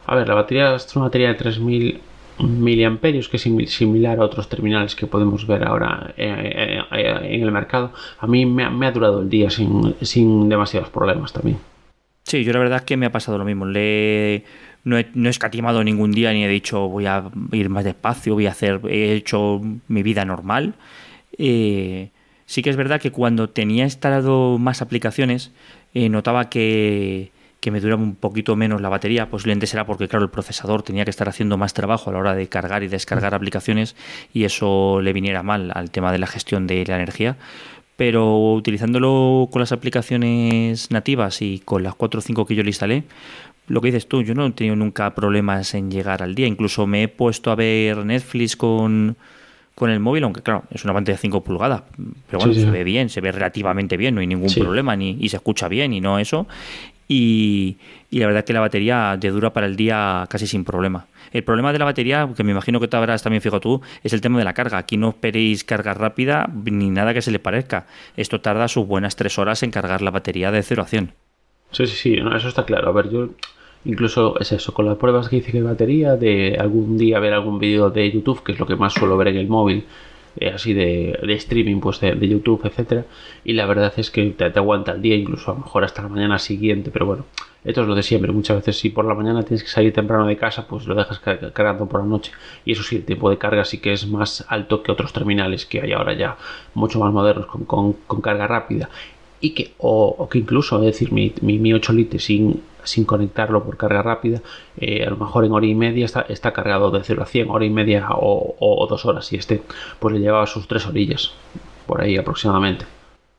A 0.06 0.14
ver, 0.14 0.28
la 0.28 0.34
batería 0.34 0.74
es 0.74 0.94
una 0.96 1.06
batería 1.06 1.28
de 1.28 1.34
3000 1.34 2.00
miliamperios, 2.40 3.28
que 3.28 3.36
es 3.36 3.42
similar 3.72 4.20
a 4.20 4.24
otros 4.24 4.48
terminales 4.48 4.94
que 4.94 5.06
podemos 5.06 5.46
ver 5.46 5.66
ahora 5.66 6.14
eh, 6.16 6.80
eh, 6.92 7.20
en 7.22 7.42
el 7.42 7.50
mercado, 7.50 7.92
a 8.18 8.26
mí 8.26 8.46
me, 8.46 8.64
ha 8.64 8.92
durado 8.92 9.22
el 9.22 9.28
día 9.28 9.50
sin, 9.50 9.94
sin, 10.02 10.48
demasiados 10.48 10.90
problemas 10.90 11.32
también. 11.32 11.58
Sí, 12.22 12.44
yo 12.44 12.52
la 12.52 12.58
verdad 12.58 12.78
es 12.78 12.84
que 12.84 12.96
me 12.96 13.06
ha 13.06 13.12
pasado 13.12 13.38
lo 13.38 13.44
mismo. 13.44 13.64
Le, 13.64 14.44
no, 14.84 14.98
he, 14.98 15.08
no 15.14 15.28
he 15.28 15.30
escatimado 15.30 15.82
ningún 15.82 16.12
día 16.12 16.32
ni 16.32 16.44
he 16.44 16.48
dicho 16.48 16.88
voy 16.88 17.06
a 17.06 17.24
ir 17.52 17.68
más 17.70 17.84
despacio, 17.84 18.34
voy 18.34 18.46
a 18.46 18.50
hacer, 18.50 18.80
he 18.88 19.14
hecho 19.14 19.60
mi 19.88 20.02
vida 20.02 20.24
normal. 20.24 20.74
Eh, 21.36 22.10
sí 22.48 22.62
que 22.62 22.70
es 22.70 22.76
verdad 22.76 23.00
que 23.00 23.12
cuando 23.12 23.48
tenía 23.48 23.84
instalado 23.84 24.58
más 24.58 24.82
aplicaciones, 24.82 25.52
notaba 25.94 26.50
que 26.50 27.30
que 27.60 27.70
me 27.70 27.80
duraba 27.80 28.02
un 28.02 28.14
poquito 28.14 28.56
menos 28.56 28.80
la 28.80 28.88
batería, 28.88 29.30
posiblemente 29.30 29.66
será 29.66 29.84
porque, 29.84 30.08
claro, 30.08 30.24
el 30.24 30.30
procesador 30.30 30.82
tenía 30.82 31.04
que 31.04 31.10
estar 31.10 31.28
haciendo 31.28 31.56
más 31.56 31.74
trabajo 31.74 32.10
a 32.10 32.12
la 32.12 32.20
hora 32.20 32.34
de 32.34 32.48
cargar 32.48 32.82
y 32.82 32.88
descargar 32.88 33.34
aplicaciones 33.34 33.96
y 34.32 34.44
eso 34.44 35.00
le 35.02 35.12
viniera 35.12 35.42
mal 35.42 35.72
al 35.74 35.90
tema 35.90 36.12
de 36.12 36.18
la 36.18 36.26
gestión 36.26 36.66
de 36.66 36.84
la 36.86 36.96
energía. 36.96 37.36
Pero 37.96 38.52
utilizándolo 38.52 39.48
con 39.50 39.60
las 39.60 39.72
aplicaciones 39.72 40.92
nativas 40.92 41.42
y 41.42 41.58
con 41.58 41.82
las 41.82 41.96
4 41.96 42.18
o 42.18 42.22
5 42.22 42.46
que 42.46 42.54
yo 42.54 42.62
le 42.62 42.70
instalé, 42.70 43.02
lo 43.66 43.80
que 43.80 43.88
dices 43.88 44.06
tú, 44.06 44.22
yo 44.22 44.34
no 44.34 44.46
he 44.46 44.52
tenido 44.52 44.76
nunca 44.76 45.14
problemas 45.16 45.74
en 45.74 45.90
llegar 45.90 46.22
al 46.22 46.36
día. 46.36 46.46
Incluso 46.46 46.86
me 46.86 47.02
he 47.02 47.08
puesto 47.08 47.50
a 47.50 47.56
ver 47.56 47.98
Netflix 48.06 48.56
con, 48.56 49.16
con 49.78 49.90
el 49.90 50.00
móvil, 50.00 50.24
aunque 50.24 50.42
claro, 50.42 50.64
es 50.70 50.82
una 50.84 50.92
pantalla 50.92 51.14
de 51.14 51.20
5 51.20 51.44
pulgadas, 51.44 51.82
pero 52.26 52.40
bueno, 52.40 52.52
se 52.52 52.68
ve 52.68 52.82
bien, 52.82 53.08
se 53.08 53.20
ve 53.20 53.30
relativamente 53.30 53.96
bien, 53.96 54.12
no 54.12 54.20
hay 54.20 54.26
ningún 54.26 54.52
problema, 54.52 54.96
ni, 54.96 55.16
y 55.20 55.28
se 55.28 55.36
escucha 55.36 55.68
bien 55.68 55.92
y 55.92 56.00
no 56.00 56.18
eso. 56.18 56.48
Y, 57.06 57.76
la 58.10 58.26
verdad 58.26 58.44
que 58.44 58.52
la 58.52 58.58
batería 58.58 59.16
te 59.20 59.30
dura 59.30 59.52
para 59.52 59.66
el 59.66 59.76
día 59.76 60.26
casi 60.28 60.48
sin 60.48 60.64
problema. 60.64 61.06
El 61.32 61.44
problema 61.44 61.72
de 61.72 61.78
la 61.78 61.84
batería, 61.84 62.28
que 62.36 62.42
me 62.42 62.50
imagino 62.50 62.80
que 62.80 62.88
te 62.88 62.96
habrás 62.96 63.22
también 63.22 63.40
fijado 63.40 63.60
tú, 63.60 63.80
es 64.02 64.12
el 64.12 64.20
tema 64.20 64.38
de 64.38 64.44
la 64.44 64.52
carga. 64.52 64.78
Aquí 64.78 64.96
no 64.96 65.10
esperéis 65.10 65.62
carga 65.62 65.94
rápida 65.94 66.50
ni 66.64 66.90
nada 66.90 67.14
que 67.14 67.22
se 67.22 67.30
le 67.30 67.38
parezca. 67.38 67.86
Esto 68.16 68.40
tarda 68.40 68.66
sus 68.66 68.84
buenas 68.84 69.14
tres 69.14 69.38
horas 69.38 69.62
en 69.62 69.70
cargar 69.70 70.02
la 70.02 70.10
batería 70.10 70.50
de 70.50 70.62
0 70.62 70.82
a 70.82 70.86
100. 70.86 71.12
Sí, 71.70 71.86
sí, 71.86 71.96
sí, 71.96 72.16
eso 72.34 72.48
está 72.48 72.64
claro. 72.64 72.88
A 72.88 72.92
ver, 72.92 73.10
yo 73.10 73.28
incluso 73.84 74.38
es 74.38 74.52
eso, 74.52 74.72
con 74.74 74.86
las 74.86 74.96
pruebas 74.96 75.28
que 75.28 75.36
hice 75.36 75.52
de 75.52 75.62
batería, 75.62 76.16
de 76.16 76.56
algún 76.58 76.98
día 76.98 77.18
ver 77.20 77.32
algún 77.32 77.58
vídeo 77.58 77.90
de 77.90 78.10
YouTube, 78.10 78.42
que 78.42 78.52
es 78.52 78.58
lo 78.58 78.66
que 78.66 78.76
más 78.76 78.92
suelo 78.92 79.16
ver 79.16 79.28
en 79.28 79.36
el 79.36 79.48
móvil, 79.48 79.84
eh, 80.40 80.50
así 80.50 80.72
de, 80.72 81.18
streaming 81.28 81.80
pues 81.80 82.00
de, 82.00 82.28
YouTube, 82.28 82.60
etcétera, 82.64 83.04
y 83.44 83.54
la 83.54 83.66
verdad 83.66 83.92
es 83.96 84.10
que 84.10 84.24
te, 84.30 84.44
aguanta 84.44 84.92
el 84.92 85.02
día, 85.02 85.16
incluso 85.16 85.50
a 85.50 85.54
lo 85.54 85.60
mejor 85.60 85.84
hasta 85.84 86.02
la 86.02 86.08
mañana 86.08 86.38
siguiente, 86.38 86.90
pero 86.92 87.06
bueno, 87.06 87.24
esto 87.64 87.82
es 87.82 87.88
lo 87.88 87.94
de 87.94 88.02
siempre, 88.02 88.30
muchas 88.30 88.58
veces 88.58 88.78
si 88.78 88.90
por 88.90 89.04
la 89.04 89.14
mañana 89.14 89.42
tienes 89.42 89.64
que 89.64 89.68
salir 89.68 89.92
temprano 89.92 90.26
de 90.26 90.36
casa, 90.36 90.68
pues 90.68 90.86
lo 90.86 90.94
dejas 90.94 91.18
cargando 91.18 91.86
por 91.86 92.00
la 92.00 92.06
noche, 92.06 92.30
y 92.64 92.72
eso 92.72 92.82
sí, 92.82 92.96
el 92.96 93.04
tiempo 93.04 93.30
de 93.30 93.38
carga 93.38 93.64
sí 93.64 93.78
que 93.78 93.92
es 93.92 94.06
más 94.06 94.44
alto 94.48 94.82
que 94.82 94.92
otros 94.92 95.12
terminales 95.12 95.66
que 95.66 95.80
hay 95.80 95.92
ahora 95.92 96.12
ya 96.12 96.36
mucho 96.74 97.00
más 97.00 97.12
modernos 97.12 97.46
con, 97.46 97.64
con, 97.94 98.20
carga 98.20 98.46
rápida, 98.46 98.90
y 99.40 99.50
que, 99.50 99.72
o, 99.78 100.28
que 100.30 100.38
incluso, 100.38 100.78
es 100.78 100.84
decir, 100.84 101.12
mi, 101.12 101.32
mi, 101.40 101.58
mi 101.58 101.72
8 101.72 101.92
litros 101.92 102.24
sin 102.24 102.62
sin 102.88 103.04
conectarlo 103.04 103.64
por 103.64 103.76
carga 103.76 104.02
rápida, 104.02 104.42
eh, 104.78 105.04
a 105.04 105.10
lo 105.10 105.16
mejor 105.16 105.44
en 105.44 105.52
hora 105.52 105.66
y 105.66 105.74
media 105.74 106.04
está, 106.04 106.22
está 106.22 106.52
cargado 106.52 106.90
de 106.90 107.02
0 107.02 107.22
a 107.22 107.26
100, 107.26 107.50
hora 107.50 107.64
y 107.64 107.70
media 107.70 108.08
o, 108.10 108.86
dos 108.88 109.04
horas, 109.04 109.32
y 109.32 109.36
este 109.36 109.62
pues 109.98 110.14
le 110.14 110.20
llevaba 110.20 110.46
sus 110.46 110.66
tres 110.66 110.86
orillas, 110.86 111.32
por 111.86 112.00
ahí 112.00 112.16
aproximadamente. 112.16 112.86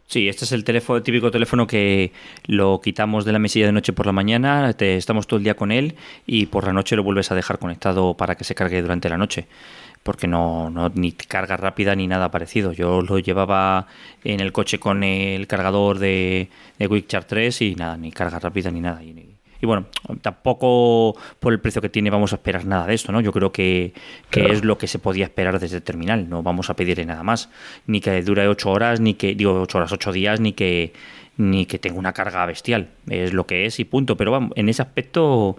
Sí, 0.08 0.28
este 0.28 0.45
es 0.45 0.52
el 0.54 0.64
teléfono, 0.64 1.04
típico 1.04 1.30
teléfono 1.30 1.68
que 1.68 2.12
lo 2.47 2.82
quitamos 2.82 3.26
de 3.26 3.32
la 3.32 3.38
mesilla 3.38 3.68
de 3.68 3.72
noche 3.72 3.93
por 3.93 4.08
la 4.08 4.12
mañana, 4.12 4.74
te, 4.74 4.97
estamos 4.97 5.28
todo 5.28 5.38
el 5.38 5.43
día 5.43 5.56
con 5.56 5.72
él 5.72 5.95
y 6.26 6.47
por 6.47 6.66
la 6.66 6.74
noche 6.74 6.95
lo 6.95 7.04
vuelves 7.04 7.32
a 7.32 7.36
dejar 7.36 7.60
conectado 7.60 8.16
para 8.16 8.36
que 8.36 8.43
se 8.43 8.56
cargue 8.56 8.82
durante 8.82 9.08
la 9.08 9.18
noche 9.18 9.47
porque 10.04 10.28
no, 10.28 10.70
no 10.70 10.89
ni 10.89 11.12
carga 11.12 11.58
rápida 11.58 11.95
ni 11.95 12.08
nada 12.08 12.32
parecido. 12.32 12.72
Yo 12.72 13.02
lo 13.02 13.20
llevaba 13.20 13.88
en 14.24 14.39
el 14.39 14.52
coche 14.52 14.80
con 14.80 15.04
el 15.04 15.47
cargador 15.47 16.00
de, 16.00 16.50
de 16.78 16.89
Quick 16.89 17.08
Charge 17.08 17.28
3 17.28 17.62
y 17.62 17.76
nada, 17.76 17.97
ni 17.97 18.12
carga 18.12 18.39
rápida 18.39 18.72
ni 18.72 18.82
nada. 18.82 19.04
Y, 19.04 19.14
bueno, 19.66 19.86
tampoco 20.22 21.18
por 21.39 21.53
el 21.53 21.60
precio 21.60 21.82
que 21.82 21.89
tiene 21.89 22.10
vamos 22.10 22.34
a 22.34 22.38
esperar 22.38 22.66
nada 22.66 22.88
de 22.88 22.93
esto, 22.93 23.12
¿no? 23.12 23.22
Yo 23.22 23.32
creo 23.32 23.51
que, 23.51 23.93
es 24.32 24.64
lo 24.64 24.78
que 24.78 24.88
se 24.88 24.99
podía 24.99 25.26
esperar 25.26 25.60
desde 25.60 25.78
el 25.78 25.84
terminal, 25.84 26.30
no 26.30 26.43
vamos 26.43 26.70
a 26.70 26.76
pedirle 26.76 27.05
nada 27.05 27.24
más, 27.24 27.49
ni 27.88 28.01
que 28.01 28.22
dure 28.22 28.47
8 28.47 28.70
horas, 28.70 28.99
ni 28.99 29.16
que, 29.16 29.36
digo, 29.36 29.62
8 29.62 29.78
horas, 29.78 29.91
8 29.91 30.12
días, 30.12 30.39
ni 30.39 30.53
que 30.53 30.93
ni 31.38 31.66
que 31.66 31.80
tenga 31.80 31.97
una 31.97 32.12
carga 32.12 32.45
bestial, 32.45 32.89
es 33.10 33.32
lo 33.32 33.47
que 33.47 33.66
es 33.66 33.80
y 33.80 33.86
punto, 33.86 34.18
pero 34.18 34.30
vamos, 34.30 34.51
en 34.55 34.68
ese 34.68 34.82
aspecto 34.82 35.57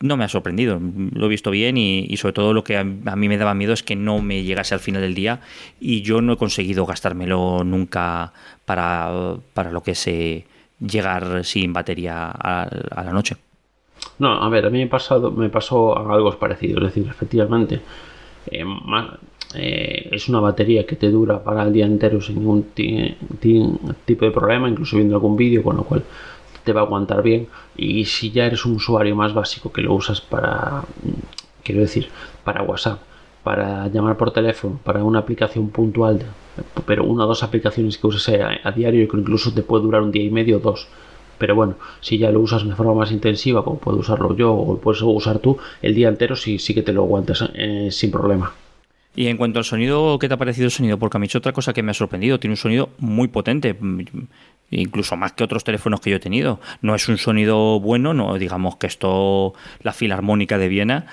no 0.00 0.18
me 0.18 0.24
ha 0.24 0.28
sorprendido, 0.28 0.78
lo 1.12 1.26
he 1.26 1.28
visto 1.30 1.50
bien 1.50 1.78
y, 1.78 2.14
sobre 2.18 2.34
todo 2.34 2.52
lo 2.52 2.62
que 2.62 2.76
a, 2.76 2.84
mí 2.84 3.28
me 3.28 3.38
daba 3.38 3.54
miedo 3.54 3.72
es 3.72 3.82
que 3.82 3.96
no 3.96 4.20
me 4.20 4.42
llegase 4.42 4.74
al 4.74 4.80
final 4.80 5.00
del 5.00 5.14
día 5.14 5.40
y 5.80 6.02
yo 6.02 6.20
no 6.20 6.34
he 6.34 6.36
conseguido 6.36 6.84
gastármelo 6.84 7.64
nunca 7.64 8.34
para, 8.66 9.36
para 9.54 9.70
lo 9.70 9.82
que 9.82 9.92
es 9.92 10.06
eh, 10.06 10.44
llegar 10.86 11.44
sin 11.44 11.72
batería 11.72 12.30
a, 12.30 12.68
la 13.02 13.12
noche. 13.12 13.36
No, 14.18 14.42
a 14.42 14.48
ver, 14.48 14.66
a 14.66 14.70
mí 14.70 14.78
me, 14.78 14.86
pasado, 14.86 15.30
me 15.30 15.48
pasó 15.48 15.96
algo 15.98 16.36
parecido, 16.38 16.78
es 16.78 16.94
decir, 16.94 17.06
efectivamente, 17.08 17.80
eh, 18.50 18.64
eh, 19.54 20.08
es 20.12 20.28
una 20.28 20.40
batería 20.40 20.86
que 20.86 20.96
te 20.96 21.10
dura 21.10 21.42
para 21.42 21.62
el 21.62 21.72
día 21.72 21.86
entero 21.86 22.20
sin 22.20 22.36
ningún 22.36 22.66
tipo 24.04 24.24
de 24.24 24.30
problema, 24.30 24.68
incluso 24.68 24.96
viendo 24.96 25.14
algún 25.14 25.36
vídeo, 25.36 25.62
con 25.62 25.76
lo 25.76 25.84
cual 25.84 26.04
te 26.64 26.72
va 26.72 26.80
a 26.80 26.84
aguantar 26.84 27.22
bien 27.22 27.46
y 27.76 28.04
si 28.06 28.30
ya 28.30 28.46
eres 28.46 28.64
un 28.64 28.76
usuario 28.76 29.14
más 29.14 29.34
básico 29.34 29.70
que 29.70 29.82
lo 29.82 29.94
usas 29.94 30.20
para 30.20 30.82
quiero 31.62 31.82
decir 31.82 32.08
para 32.42 32.62
WhatsApp 32.62 33.00
para 33.44 33.86
llamar 33.88 34.16
por 34.16 34.32
teléfono 34.32 34.80
para 34.82 35.04
una 35.04 35.20
aplicación 35.20 35.68
puntual 35.68 36.20
pero 36.86 37.04
una 37.04 37.24
o 37.24 37.28
dos 37.28 37.42
aplicaciones 37.42 37.98
que 37.98 38.06
uses 38.06 38.40
a, 38.64 38.70
diario 38.72 39.06
que 39.08 39.16
incluso 39.16 39.52
te 39.52 39.62
puede 39.62 39.84
durar 39.84 40.02
un 40.02 40.10
día 40.10 40.24
y 40.24 40.30
medio 40.30 40.56
o 40.56 40.60
dos 40.60 40.88
pero 41.38 41.54
bueno, 41.54 41.74
si 42.00 42.16
ya 42.16 42.30
lo 42.30 42.40
usas 42.40 42.66
de 42.66 42.74
forma 42.74 42.94
más 42.94 43.10
intensiva, 43.10 43.64
como 43.64 43.78
puedo 43.78 43.98
usarlo 43.98 44.36
yo 44.36 44.52
o 44.52 44.78
puedes 44.78 45.02
usar 45.02 45.40
tú, 45.40 45.58
el 45.82 45.94
día 45.94 46.08
entero 46.08 46.36
sí, 46.36 46.58
sí 46.58 46.74
que 46.74 46.82
te 46.82 46.92
lo 46.92 47.02
aguantas 47.02 47.50
eh, 47.54 47.88
sin 47.90 48.12
problema. 48.12 48.52
Y 49.16 49.28
en 49.28 49.36
cuanto 49.36 49.58
al 49.58 49.64
sonido, 49.64 50.18
¿qué 50.18 50.26
te 50.26 50.34
ha 50.34 50.36
parecido 50.36 50.66
el 50.66 50.70
sonido? 50.72 50.98
Porque 50.98 51.16
a 51.16 51.20
mí 51.20 51.26
es 51.26 51.36
otra 51.36 51.52
cosa 51.52 51.72
que 51.72 51.82
me 51.82 51.92
ha 51.92 51.94
sorprendido. 51.94 52.40
Tiene 52.40 52.54
un 52.54 52.56
sonido 52.56 52.90
muy 52.98 53.28
potente 53.28 53.76
incluso 54.70 55.16
más 55.16 55.32
que 55.32 55.44
otros 55.44 55.62
teléfonos 55.62 56.00
que 56.00 56.10
yo 56.10 56.16
he 56.16 56.20
tenido. 56.20 56.60
No 56.82 56.94
es 56.94 57.08
un 57.08 57.18
sonido 57.18 57.78
bueno, 57.80 58.12
no 58.12 58.34
digamos 58.34 58.76
que 58.76 58.86
esto 58.86 59.54
la 59.82 59.92
filarmónica 59.92 60.58
de 60.58 60.68
Viena, 60.68 61.06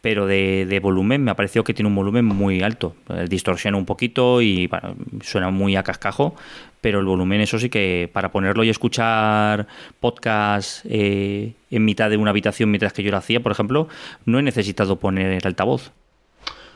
pero 0.00 0.26
de, 0.26 0.80
volumen 0.82 1.24
me 1.24 1.30
ha 1.30 1.36
parecido 1.36 1.64
que 1.64 1.74
tiene 1.74 1.88
un 1.88 1.94
volumen 1.94 2.24
muy 2.24 2.62
alto. 2.62 2.94
Distorsiona 3.28 3.76
un 3.76 3.86
poquito 3.86 4.40
y 4.42 4.70
suena 5.22 5.50
muy 5.50 5.76
a 5.76 5.82
cascajo, 5.82 6.34
pero 6.80 7.00
el 7.00 7.06
volumen 7.06 7.40
eso 7.40 7.58
sí 7.58 7.68
que 7.68 8.08
para 8.12 8.30
ponerlo 8.30 8.62
y 8.64 8.68
escuchar 8.68 9.66
podcast 10.00 10.84
eh, 10.88 11.54
en 11.70 11.84
mitad 11.84 12.10
de 12.10 12.16
una 12.16 12.30
habitación 12.30 12.70
mientras 12.70 12.92
que 12.92 13.02
yo 13.02 13.10
lo 13.10 13.16
hacía, 13.16 13.40
por 13.40 13.52
ejemplo, 13.52 13.88
no 14.24 14.38
he 14.38 14.42
necesitado 14.42 14.96
poner 14.96 15.32
el 15.32 15.46
altavoz. 15.46 15.92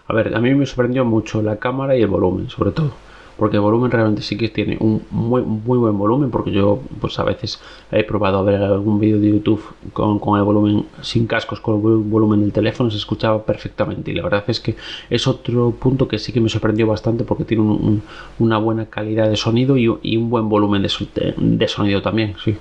A 0.07 0.13
ver, 0.13 0.35
a 0.35 0.41
mí 0.41 0.55
me 0.55 0.67
sorprendió 0.67 1.05
mucho 1.05 1.41
la 1.41 1.57
cámara 1.57 1.97
y 1.97 2.03
el 2.03 2.09
volumen, 2.09 2.51
sobre 2.51 2.73
todo 2.73 3.10
porque 3.41 3.57
el 3.57 3.63
volumen 3.63 3.91
realmente 3.91 4.21
sí 4.21 4.37
que 4.37 4.51
tiene 4.51 4.77
un 4.81 5.03
muy, 5.11 5.41
muy 5.41 5.79
buen 5.79 5.97
volumen, 5.97 6.31
porque 6.31 6.53
yo 6.53 6.83
pues 7.01 7.19
a 7.19 7.25
veces 7.25 7.59
he 7.91 8.05
probado 8.05 8.39
a 8.39 8.43
ver 8.43 8.63
algún 8.63 9.01
vídeo 9.01 9.19
de 9.19 9.31
YouTube 9.31 9.65
con, 9.95 10.39
el 10.39 10.45
volumen 10.45 10.85
sin 11.01 11.27
cascos, 11.27 11.59
con 11.59 11.77
el 11.77 11.81
volumen 11.81 12.43
del 12.43 12.53
teléfono, 12.53 12.91
se 12.91 12.99
escuchaba 12.99 13.43
perfectamente 13.47 14.11
y 14.11 14.15
la 14.15 14.25
verdad 14.25 14.45
es 14.47 14.61
que 14.61 14.77
es 15.09 15.27
otro 15.27 15.71
punto 15.71 16.07
que 16.07 16.19
sí 16.19 16.35
que 16.35 16.41
me 16.43 16.51
sorprendió 16.51 16.87
bastante 16.87 17.25
porque 17.25 17.45
tiene 17.45 17.99
una 18.39 18.59
buena 18.59 18.85
calidad 18.91 19.31
de 19.31 19.37
sonido 19.37 19.79
y, 19.79 19.89
un 19.89 20.29
buen 20.29 20.51
volumen 20.51 20.83
de, 20.83 21.69
sonido 21.69 22.03
también, 22.03 22.35
sí. 22.45 22.59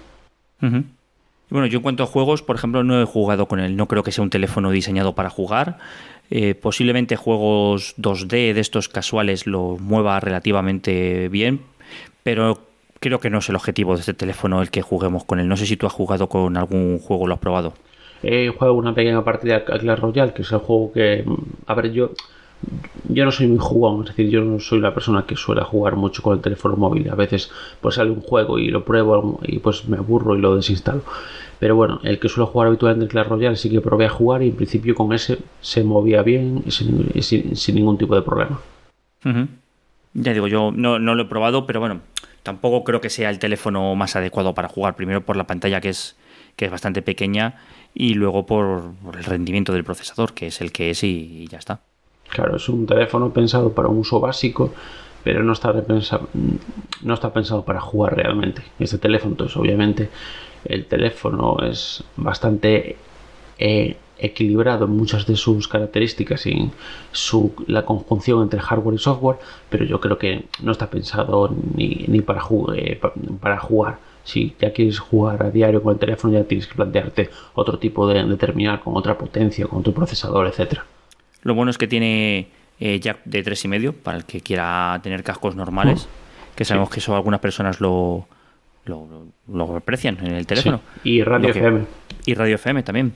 Bueno, 1.49 1.67
yo 1.67 1.77
en 1.77 1.83
cuanto 1.83 2.03
a 2.03 2.07
juegos, 2.07 2.43
por 2.43 2.55
ejemplo, 2.55 2.83
no 2.83 3.01
he 3.01 3.05
jugado 3.05 3.47
con 3.47 3.59
él. 3.59 3.75
No 3.75 3.87
creo 3.87 4.03
que 4.03 4.11
sea 4.11 4.23
un 4.23 4.29
teléfono 4.29 4.71
diseñado 4.71 5.15
para 5.15 5.29
jugar. 5.29 5.77
Eh, 6.31 6.53
posiblemente 6.53 7.15
juegos 7.15 7.95
2D 7.97 8.53
de 8.53 8.59
estos 8.59 8.87
casuales 8.87 9.47
lo 9.47 9.77
mueva 9.79 10.19
relativamente 10.19 11.27
bien, 11.29 11.61
pero 12.21 12.59
creo 12.99 13.19
que 13.19 13.31
no 13.31 13.39
es 13.39 13.49
el 13.49 13.55
objetivo 13.55 13.95
de 13.95 14.01
este 14.01 14.13
teléfono 14.13 14.61
el 14.61 14.69
que 14.69 14.83
juguemos 14.83 15.23
con 15.23 15.39
él. 15.39 15.47
No 15.47 15.57
sé 15.57 15.65
si 15.65 15.75
tú 15.75 15.87
has 15.87 15.93
jugado 15.93 16.29
con 16.29 16.55
algún 16.55 16.99
juego, 16.99 17.25
lo 17.25 17.33
has 17.33 17.39
probado. 17.39 17.73
He 18.21 18.49
jugado 18.49 18.73
una 18.73 18.93
pequeña 18.93 19.23
partida 19.23 19.57
a 19.57 19.63
Clash 19.63 19.99
Royale, 19.99 20.33
que 20.33 20.43
es 20.43 20.51
el 20.51 20.59
juego 20.59 20.91
que, 20.91 21.25
a 21.65 21.73
ver, 21.73 21.91
yo 21.91 22.11
yo 23.07 23.25
no 23.25 23.31
soy 23.31 23.47
muy 23.47 23.59
jugón, 23.59 24.01
es 24.03 24.09
decir, 24.09 24.29
yo 24.29 24.41
no 24.41 24.59
soy 24.59 24.79
la 24.79 24.93
persona 24.93 25.25
que 25.25 25.35
suele 25.35 25.61
jugar 25.63 25.95
mucho 25.95 26.21
con 26.21 26.35
el 26.35 26.41
teléfono 26.41 26.75
móvil. 26.75 27.09
A 27.09 27.15
veces 27.15 27.51
pues 27.81 27.95
sale 27.95 28.11
un 28.11 28.21
juego 28.21 28.59
y 28.59 28.69
lo 28.69 28.85
pruebo 28.85 29.39
y 29.43 29.59
pues 29.59 29.87
me 29.87 29.97
aburro 29.97 30.35
y 30.35 30.41
lo 30.41 30.55
desinstalo. 30.55 31.01
Pero 31.59 31.75
bueno, 31.75 31.99
el 32.03 32.19
que 32.19 32.29
suele 32.29 32.49
jugar 32.49 32.67
habitualmente 32.67 33.05
en 33.05 33.09
Clash 33.09 33.27
Royale 33.27 33.55
sí 33.55 33.69
que 33.69 33.81
probé 33.81 34.05
a 34.05 34.09
jugar 34.09 34.43
y 34.43 34.49
en 34.49 34.55
principio 34.55 34.95
con 34.95 35.13
ese 35.13 35.39
se 35.61 35.83
movía 35.83 36.21
bien 36.21 36.63
sin, 36.69 37.75
ningún 37.75 37.97
tipo 37.97 38.15
de 38.15 38.21
problema. 38.21 38.59
Ya 40.13 40.33
digo, 40.33 40.47
yo 40.47 40.71
no, 40.73 40.99
no 40.99 41.15
lo 41.15 41.23
he 41.23 41.25
probado, 41.25 41.65
pero 41.65 41.79
bueno, 41.79 42.01
tampoco 42.43 42.83
creo 42.83 43.01
que 43.01 43.09
sea 43.09 43.29
el 43.29 43.39
teléfono 43.39 43.95
más 43.95 44.15
adecuado 44.15 44.53
para 44.53 44.67
jugar. 44.67 44.95
Primero 44.95 45.25
por 45.25 45.35
la 45.35 45.47
pantalla 45.47 45.81
que 45.81 45.89
es, 45.89 46.15
que 46.55 46.65
es 46.65 46.71
bastante 46.71 47.01
pequeña 47.01 47.55
y 47.93 48.13
luego 48.13 48.45
por, 48.45 48.93
el 49.13 49.23
rendimiento 49.23 49.73
del 49.73 49.83
procesador, 49.83 50.33
que 50.33 50.47
es 50.47 50.61
el 50.61 50.71
que 50.71 50.91
es 50.91 51.03
y, 51.03 51.47
ya 51.47 51.57
está. 51.57 51.81
Claro, 52.29 52.55
es 52.55 52.69
un 52.69 52.85
teléfono 52.85 53.31
pensado 53.31 53.71
para 53.73 53.87
un 53.87 53.99
uso 53.99 54.19
básico, 54.19 54.71
pero 55.23 55.43
no 55.43 55.53
está, 55.53 55.73
no 57.01 57.13
está 57.13 57.33
pensado 57.33 57.65
para 57.65 57.81
jugar 57.81 58.15
realmente. 58.15 58.61
Este 58.79 58.97
teléfono, 58.97 59.31
entonces 59.31 59.57
obviamente 59.57 60.09
el 60.65 60.85
teléfono 60.85 61.57
es 61.61 62.03
bastante 62.17 62.97
eh, 63.57 63.97
equilibrado 64.19 64.85
en 64.85 64.91
muchas 64.91 65.25
de 65.25 65.35
sus 65.35 65.67
características 65.67 66.45
y 66.45 66.69
su, 67.11 67.53
la 67.67 67.85
conjunción 67.85 68.41
entre 68.43 68.59
hardware 68.59 68.95
y 68.95 68.99
software, 68.99 69.37
pero 69.69 69.85
yo 69.85 69.99
creo 69.99 70.17
que 70.17 70.45
no 70.61 70.71
está 70.71 70.89
pensado 70.89 71.49
ni, 71.75 72.05
eh, 72.75 73.01
para 73.41 73.59
jugar. 73.59 73.99
Si 74.23 74.55
ya 74.59 74.73
quieres 74.73 74.99
jugar 74.99 75.41
a 75.41 75.49
diario 75.49 75.81
con 75.81 75.93
el 75.93 75.99
teléfono, 75.99 76.33
ya 76.33 76.43
tienes 76.43 76.67
que 76.67 76.75
plantearte 76.75 77.29
otro 77.55 77.79
tipo 77.79 78.07
de, 78.07 78.35
terminal 78.35 78.81
con 78.81 78.95
otra 78.95 79.17
potencia, 79.17 79.65
con 79.65 79.79
otro 79.79 79.93
procesador, 79.93 80.47
etcétera. 80.47 80.85
Lo 81.41 81.53
bueno 81.53 81.71
es 81.71 81.77
que 81.77 81.87
tiene 81.87 82.47
eh, 82.79 82.99
jack 82.99 83.19
de 83.25 83.43
3,5 83.43 83.93
para 83.93 84.17
el 84.17 84.25
que 84.25 84.41
quiera 84.41 84.99
tener 85.03 85.23
cascos 85.23 85.55
normales, 85.55 86.05
mm. 86.05 86.55
que 86.55 86.65
sabemos 86.65 86.89
que 86.89 86.99
eso 86.99 87.15
algunas 87.15 87.39
personas 87.39 87.81
lo, 87.81 88.27
lo, 88.85 89.75
aprecian 89.75 90.17
en 90.21 90.33
el 90.33 90.45
teléfono. 90.45 90.81
Y 91.03 91.23
radio 91.23 91.49
FM. 91.49 91.85
Y 92.25 92.33
radio 92.33 92.55
FM 92.55 92.83
también. 92.83 93.13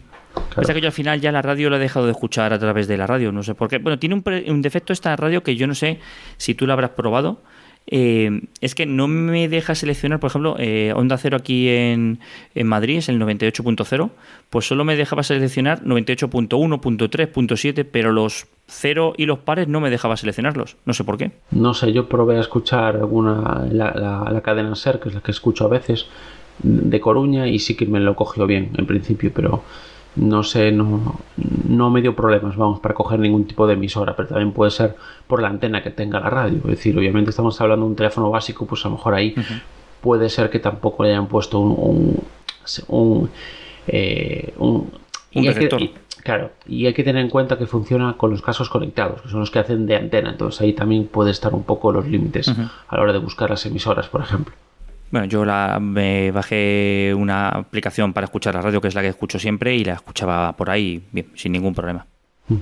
Claro. 0.50 0.74
que 0.74 0.82
yo 0.82 0.88
al 0.88 0.94
final 0.94 1.22
ya 1.22 1.32
la 1.32 1.44
radio 1.44 1.70
la 1.70 1.78
he 1.78 1.80
dejado 1.80 2.08
de 2.08 2.12
escuchar 2.12 2.54
a 2.54 2.60
través 2.60 2.88
de 2.88 2.98
la 2.98 3.06
radio, 3.06 3.32
no 3.32 3.44
sé 3.44 3.54
por 3.54 3.70
qué. 3.70 3.78
Bueno, 3.78 4.00
tiene 4.00 4.16
un, 4.16 4.24
un 4.48 4.62
defecto 4.62 4.92
esta 4.92 5.16
radio 5.16 5.44
que 5.44 5.56
yo 5.56 5.68
no 5.68 5.76
sé 5.76 6.00
si 6.38 6.56
tú 6.56 6.66
la 6.66 6.74
habrás 6.74 6.92
probado. 6.92 7.42
Eh, 7.88 8.42
es 8.62 8.76
que 8.76 8.86
no 8.86 9.08
me 9.08 9.50
deja 9.50 9.76
seleccionar, 9.76 10.20
por 10.20 10.30
ejemplo, 10.30 10.56
eh, 10.58 10.94
Onda 10.96 11.18
Cero 11.18 11.38
aquí 11.38 11.70
en, 11.70 12.20
en, 12.56 12.68
Madrid 12.68 12.98
es 12.98 13.10
el 13.10 13.20
98.0, 13.20 14.10
pues 14.50 14.68
solo 14.68 14.86
me 14.86 14.96
dejaba 14.96 15.24
seleccionar 15.24 15.84
98.1, 15.84 17.88
pero 17.92 18.12
los 18.12 18.48
cero 18.66 19.14
y 19.18 19.26
los 19.26 19.40
pares 19.40 19.68
no 19.68 19.82
me 19.82 19.90
dejaba 19.90 20.16
seleccionarlos. 20.16 20.78
No 20.86 20.94
sé 20.94 21.04
por 21.04 21.18
qué. 21.18 21.32
No 21.52 21.74
sé, 21.74 21.92
yo 21.92 22.08
probé 22.08 22.38
a 22.38 22.42
escuchar 22.42 22.96
alguna, 22.96 23.66
la, 23.70 24.30
la 24.32 24.42
cadena 24.42 24.76
SER, 24.76 25.00
que 25.00 25.10
es 25.10 25.16
la 25.16 25.22
que 25.22 25.32
escucho 25.32 25.66
a 25.66 25.70
veces, 25.70 26.08
de 26.60 27.00
Coruña, 27.00 27.48
y 27.48 27.60
sí 27.60 27.76
que 27.76 27.86
me 27.86 28.00
lo 28.00 28.16
cogió 28.16 28.48
bien 28.48 28.72
en 28.78 28.86
principio, 28.86 29.32
pero 29.34 29.64
no 30.16 30.44
sé, 30.44 30.72
no, 30.72 31.20
no 31.68 31.90
me 31.90 32.02
dio 32.02 32.16
problemas, 32.16 32.56
vamos, 32.56 32.80
para 32.80 32.94
coger 32.94 33.20
ningún 33.20 33.46
tipo 33.46 33.66
de 33.66 33.74
emisora, 33.74 34.16
pero 34.16 34.30
también 34.30 34.52
puede 34.52 34.72
ser 34.72 34.96
por 35.28 35.42
la 35.42 35.48
antena 35.48 35.82
que 35.82 35.90
tenga 35.90 36.20
la 36.20 36.30
radio. 36.30 36.58
Es 36.58 36.64
decir, 36.64 36.98
obviamente 36.98 37.32
estamos 37.32 37.60
hablando 37.62 37.86
de 37.86 37.92
un 37.92 37.96
teléfono 37.96 38.30
básico, 38.30 38.66
pues 38.66 38.86
a 38.86 38.90
lo 38.90 38.96
mejor 38.96 39.16
ahí 39.16 39.36
puede 40.02 40.30
ser 40.30 40.50
que 40.50 40.60
tampoco 40.60 41.04
le 41.04 41.10
hayan 41.12 41.28
puesto 41.28 41.60
un, 41.60 41.72
un, 41.78 42.24
un, 42.88 43.30
eh, 43.88 44.54
claro, 46.24 46.52
y 46.68 46.86
hay 46.86 46.94
que 46.94 47.04
tener 47.04 47.22
en 47.22 47.30
cuenta 47.30 47.58
que 47.58 47.66
funciona 47.66 48.14
con 48.14 48.30
los 48.30 48.42
casos 48.42 48.70
conectados, 48.70 49.22
que 49.22 49.30
son 49.30 49.40
los 49.40 49.52
que 49.52 49.60
hacen 49.60 49.86
de 49.86 49.96
antena, 49.96 50.32
entonces 50.32 50.62
ahí 50.62 50.74
también 50.74 51.08
puede 51.08 51.32
estar 51.32 51.54
un 51.54 51.64
poco 51.64 51.92
los 51.92 52.08
límites 52.08 52.50
a 52.50 52.96
la 52.96 53.02
hora 53.02 53.14
de 53.14 53.20
buscar 53.20 53.50
las 53.50 53.66
emisoras, 53.66 54.08
por 54.08 54.22
ejemplo. 54.22 54.54
Bueno, 55.14 55.28
yo 55.28 55.46
la, 55.46 55.80
me 55.80 56.32
bajé 56.32 57.14
una 57.16 57.50
aplicación 57.50 58.14
para 58.14 58.26
escuchar 58.26 58.56
la 58.56 58.64
radio, 58.64 58.82
que 58.82 58.88
es 58.88 58.96
la 58.96 59.04
que 59.04 59.10
escucho 59.10 59.38
siempre, 59.38 59.76
y 59.76 59.84
la 59.84 59.94
escuchaba 59.94 60.54
por 60.54 60.72
ahí, 60.72 61.04
bien, 61.12 61.28
sin 61.36 61.52
ningún 61.52 61.76
problema. 61.76 62.08
Mm. 62.48 62.56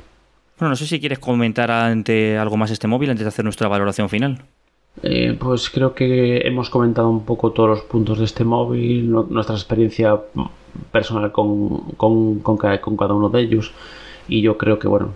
Bueno, 0.60 0.72
no 0.72 0.76
sé 0.76 0.86
si 0.86 1.00
quieres 1.00 1.20
comentar 1.20 1.72
ante 1.72 2.38
algo 2.38 2.58
más 2.58 2.70
este 2.70 2.90
móvil 2.90 3.10
antes 3.10 3.24
de 3.24 3.30
hacer 3.30 3.46
nuestra 3.46 3.70
valoración 3.70 4.10
final. 4.10 4.42
Eh, 5.02 5.38
pues 5.40 5.70
creo 5.70 5.96
que 5.96 6.46
hemos 6.46 6.70
comentado 6.70 7.10
un 7.10 7.24
poco 7.24 7.52
todos 7.52 7.70
los 7.70 7.82
puntos 7.84 8.20
de 8.20 8.26
este 8.26 8.44
móvil, 8.44 9.10
nuestra 9.10 9.56
experiencia 9.56 10.20
personal 10.92 11.32
con, 11.32 11.80
con, 11.96 12.40
con, 12.40 12.58
cada 12.58 13.14
uno 13.14 13.30
de 13.30 13.40
ellos. 13.44 13.72
Y 14.28 14.42
yo 14.42 14.58
creo 14.58 14.78
que, 14.78 14.90
bueno, 14.90 15.14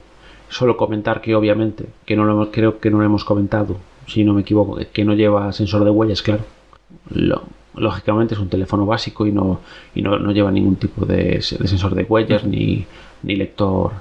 solo 0.48 0.78
comentar 0.78 1.20
que 1.20 1.36
obviamente, 1.36 1.88
que 2.06 2.16
no 2.16 2.24
lo 2.24 2.50
creo 2.50 2.80
que 2.80 2.90
no 2.90 3.00
lo 3.00 3.04
hemos 3.04 3.26
comentado, 3.26 3.76
si 4.08 4.24
no 4.24 4.34
me 4.34 4.44
equivoco, 4.44 4.80
que 4.94 5.04
no 5.04 5.16
lleva 5.16 5.52
sensor 5.52 5.84
de 5.84 5.90
huellas, 5.90 6.22
claro 6.22 6.46
lógicamente 7.76 8.34
es 8.34 8.40
un 8.40 8.50
teléfono 8.50 8.86
básico 8.86 9.26
y 9.26 9.32
no, 9.32 9.62
y 9.94 10.02
no, 10.02 10.32
lleva 10.32 10.52
ningún 10.52 10.76
tipo 10.76 11.06
de, 11.06 11.42
sensor 11.42 11.96
de 11.96 12.04
huellas 12.04 12.44
ni, 12.44 12.86
ni 13.24 13.36
lector 13.36 13.92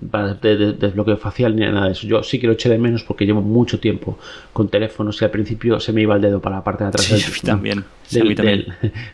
de, 0.00 0.72
desbloqueo 0.72 1.16
facial 1.16 1.54
ni 1.56 1.62
nada 1.62 1.86
de 1.86 1.92
eso. 1.92 2.06
Yo 2.06 2.22
sí 2.22 2.38
que 2.38 2.46
lo 2.46 2.54
eché 2.54 2.68
de 2.68 2.78
menos 2.78 3.04
porque 3.04 3.26
llevo 3.26 3.42
mucho 3.42 3.78
tiempo 3.78 4.18
con 4.52 4.68
teléfonos 4.68 5.20
y 5.20 5.24
al 5.24 5.30
principio 5.30 5.80
se 5.80 5.92
me 5.92 6.02
iba 6.02 6.14
el 6.16 6.22
dedo 6.22 6.40
para 6.40 6.56
la 6.56 6.64
parte 6.64 6.84
de 6.84 6.88
atrás 6.88 7.10
del, 7.10 7.40
también. 7.42 7.84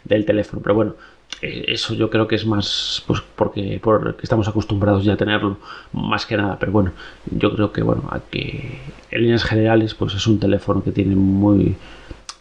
Del, 0.04 0.24
teléfono. 0.24 0.62
Pero 0.62 0.74
bueno, 0.74 0.94
eh, 1.42 1.66
eso 1.68 1.94
yo 1.94 2.10
creo 2.10 2.26
que 2.26 2.34
es 2.34 2.44
más 2.44 3.02
pues 3.06 3.22
porque, 3.36 3.80
porque 3.82 4.22
estamos 4.22 4.48
acostumbrados 4.48 5.04
ya 5.04 5.14
a 5.14 5.16
tenerlo 5.16 5.58
más 5.92 6.26
que 6.26 6.36
nada. 6.36 6.58
Pero 6.58 6.72
bueno, 6.72 6.92
yo 7.30 7.54
creo 7.54 7.72
que 7.72 7.82
bueno, 7.82 8.02
que 8.30 8.78
en 9.10 9.22
líneas 9.22 9.44
generales 9.44 9.94
pues 9.94 10.14
es 10.14 10.26
un 10.26 10.38
teléfono 10.38 10.82
que 10.82 10.92
tiene 10.92 11.14
muy 11.14 11.76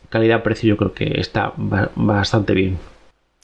calidad-precio 0.10 0.70
yo 0.70 0.78
creo 0.78 0.94
que 0.94 1.20
está 1.20 1.54
bastante 1.96 2.54
bien. 2.54 2.78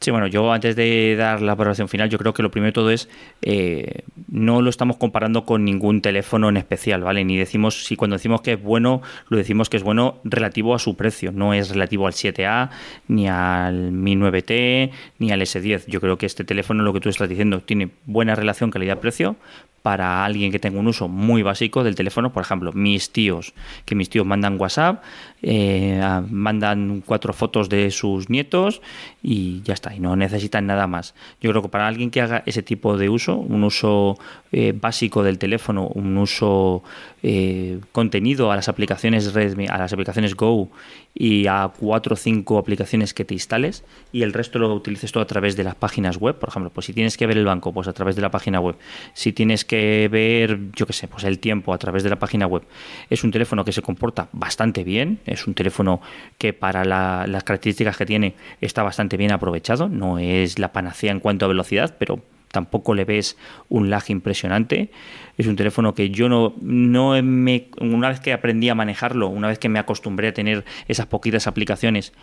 Sí, 0.01 0.11
bueno, 0.11 0.27
yo 0.27 0.51
antes 0.51 0.75
de 0.75 1.15
dar 1.17 1.41
la 1.41 1.55
valoración 1.55 1.87
final, 1.87 2.09
yo 2.09 2.17
creo 2.17 2.33
que 2.33 2.43
lo 2.43 2.51
primero 2.51 2.69
de 2.69 2.73
todo 2.73 2.91
es 2.91 3.09
eh, 3.41 4.03
no 4.27 4.61
lo 4.61 4.69
estamos 4.69 4.97
comparando 4.97 5.45
con 5.45 5.63
ningún 5.63 6.01
teléfono 6.01 6.49
en 6.49 6.57
especial, 6.57 7.01
¿vale? 7.01 7.23
Ni 7.23 7.37
decimos, 7.37 7.85
si 7.85 7.95
cuando 7.95 8.17
decimos 8.17 8.41
que 8.41 8.53
es 8.53 8.61
bueno, 8.61 9.01
lo 9.29 9.37
decimos 9.37 9.69
que 9.69 9.77
es 9.77 9.83
bueno 9.83 10.19
relativo 10.25 10.75
a 10.75 10.79
su 10.79 10.95
precio, 10.95 11.31
no 11.31 11.53
es 11.53 11.69
relativo 11.69 12.07
al 12.07 12.13
7A, 12.13 12.69
ni 13.07 13.29
al 13.29 13.93
Mi 13.93 14.15
9T, 14.15 14.91
ni 15.19 15.31
al 15.31 15.41
S10. 15.41 15.85
Yo 15.87 16.01
creo 16.01 16.17
que 16.17 16.25
este 16.25 16.43
teléfono, 16.43 16.83
lo 16.83 16.93
que 16.93 16.99
tú 16.99 17.09
estás 17.09 17.29
diciendo, 17.29 17.61
tiene 17.61 17.89
buena 18.05 18.35
relación 18.35 18.71
calidad-precio, 18.71 19.37
para 19.85 20.25
alguien 20.25 20.51
que 20.51 20.57
tenga 20.57 20.79
un 20.79 20.87
uso 20.87 21.07
muy 21.07 21.43
básico 21.43 21.83
del 21.83 21.93
teléfono, 21.93 22.33
por 22.33 22.41
ejemplo, 22.41 22.73
mis 22.73 23.11
tíos, 23.11 23.53
que 23.85 23.93
mis 23.93 24.09
tíos 24.09 24.25
mandan 24.25 24.59
WhatsApp, 24.59 25.03
eh, 25.47 26.01
mandan 26.31 27.03
cuatro 27.05 27.31
fotos 27.31 27.69
de 27.69 27.91
sus 27.91 28.31
nietos 28.31 28.81
y 29.21 29.61
ya 29.61 29.75
está, 29.75 29.93
y 29.93 29.99
no 29.99 30.15
necesitan 30.15 30.65
nada 30.65 30.87
más. 30.87 31.13
Yo 31.39 31.51
creo 31.51 31.61
que 31.61 31.69
para 31.69 31.85
alguien 31.85 32.09
que 32.09 32.19
haga 32.19 32.41
ese 32.47 32.63
tipo 32.63 32.97
de 32.97 33.09
uso, 33.09 33.35
un 33.35 33.63
uso 33.63 34.17
eh, 34.51 34.73
básico 34.75 35.21
del 35.21 35.37
teléfono, 35.37 35.87
un 35.93 36.17
uso 36.17 36.81
eh, 37.21 37.79
contenido 37.91 38.51
a 38.51 38.55
las 38.55 38.69
aplicaciones 38.69 39.33
Redmi, 39.33 39.67
a 39.67 39.77
las 39.77 39.93
aplicaciones 39.93 40.35
Go 40.35 40.71
y 41.13 41.45
a 41.45 41.71
cuatro 41.79 42.15
o 42.15 42.17
cinco 42.17 42.57
aplicaciones 42.57 43.13
que 43.13 43.23
te 43.23 43.35
instales 43.35 43.83
y 44.11 44.23
el 44.23 44.33
resto 44.33 44.57
lo 44.57 44.73
utilices 44.73 45.11
todo 45.11 45.21
a 45.21 45.27
través 45.27 45.55
de 45.55 45.63
las 45.63 45.75
páginas 45.75 46.17
web, 46.17 46.39
por 46.39 46.49
ejemplo, 46.49 46.71
pues 46.71 46.87
si 46.87 46.93
tienes 46.93 47.17
que 47.17 47.27
ver 47.27 47.37
el 47.37 47.45
banco, 47.45 47.71
pues 47.71 47.87
a 47.87 47.93
través 47.93 48.15
de 48.15 48.23
la 48.23 48.31
página 48.31 48.59
web. 48.59 48.77
Si 49.13 49.31
tienes 49.31 49.63
que 49.63 50.09
ver, 50.11 50.59
yo 50.73 50.87
qué 50.87 50.93
sé, 50.93 51.07
pues 51.07 51.23
el 51.23 51.37
tiempo 51.37 51.71
a 51.73 51.77
través 51.77 52.01
de 52.03 52.09
la 52.09 52.17
página 52.17 52.47
web. 52.47 52.63
Es 53.11 53.23
un 53.23 53.31
teléfono 53.31 53.63
que 53.63 53.71
se 53.71 53.81
comporta 53.81 54.27
bastante 54.31 54.83
bien, 54.83 55.19
es 55.35 55.47
un 55.47 55.53
teléfono 55.53 56.01
que 56.37 56.53
para 56.53 56.83
las 56.83 57.43
características 57.43 57.97
que 57.97 58.05
tiene 58.05 58.35
está 58.61 58.83
bastante 58.83 59.17
bien 59.17 59.31
aprovechado, 59.31 59.87
no 59.87 60.19
es 60.19 60.59
la 60.59 60.73
panacea 60.73 61.11
en 61.11 61.19
cuanto 61.19 61.45
a 61.45 61.47
velocidad, 61.47 61.95
pero 61.99 62.21
tampoco 62.55 62.93
le 62.95 63.03
ves 63.03 63.37
un 63.67 63.89
lag 63.89 64.03
impresionante. 64.07 64.89
Es 65.37 65.45
un 65.45 65.57
teléfono 65.57 65.93
que 65.93 66.09
yo 66.09 66.29
no, 66.29 66.53
no 66.61 67.21
me, 67.21 67.67
una 67.81 68.07
vez 68.07 68.21
que 68.21 68.31
aprendí 68.31 68.69
a 68.69 68.75
manejarlo, 68.75 69.27
una 69.27 69.49
vez 69.49 69.59
que 69.59 69.67
me 69.67 69.77
acostumbré 69.77 70.29
a 70.29 70.33
tener 70.33 70.63
esas 70.87 71.05
poquitas 71.07 71.47
aplicaciones, 71.47 72.13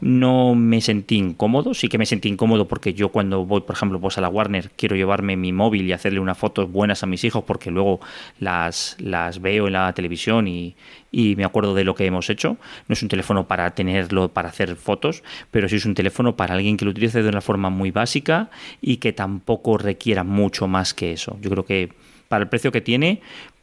no 0.00 0.54
me 0.54 0.80
sentí 0.80 1.16
incómodo, 1.16 1.74
sí 1.74 1.88
que 1.88 1.98
me 1.98 2.06
sentí 2.06 2.28
incómodo 2.28 2.68
porque 2.68 2.94
yo 2.94 3.08
cuando 3.08 3.44
voy, 3.44 3.62
por 3.62 3.74
ejemplo, 3.74 4.00
a 4.16 4.20
la 4.20 4.28
Warner, 4.28 4.70
quiero 4.76 4.96
llevarme 4.96 5.36
mi 5.36 5.52
móvil 5.52 5.86
y 5.86 5.92
hacerle 5.92 6.20
unas 6.20 6.38
fotos 6.38 6.70
buenas 6.70 7.02
a 7.02 7.06
mis 7.06 7.24
hijos 7.24 7.44
porque 7.44 7.70
luego 7.70 8.00
las, 8.38 8.96
las 9.00 9.40
veo 9.40 9.66
en 9.66 9.72
la 9.72 9.92
televisión 9.92 10.46
y, 10.46 10.76
y 11.10 11.36
me 11.36 11.44
acuerdo 11.44 11.74
de 11.74 11.84
lo 11.84 11.94
que 11.94 12.06
hemos 12.06 12.30
hecho. 12.30 12.56
No 12.86 12.92
es 12.92 13.02
un 13.02 13.08
teléfono 13.08 13.48
para 13.48 13.74
tenerlo 13.74 14.28
para 14.28 14.50
hacer 14.50 14.76
fotos, 14.76 15.22
pero 15.50 15.68
sí 15.68 15.76
es 15.76 15.84
un 15.84 15.94
teléfono 15.94 16.36
para 16.36 16.54
alguien 16.54 16.76
que 16.76 16.84
lo 16.84 16.92
utilice 16.92 17.22
de 17.22 17.28
una 17.28 17.40
forma 17.40 17.70
muy 17.70 17.90
básica 17.90 18.50
y 18.80 18.98
que 18.98 19.12
tampoco 19.12 19.78
requiera 19.78 20.24
mucho 20.24 20.68
más 20.68 20.94
que 20.94 21.12
eso. 21.12 21.38
Yo 21.40 21.50
creo 21.50 21.64
que 21.64 21.92
para 22.28 22.44
el 22.44 22.48
precio 22.48 22.70
que 22.70 22.80
tiene, 22.80 23.20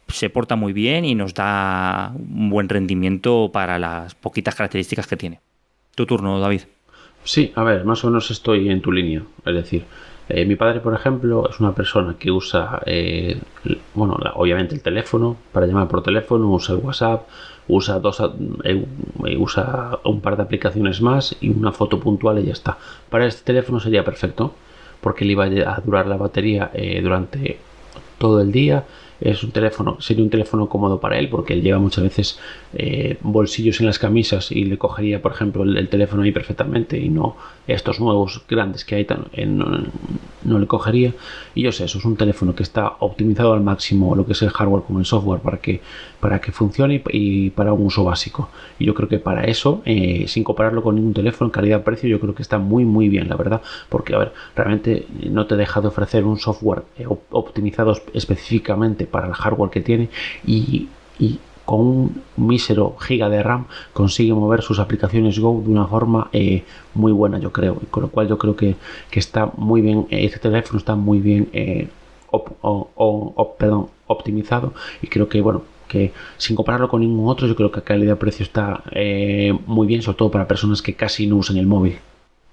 se 0.08 0.30
porta 0.30 0.56
muy 0.56 0.72
bien 0.72 1.04
y 1.04 1.14
nos 1.14 1.34
da 1.34 2.12
un 2.14 2.50
buen 2.50 2.68
rendimiento 2.68 3.50
para 3.52 3.78
las 3.78 4.14
poquitas 4.14 4.54
características 4.54 5.06
que 5.06 5.16
tiene. 5.16 5.40
Tu 5.96 6.04
turno, 6.04 6.38
David. 6.38 6.60
Sí, 7.24 7.52
a 7.56 7.64
ver, 7.64 7.86
más 7.86 8.04
o 8.04 8.08
menos 8.08 8.30
estoy 8.30 8.68
en 8.68 8.82
tu 8.82 8.92
línea. 8.92 9.22
Es 9.46 9.54
decir, 9.54 9.84
eh, 10.28 10.44
mi 10.44 10.54
padre, 10.54 10.80
por 10.80 10.92
ejemplo, 10.92 11.48
es 11.48 11.58
una 11.58 11.74
persona 11.74 12.16
que 12.18 12.30
usa, 12.30 12.82
eh, 12.84 13.40
bueno, 13.94 14.18
obviamente 14.34 14.74
el 14.74 14.82
teléfono 14.82 15.38
para 15.52 15.66
llamar 15.66 15.88
por 15.88 16.02
teléfono, 16.02 16.52
usa 16.52 16.74
el 16.74 16.82
WhatsApp, 16.82 17.26
usa 17.68 17.98
dos, 17.98 18.22
eh, 18.64 18.86
usa 19.38 19.98
un 20.04 20.20
par 20.20 20.36
de 20.36 20.42
aplicaciones 20.42 21.00
más 21.00 21.34
y 21.40 21.48
una 21.48 21.72
foto 21.72 21.98
puntual 21.98 22.40
y 22.40 22.44
ya 22.44 22.52
está. 22.52 22.76
Para 23.08 23.24
este 23.24 23.44
teléfono 23.44 23.80
sería 23.80 24.04
perfecto 24.04 24.54
porque 25.00 25.24
le 25.24 25.32
iba 25.32 25.44
a 25.44 25.80
durar 25.80 26.06
la 26.06 26.18
batería 26.18 26.70
durante 27.02 27.58
todo 28.18 28.42
el 28.42 28.52
día 28.52 28.84
es 29.20 29.42
un 29.42 29.50
teléfono, 29.50 30.00
sería 30.00 30.22
un 30.22 30.30
teléfono 30.30 30.68
cómodo 30.68 31.00
para 31.00 31.18
él 31.18 31.28
porque 31.28 31.54
él 31.54 31.62
lleva 31.62 31.78
muchas 31.78 32.04
veces 32.04 32.38
eh, 32.74 33.16
bolsillos 33.22 33.80
en 33.80 33.86
las 33.86 33.98
camisas 33.98 34.52
y 34.52 34.64
le 34.64 34.76
cogería, 34.76 35.22
por 35.22 35.32
ejemplo, 35.32 35.62
el, 35.62 35.88
teléfono 35.88 36.22
ahí 36.22 36.32
perfectamente 36.32 36.98
y 36.98 37.08
no 37.08 37.36
estos 37.66 38.00
nuevos 38.00 38.44
grandes 38.48 38.84
que 38.84 38.96
hay 38.96 39.04
tan, 39.04 39.26
no, 40.44 40.58
le 40.58 40.66
cogería. 40.66 41.14
Y 41.54 41.62
yo 41.62 41.72
sé, 41.72 41.84
eso 41.84 41.98
es 41.98 42.04
un 42.04 42.16
teléfono 42.16 42.54
que 42.54 42.62
está 42.62 42.96
optimizado 43.00 43.54
al 43.54 43.62
máximo, 43.62 44.14
lo 44.14 44.26
que 44.26 44.32
es 44.32 44.42
el 44.42 44.50
hardware 44.50 44.82
como 44.84 44.98
el 45.00 45.04
software, 45.04 45.40
para 45.40 45.58
que, 45.58 45.80
para 46.20 46.40
que 46.40 46.52
funcione 46.52 47.02
y, 47.10 47.50
para 47.50 47.72
un 47.72 47.86
uso 47.86 48.04
básico. 48.04 48.50
Y 48.78 48.84
yo 48.84 48.94
creo 48.94 49.08
que 49.08 49.18
para 49.18 49.44
eso, 49.44 49.82
eh, 49.84 50.26
sin 50.28 50.44
compararlo 50.44 50.82
con 50.82 50.94
ningún 50.94 51.14
teléfono, 51.14 51.50
calidad-precio, 51.50 52.08
yo 52.08 52.20
creo 52.20 52.34
que 52.34 52.42
está 52.42 52.58
muy, 52.58 52.84
muy 52.84 53.08
bien, 53.08 53.28
la 53.28 53.36
verdad, 53.36 53.62
porque, 53.88 54.14
a 54.14 54.18
ver, 54.18 54.32
realmente 54.54 55.06
no 55.30 55.46
te 55.46 55.56
deja 55.56 55.80
de 55.80 55.88
ofrecer 55.88 56.24
un 56.24 56.38
software 56.38 56.84
eh, 56.98 57.06
optimizado 57.30 57.96
específicamente 58.12 59.05
para 59.06 59.26
el 59.28 59.34
hardware 59.34 59.70
que 59.70 59.80
tiene 59.80 60.08
y, 60.46 60.88
con 61.64 61.80
un 61.80 62.22
mísero 62.36 62.94
giga 62.96 63.28
de 63.28 63.42
RAM 63.42 63.64
consigue 63.92 64.32
mover 64.32 64.62
sus 64.62 64.78
aplicaciones 64.78 65.40
Go 65.40 65.60
de 65.66 65.72
una 65.72 65.88
forma 65.88 66.30
eh, 66.32 66.62
muy 66.94 67.10
buena, 67.10 67.38
yo 67.40 67.50
creo. 67.50 67.80
Con 67.90 68.04
lo 68.04 68.08
cual 68.08 68.28
yo 68.28 68.38
creo 68.38 68.54
que, 68.54 68.76
está 69.10 69.50
muy 69.56 69.80
bien, 69.80 70.06
eh, 70.10 70.24
este 70.24 70.38
teléfono 70.38 70.78
está 70.78 70.94
muy 70.94 71.18
bien 71.18 71.48
eh, 71.52 71.88
optimizado 74.06 74.74
y 75.02 75.08
creo 75.08 75.28
que, 75.28 75.40
bueno, 75.40 75.62
que 75.88 76.12
sin 76.36 76.54
compararlo 76.54 76.88
con 76.88 77.00
ningún 77.00 77.28
otro, 77.28 77.48
yo 77.48 77.56
creo 77.56 77.72
que 77.72 77.82
calidad-precio 77.82 78.44
está 78.44 78.84
muy 79.66 79.88
bien, 79.88 80.02
sobre 80.02 80.18
todo 80.18 80.30
para 80.30 80.46
personas 80.46 80.80
que 80.82 80.94
casi 80.94 81.26
no 81.26 81.34
usan 81.34 81.56
el 81.56 81.66
móvil. 81.66 81.98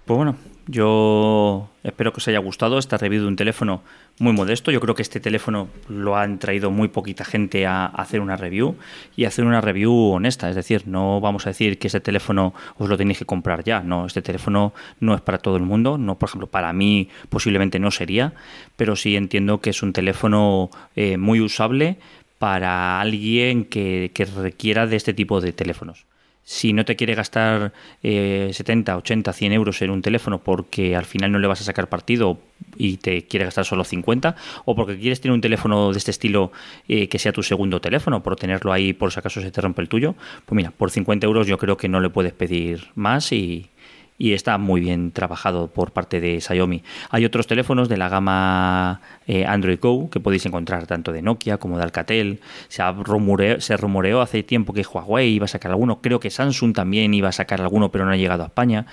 Pues 0.06 0.18
bueno, 0.18 0.36
yo 0.68 1.70
espero 1.84 2.14
que 2.14 2.18
os 2.18 2.28
haya 2.28 2.40
gustado 2.40 2.78
esta 2.78 2.98
review 2.98 3.24
de 3.24 3.28
un 3.28 3.36
teléfono 3.36 3.82
muy 4.20 4.32
modesto. 4.32 4.72
Yo 4.72 4.80
creo 4.80 4.96
que 4.96 5.02
este 5.02 5.20
teléfono 5.20 5.68
lo 5.90 6.16
han 6.16 6.40
traído 6.40 6.72
muy 6.72 6.88
poquita 6.88 7.26
gente 7.26 7.66
a 7.66 7.86
hacer 7.86 8.22
una 8.22 8.38
review 8.38 8.76
y 9.16 9.26
hacer 9.26 9.44
una 9.46 9.60
review 9.60 9.94
honesta. 9.94 10.50
Es 10.50 10.56
decir, 10.56 10.88
no 10.88 11.20
vamos 11.20 11.46
a 11.46 11.50
decir 11.50 11.78
que 11.80 11.88
este 11.88 12.00
teléfono 12.00 12.54
os 12.78 12.88
lo 12.88 12.98
tenéis 12.98 13.20
que 13.20 13.26
comprar 13.26 13.64
ya. 13.64 13.82
No, 13.82 14.06
este 14.06 14.22
teléfono 14.22 14.74
no 15.00 15.16
es 15.16 15.22
para 15.22 15.38
todo 15.38 15.58
el 15.58 15.64
mundo. 15.64 15.98
No, 15.98 16.18
por 16.18 16.30
ejemplo, 16.30 16.48
para 16.48 16.72
mí 16.72 17.10
posiblemente 17.30 17.80
no 17.80 17.92
sería, 17.92 18.34
pero 18.78 18.96
sí 18.96 19.16
entiendo 19.16 19.60
que 19.60 19.72
es 19.72 19.84
un 19.84 19.92
teléfono 19.92 20.70
eh, 20.96 21.18
muy 21.18 21.42
usable 21.42 21.98
para 22.40 23.02
alguien 23.02 23.66
que 23.66 24.12
requiera 24.36 24.88
de 24.88 24.96
este 24.96 25.14
tipo 25.14 25.42
de 25.42 25.54
teléfonos 25.54 26.06
si 26.44 26.74
no 26.74 26.86
te 26.86 26.96
quiere 26.96 27.16
gastar 27.16 27.74
70, 28.02 28.98
80, 28.98 29.34
100 29.34 29.54
euros 29.54 29.82
en 29.82 29.90
un 29.90 30.02
teléfono 30.02 30.44
porque 30.44 30.96
al 30.96 31.06
final 31.06 31.32
no 31.32 31.40
le 31.40 31.48
vas 31.48 31.62
a 31.62 31.64
sacar 31.64 31.88
partido 31.88 32.40
y 32.78 32.98
te 32.98 33.26
quiere 33.26 33.46
gastar 33.46 33.66
solo 33.66 33.84
50, 33.84 34.36
o 34.66 34.76
porque 34.76 34.98
quieres 34.98 35.22
tener 35.22 35.34
un 35.34 35.42
teléfono 35.42 35.92
de 35.92 35.98
este 35.98 36.12
estilo 36.12 36.52
eh, 36.88 37.08
que 37.08 37.20
sea 37.20 37.32
tu 37.32 37.44
segundo 37.44 37.80
teléfono, 37.82 38.24
por 38.24 38.36
tenerlo 38.36 38.74
ahí 38.74 38.94
por 38.94 39.12
si 39.12 39.20
acaso 39.20 39.42
se 39.42 39.52
te 39.52 39.62
rompe 39.62 39.82
el 39.82 39.90
tuyo, 39.90 40.16
pues 40.46 40.56
mira, 40.56 40.72
por 40.72 40.92
50 40.92 41.26
euros 41.26 41.48
yo 41.48 41.58
creo 41.58 41.78
que 41.78 41.90
no 41.90 42.00
le 42.00 42.10
puedes 42.10 42.34
pedir 42.34 42.88
más 42.96 43.32
y, 43.32 43.70
y 44.18 44.34
está 44.34 44.58
muy 44.58 44.82
bien 44.82 45.12
trabajado 45.12 45.68
por 45.68 45.92
parte 45.92 46.22
de 46.22 46.40
Xiaomi. 46.40 46.84
Hay 47.10 47.26
otros 47.26 47.48
teléfonos 47.48 47.90
de 47.90 47.98
la 47.98 48.10
gama 48.10 49.02
eh, 49.28 49.46
Android 49.46 49.80
Go 49.82 50.10
que 50.10 50.20
podéis 50.20 50.46
encontrar 50.46 50.88
tanto 50.88 51.12
de 51.12 51.22
Nokia 51.22 51.58
como 51.58 51.78
de 51.78 51.84
Alcatel. 51.84 52.40
Se, 52.68 52.84
rumoreó, 52.92 54.22
hace 54.22 54.44
tiempo 54.44 54.74
que 54.74 54.84
Huawei 54.84 55.30
iba 55.30 55.46
a 55.46 55.48
sacar 55.48 55.72
alguno, 55.72 56.02
creo 56.02 56.20
que 56.20 56.30
Samsung 56.30 56.74
también 56.74 57.14
iba 57.14 57.30
a 57.30 57.34
sacar 57.34 57.62
alguno, 57.62 57.90
pero 57.90 58.06
no 58.06 58.12
ha 58.12 58.18
llegado 58.18 58.44
a 58.44 58.48
España. 58.48 58.86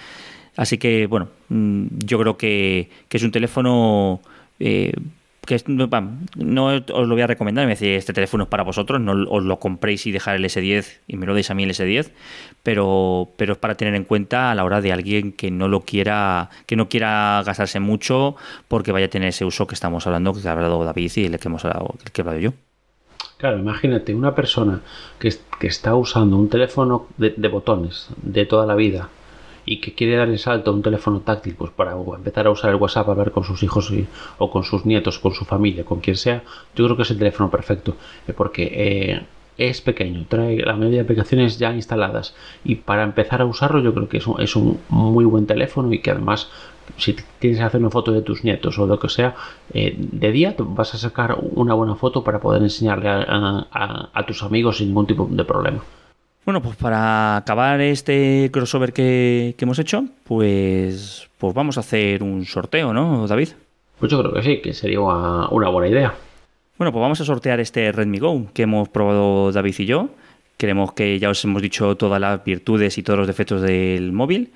Así 0.57 0.79
que, 0.79 1.07
bueno, 1.07 1.29
mm, 1.49 1.87
yo 2.05 2.19
creo 2.19 2.37
que, 2.37 2.91
es 3.11 3.23
un 3.23 3.31
teléfono 3.31 4.21
eh, 4.59 4.93
que 5.47 5.61
no, 5.67 5.87
os 6.67 7.09
lo 7.09 7.15
voy 7.15 7.23
a 7.23 7.27
recomendar, 7.27 7.67
me 7.67 7.75
decís, 7.75 7.89
este 7.89 8.13
teléfono 8.13 8.45
es 8.45 8.51
para 8.51 8.63
vosotros, 8.63 9.01
no 9.01 9.13
os 9.29 9.43
lo 9.43 9.59
compréis 9.59 10.07
y 10.07 10.13
dejar 10.13 10.37
el 10.37 10.45
S10 10.45 10.99
y 11.09 11.17
me 11.17 11.27
lo 11.27 11.35
deis 11.35 11.51
a 11.51 11.55
mí 11.55 11.65
el 11.65 11.71
S10, 11.71 12.11
pero, 12.63 13.29
pero 13.37 13.55
es 13.55 13.59
para 13.59 13.75
tener 13.75 13.95
en 13.95 14.05
cuenta 14.05 14.51
a 14.51 14.55
la 14.55 14.65
hora 14.65 14.81
de 14.81 14.93
alguien 14.93 15.33
que 15.33 15.51
no 15.51 15.69
lo 15.69 15.81
quiera, 15.81 16.51
que 16.67 16.77
no 16.77 16.89
quiera 16.89 17.43
gastarse 17.45 17.81
mucho 17.81 18.37
porque 18.69 18.93
vaya 18.93 19.07
a 19.07 19.11
tener 19.11 19.29
ese 19.29 19.45
uso 19.45 19.67
que 19.67 19.75
estamos 19.75 20.07
hablando, 20.07 20.33
que 20.33 20.47
ha 20.49 20.53
hablado 20.53 20.85
David 20.85 21.13
y 21.17 21.25
el 21.25 21.39
que 21.39 21.49
hemos 21.49 21.65
hablado, 21.65 21.95
el 22.05 22.11
que 22.11 22.21
he 22.21 22.23
hablado 22.23 22.39
yo. 22.41 22.53
Claro, 23.37 23.59
imagínate 23.59 24.15
una 24.15 24.35
persona 24.35 24.81
que, 25.19 25.35
que 25.59 25.67
está 25.67 25.95
usando 25.95 26.37
un 26.37 26.49
teléfono 26.49 27.07
de 27.17 27.49
botones 27.49 28.09
de 28.23 28.45
toda 28.45 28.67
la 28.67 28.75
vida, 28.75 29.09
y 29.65 29.81
que 29.81 29.95
quiere 29.95 30.17
dar 30.17 30.29
el 30.29 30.39
salto 30.39 30.71
a 30.71 30.75
un 30.75 30.83
teléfono 30.83 31.21
táctil 31.21 31.55
pues 31.55 31.71
para 31.71 31.93
empezar 31.93 32.47
a 32.47 32.51
usar 32.51 32.71
el 32.71 32.77
WhatsApp 32.77 33.09
a 33.09 33.15
ver 33.15 33.31
con 33.31 33.45
sus 33.45 33.63
hijos 33.63 33.93
o 34.39 34.51
con 34.51 34.65
sus 34.65 34.85
nietos, 34.87 35.19
con 35.19 35.33
su 35.33 35.45
familia, 35.45 35.85
con 35.85 36.01
quien 36.01 36.17
sea, 36.17 36.43
yo 36.75 36.85
creo 36.85 36.97
que 36.97 37.03
es 37.03 37.11
el 37.11 37.19
teléfono 37.19 37.51
perfecto 37.51 37.97
eh, 38.27 38.33
porque 38.33 38.65
eh, 38.73 39.27
es 39.69 39.81
pequeño, 39.81 40.25
trae 40.29 40.57
la 40.59 40.75
mayoría 40.75 40.99
de 40.99 41.05
aplicaciones 41.05 41.59
ya 41.59 41.73
instaladas 41.73 42.35
y 42.65 42.77
para 42.77 43.03
empezar 43.03 43.41
a 43.43 43.47
usarlo 43.47 43.81
yo 43.81 43.95
creo 43.95 44.09
que 44.09 44.19
es 44.19 44.27
un, 44.27 44.41
es 44.41 44.57
un 44.57 44.81
muy 44.89 45.25
buen 45.25 45.47
teléfono 45.47 45.93
y 45.93 46.01
que 46.01 46.11
además 46.11 46.51
si 46.97 47.17
tienes 47.39 47.59
que 47.59 47.65
hacer 47.65 47.81
una 47.81 47.91
foto 47.91 48.13
de 48.13 48.23
tus 48.23 48.43
nietos 48.43 48.79
o 48.79 48.87
lo 48.87 48.99
que 48.99 49.09
sea, 49.09 49.35
eh, 49.73 49.95
de 49.97 50.33
día 50.33 50.55
vas 50.59 50.95
a 50.95 50.99
sacar 50.99 51.39
una 51.41 51.75
buena 51.75 51.95
foto 51.95 52.25
para 52.25 52.41
poder 52.41 52.63
enseñarle 52.63 53.09
a 53.09 54.25
tus 54.27 54.43
amigos 54.43 54.79
sin 54.79 54.89
ningún 54.89 55.07
tipo 55.07 55.29
de 55.31 55.45
problema. 55.45 55.83
Bueno, 56.45 56.63
pues 56.63 56.77
para 56.77 57.37
acabar 57.37 57.81
este 57.81 58.51
crossover 58.53 58.93
que, 58.93 59.55
hemos 59.59 59.79
hecho, 59.79 60.05
pues, 60.25 61.29
pues 61.39 61.55
vamos 61.55 61.77
a 61.77 61.81
hacer 61.81 62.23
un 62.23 62.45
sorteo, 62.47 62.93
¿no, 62.93 63.27
David? 63.27 63.51
Pues 63.99 64.11
yo 64.11 64.19
creo 64.21 64.33
que 64.33 64.43
sí, 64.43 64.61
que 64.63 64.73
sería 64.73 65.01
una, 65.01 65.49
una 65.51 65.69
buena 65.69 65.89
idea. 65.89 66.15
Bueno, 66.81 66.93
pues 66.93 67.03
vamos 67.03 67.21
a 67.21 67.27
sortear 67.27 67.61
este 67.61 67.93
Redmi 67.93 68.19
Go 68.21 68.47
que 68.55 68.63
hemos 68.63 68.89
probado 68.89 69.53
David 69.53 69.75
y 69.81 69.85
yo. 69.85 70.09
Queremos 70.57 70.95
que 70.95 71.19
ya 71.19 71.29
os 71.29 71.45
hemos 71.45 71.61
dicho 71.61 71.95
todas 71.99 72.19
las 72.19 72.43
virtudes 72.43 72.97
y 72.97 73.03
todos 73.03 73.19
los 73.19 73.27
defectos 73.27 73.61
del 73.61 74.13
móvil. 74.13 74.51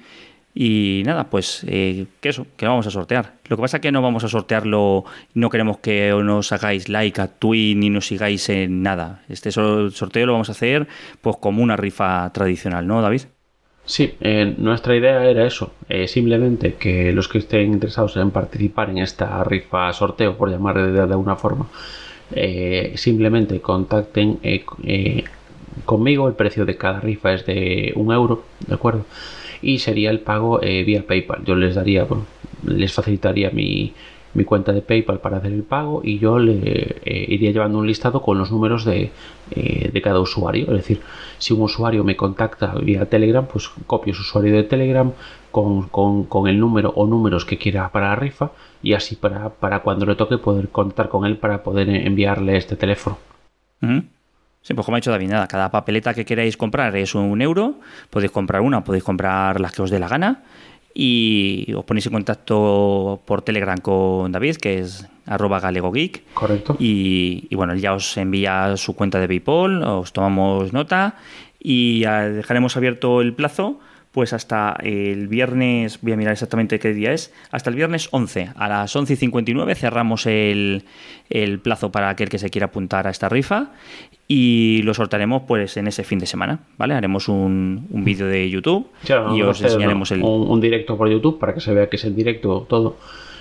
Y 0.55 1.03
nada, 1.05 1.25
pues 1.25 1.67
eh, 1.69 2.07
que 2.23 2.31
eso, 2.31 2.47
que 2.57 2.65
vamos 2.65 2.87
a 2.87 2.91
sortear. 2.91 3.35
Lo 3.51 3.59
que 3.59 3.61
pasa 3.61 3.77
es 3.77 3.83
que 3.83 3.93
no 3.93 4.01
vamos 4.01 4.25
a 4.25 4.29
sortearlo, 4.29 5.05
no 5.35 5.51
queremos 5.51 5.81
que 5.81 6.19
nos 6.25 6.51
hagáis 6.51 6.89
like 6.89 7.21
a 7.21 7.29
Twin 7.29 7.81
ni 7.81 7.91
nos 7.91 8.07
sigáis 8.07 8.49
en 8.49 8.83
nada. 8.83 9.23
Este 9.29 9.53
sorteo 9.53 10.25
lo 10.25 10.33
vamos 10.33 10.49
a 10.49 10.53
hacer 10.53 10.89
pues 11.21 11.37
como 11.37 11.63
una 11.63 11.77
rifa 11.77 12.33
tradicional, 12.33 12.87
¿no, 12.87 13.03
David? 13.03 13.25
Sí, 13.85 14.15
eh, 14.23 14.55
nuestra 14.57 14.97
idea 14.97 15.27
era 15.27 15.47
eso, 15.47 15.75
eh, 15.91 16.09
simplemente 16.09 16.77
que 16.77 17.13
los 17.13 17.29
que 17.29 17.37
estén 17.37 17.71
interesados 17.71 18.17
en 18.17 18.31
participar 18.31 18.89
en 18.89 18.97
esta 18.97 19.45
rifa 19.45 19.93
sorteo, 19.93 20.39
por 20.39 20.49
llamar 20.51 20.91
de, 20.91 21.01
alguna 21.01 21.37
forma, 21.37 21.69
simplemente 22.97 23.61
contacten 23.61 24.39
conmigo, 25.85 26.29
el 26.29 26.35
precio 26.35 26.65
de 26.65 26.77
cada 26.77 27.01
rifa 27.01 27.35
es 27.35 27.47
de 27.47 27.93
un 27.97 28.13
euro, 28.13 28.45
¿de 28.67 28.75
acuerdo? 28.75 29.05
y 29.65 29.79
sería 29.79 30.11
el 30.11 30.21
pago 30.21 30.63
eh, 30.63 30.85
vía 30.85 31.07
PayPal. 31.07 31.45
Yo 31.45 31.55
les 31.55 31.75
daría, 31.75 32.05
bueno, 32.05 32.27
les 32.67 32.93
facilitaría 32.93 33.51
mi, 33.51 33.95
cuenta 34.45 34.73
de 34.73 34.83
PayPal 34.83 35.21
para 35.21 35.39
hacer 35.39 35.53
el 35.53 35.63
pago 35.63 36.03
y 36.05 36.19
yo 36.19 36.39
le 36.39 36.97
eh, 37.05 37.27
iría 37.29 37.53
llevando 37.53 37.79
un 37.79 37.87
listado 37.87 38.21
con 38.21 38.37
los 38.37 38.51
números 38.51 38.85
de, 38.85 39.11
eh, 39.53 39.91
de, 39.93 40.03
cada 40.03 40.21
usuario. 40.21 40.67
Es 40.67 40.79
decir, 40.79 41.01
si 41.39 41.55
un 41.55 41.63
usuario 41.63 42.05
me 42.05 42.17
contacta 42.17 42.75
vía 42.75 43.07
Telegram, 43.07 43.47
pues 43.47 43.71
copio 43.87 44.13
su 44.13 44.21
usuario 44.21 44.55
de 44.55 44.65
Telegram 44.65 45.13
con, 45.55 46.27
con, 46.27 46.49
el 46.49 46.59
número 46.59 46.91
o 46.97 47.07
números 47.07 47.45
que 47.45 47.59
quiera 47.59 47.89
para 47.93 48.09
la 48.09 48.17
rifa 48.17 48.51
y 48.83 48.95
así 48.95 49.15
para, 49.15 49.51
para 49.51 49.81
cuando 49.81 50.05
le 50.05 50.17
toque 50.17 50.37
poder 50.37 50.69
contar 50.71 51.09
con 51.09 51.25
él 51.25 51.37
para 51.37 51.63
poder 51.63 51.89
enviarle 51.89 52.57
este 52.57 52.75
teléfono. 52.75 53.19
Sí, 53.81 54.75
pues 54.75 54.85
como 54.85 54.97
ha 54.97 54.99
dicho 54.99 55.13
David, 55.13 55.29
nada, 55.29 55.47
cada 55.47 55.71
papeleta 55.71 56.13
que 56.13 56.25
queráis 56.25 56.57
comprar 56.57 56.97
es 56.97 57.15
un 57.15 57.41
euro, 57.41 57.77
podéis 58.11 58.33
comprar 58.33 58.63
una, 58.63 58.83
podéis 58.83 59.05
comprar 59.05 59.61
las 59.61 59.71
que 59.71 59.83
os 59.83 59.91
dé 59.91 60.01
la 60.01 60.09
gana 60.09 60.43
y 60.93 61.73
os 61.77 61.85
ponéis 61.85 62.07
en 62.07 62.15
contacto 62.15 63.21
por 63.25 63.43
Telegram 63.43 63.79
con 63.79 64.33
David, 64.33 64.57
que 64.57 64.81
es 64.81 65.09
arroba 65.25 65.61
galegogeek. 65.61 66.35
Correcto. 66.35 66.77
Y, 66.81 67.47
y, 67.49 67.55
bueno, 67.55 67.77
ya 67.77 67.95
os 67.95 68.17
envía 68.17 68.77
su 68.77 68.97
cuenta 68.97 69.21
de 69.21 69.29
PayPal, 69.29 69.85
os 69.85 70.13
tomamos 70.13 70.73
nota 70.73 71.15
y 71.61 72.01
dejaremos 72.01 72.77
abierto 72.77 73.21
el 73.21 73.35
plazo 73.35 73.79
pues 74.15 74.33
hasta 74.33 74.77
el 74.81 75.27
viernes, 75.27 75.99
voy 76.01 76.13
a 76.13 76.17
mirar 76.17 76.33
exactamente 76.35 76.79
qué 76.79 76.95
día 76.95 77.13
es, 77.13 77.35
hasta 77.51 77.69
el 77.69 77.75
viernes 77.75 78.09
11, 78.13 78.51
a 78.55 78.69
las 78.69 78.95
11 78.95 79.13
y 79.13 79.17
59 79.17 79.75
cerramos 79.75 80.27
el, 80.27 80.85
plazo 81.65 81.91
para 81.91 82.11
aquel 82.11 82.29
que 82.29 82.39
se 82.39 82.49
quiera 82.49 82.67
apuntar 82.67 83.09
a 83.09 83.11
esta 83.11 83.29
rifa 83.29 83.73
y 84.29 84.83
lo 84.85 84.95
sortaremos 84.95 85.43
pues 85.49 85.77
en 85.77 85.89
ese 85.89 86.05
fin 86.05 86.21
de 86.21 86.27
semana, 86.27 86.61
¿vale? 86.79 86.95
Haremos 86.95 87.29
un, 87.29 87.89
vídeo 87.91 88.29
de 88.29 88.49
YouTube 88.49 88.87
y 89.35 89.43
os 89.43 89.61
enseñaremos 89.61 90.13
el... 90.13 90.23
Un, 90.23 90.61
directo 90.61 90.97
por 90.97 91.11
YouTube 91.11 91.41
para 91.41 91.53
que 91.53 91.61
se 91.61 91.75
vea 91.75 91.89
que 91.89 91.97
es 91.97 92.05
el 92.05 92.15
directo 92.15 92.67
todo 92.69 92.97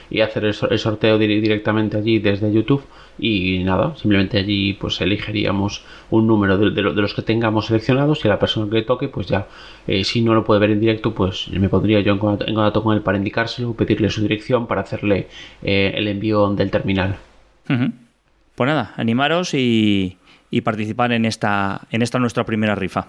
y 0.09 0.21
hacer 0.21 0.45
el, 0.45 0.53
sorteo 0.55 1.19
directamente 1.19 1.97
allí 1.97 2.17
desde 2.17 2.51
YouTube 2.51 2.83
y 3.19 3.63
nada, 3.63 3.95
simplemente 3.95 4.39
allí 4.39 4.73
pues 4.73 4.99
elegiríamos 5.01 5.83
un 6.09 6.27
número 6.27 6.57
de, 6.57 6.81
los 6.81 7.13
que 7.13 7.21
tengamos 7.21 7.67
seleccionados 7.67 8.23
y 8.23 8.27
a 8.27 8.31
la 8.31 8.39
persona 8.39 8.69
que 8.69 8.77
le 8.77 8.81
toque 8.83 9.07
pues 9.07 9.27
ya 9.27 9.47
eh, 9.87 10.03
si 10.03 10.21
no 10.21 10.33
lo 10.33 10.43
puede 10.43 10.59
ver 10.59 10.71
en 10.71 10.79
directo 10.79 11.13
pues 11.13 11.49
me 11.49 11.69
pondría 11.69 11.99
yo 12.01 12.13
en 12.13 12.19
contacto, 12.19 12.83
con 12.83 12.95
él 12.95 13.01
para 13.01 13.17
indicárselo, 13.17 13.73
pedirle 13.73 14.09
su 14.09 14.21
dirección 14.21 14.67
para 14.67 14.81
hacerle 14.81 15.27
eh, 15.61 15.93
el 15.95 16.07
envío 16.07 16.49
del 16.53 16.71
terminal. 16.71 17.17
Pues 17.67 18.67
nada, 18.67 18.93
animaros 18.97 19.53
y, 19.53 20.17
y 20.49 20.61
participar 20.61 21.11
en 21.11 21.25
esta, 21.25 21.81
en 21.91 22.01
esta 22.01 22.19
nuestra 22.19 22.45
primera 22.45 22.75
rifa. 22.75 23.07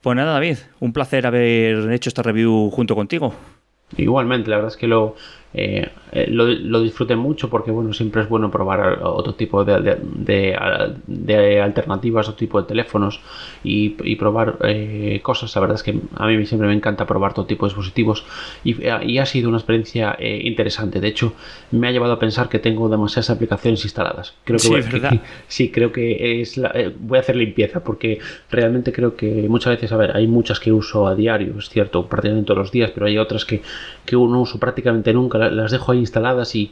Pues 0.00 0.16
nada, 0.16 0.32
David, 0.32 0.58
un 0.80 0.92
placer 0.92 1.26
haber 1.26 1.90
hecho 1.92 2.08
esta 2.08 2.22
review 2.22 2.70
junto 2.70 2.94
contigo. 2.94 3.34
Igualmente, 3.96 4.48
la 4.50 4.56
verdad 4.56 4.72
es 4.72 4.76
que 4.76 4.86
lo, 4.86 5.16
eh, 5.54 5.88
eh, 6.12 6.26
lo, 6.28 6.46
lo, 6.46 6.82
disfruté 6.82 7.16
mucho 7.16 7.48
porque 7.48 7.70
bueno 7.70 7.94
siempre 7.94 8.20
es 8.20 8.28
bueno 8.28 8.50
probar 8.50 9.00
otro 9.02 9.34
tipo 9.34 9.64
de, 9.64 9.98
de, 11.06 11.60
alternativas 11.60 12.28
otro 12.28 12.38
tipo 12.38 12.60
de 12.60 12.68
teléfonos 12.68 13.20
y, 13.64 13.90
probar 14.16 14.58
eh, 14.62 15.20
cosas. 15.22 15.54
La 15.54 15.60
verdad 15.62 15.76
es 15.76 15.82
que 15.82 15.98
a 16.16 16.26
mí 16.26 16.46
siempre 16.46 16.68
me 16.68 16.74
encanta 16.74 17.06
probar 17.06 17.32
todo 17.32 17.46
tipo 17.46 17.64
de 17.66 17.70
dispositivos 17.70 18.24
y, 18.62 18.86
ha 19.18 19.26
sido 19.26 19.48
una 19.48 19.58
experiencia 19.58 20.16
interesante. 20.20 21.00
De 21.00 21.08
hecho 21.08 21.32
me 21.70 21.88
ha 21.88 21.92
llevado 21.92 22.12
a 22.14 22.18
pensar 22.18 22.48
que 22.48 22.58
tengo 22.58 22.88
demasiadas 22.88 23.30
aplicaciones 23.30 23.84
instaladas. 23.84 24.34
Creo 24.44 24.58
que, 24.58 24.82
sí, 24.82 24.98
voy, 25.00 25.20
sí 25.48 25.70
creo 25.70 25.92
que 25.92 26.40
es 26.40 26.60
voy 27.00 27.18
a 27.18 27.20
hacer 27.20 27.36
limpieza 27.36 27.82
porque 27.82 28.18
realmente 28.50 28.92
creo 28.92 29.16
que 29.16 29.46
muchas 29.48 29.74
veces 29.74 29.92
a 29.92 29.96
ver 29.96 30.16
hay 30.16 30.26
muchas 30.26 30.60
que 30.60 30.72
uso 30.72 31.06
a 31.06 31.14
diario 31.14 31.54
es 31.58 31.68
cierto 31.68 32.06
prácticamente 32.06 32.46
todos 32.48 32.58
los 32.58 32.72
días 32.72 32.90
pero 32.92 33.06
hay 33.06 33.18
otras 33.18 33.44
que, 33.44 33.62
que 34.04 34.16
uno 34.16 34.40
uso 34.40 34.58
prácticamente 34.58 35.12
nunca 35.12 35.37
las 35.38 35.70
dejo 35.70 35.92
ahí 35.92 35.98
instaladas 35.98 36.54
y, 36.54 36.66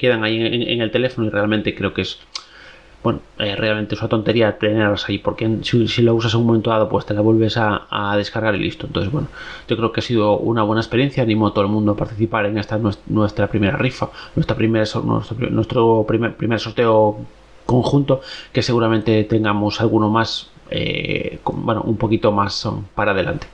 quedan 0.00 0.24
ahí 0.24 0.36
en, 0.36 0.80
el 0.80 0.90
teléfono 0.90 1.26
y 1.26 1.30
realmente 1.30 1.74
creo 1.74 1.94
que 1.94 2.02
es 2.02 2.18
bueno, 3.02 3.20
eh, 3.38 3.56
realmente 3.56 3.96
es 3.96 4.00
una 4.00 4.08
tontería 4.08 4.58
tenerlas 4.58 5.08
ahí, 5.08 5.18
porque 5.18 5.58
si, 5.62 6.02
lo 6.02 6.14
usas 6.14 6.34
en 6.34 6.40
un 6.40 6.46
momento 6.46 6.70
dado, 6.70 6.88
pues 6.88 7.04
te 7.04 7.14
la 7.14 7.20
vuelves 7.20 7.56
a, 7.56 8.14
descargar 8.16 8.54
y 8.54 8.58
listo. 8.60 8.86
Entonces, 8.86 9.10
bueno, 9.10 9.28
yo 9.66 9.76
creo 9.76 9.90
que 9.90 10.00
ha 10.00 10.02
sido 10.02 10.38
una 10.38 10.62
buena 10.62 10.80
experiencia. 10.80 11.22
Animo 11.24 11.48
a 11.48 11.52
todo 11.52 11.64
el 11.64 11.70
mundo 11.70 11.92
a 11.92 11.96
participar 11.96 12.46
en 12.46 12.58
esta 12.58 12.78
nuestra 13.06 13.48
primera 13.48 13.76
rifa, 13.76 14.10
nuestra 14.36 14.56
primera, 14.56 14.84
nuestro, 15.04 15.50
nuestro 15.50 16.04
primer, 16.06 16.36
primer 16.36 16.60
sorteo 16.60 17.18
conjunto, 17.66 18.20
que 18.52 18.62
seguramente 18.62 19.24
tengamos 19.24 19.80
alguno 19.80 20.08
más, 20.08 20.50
eh, 20.70 21.40
bueno, 21.44 21.82
un 21.82 21.96
poquito 21.96 22.30
más 22.30 22.68
para 22.94 23.10
adelante. 23.10 23.48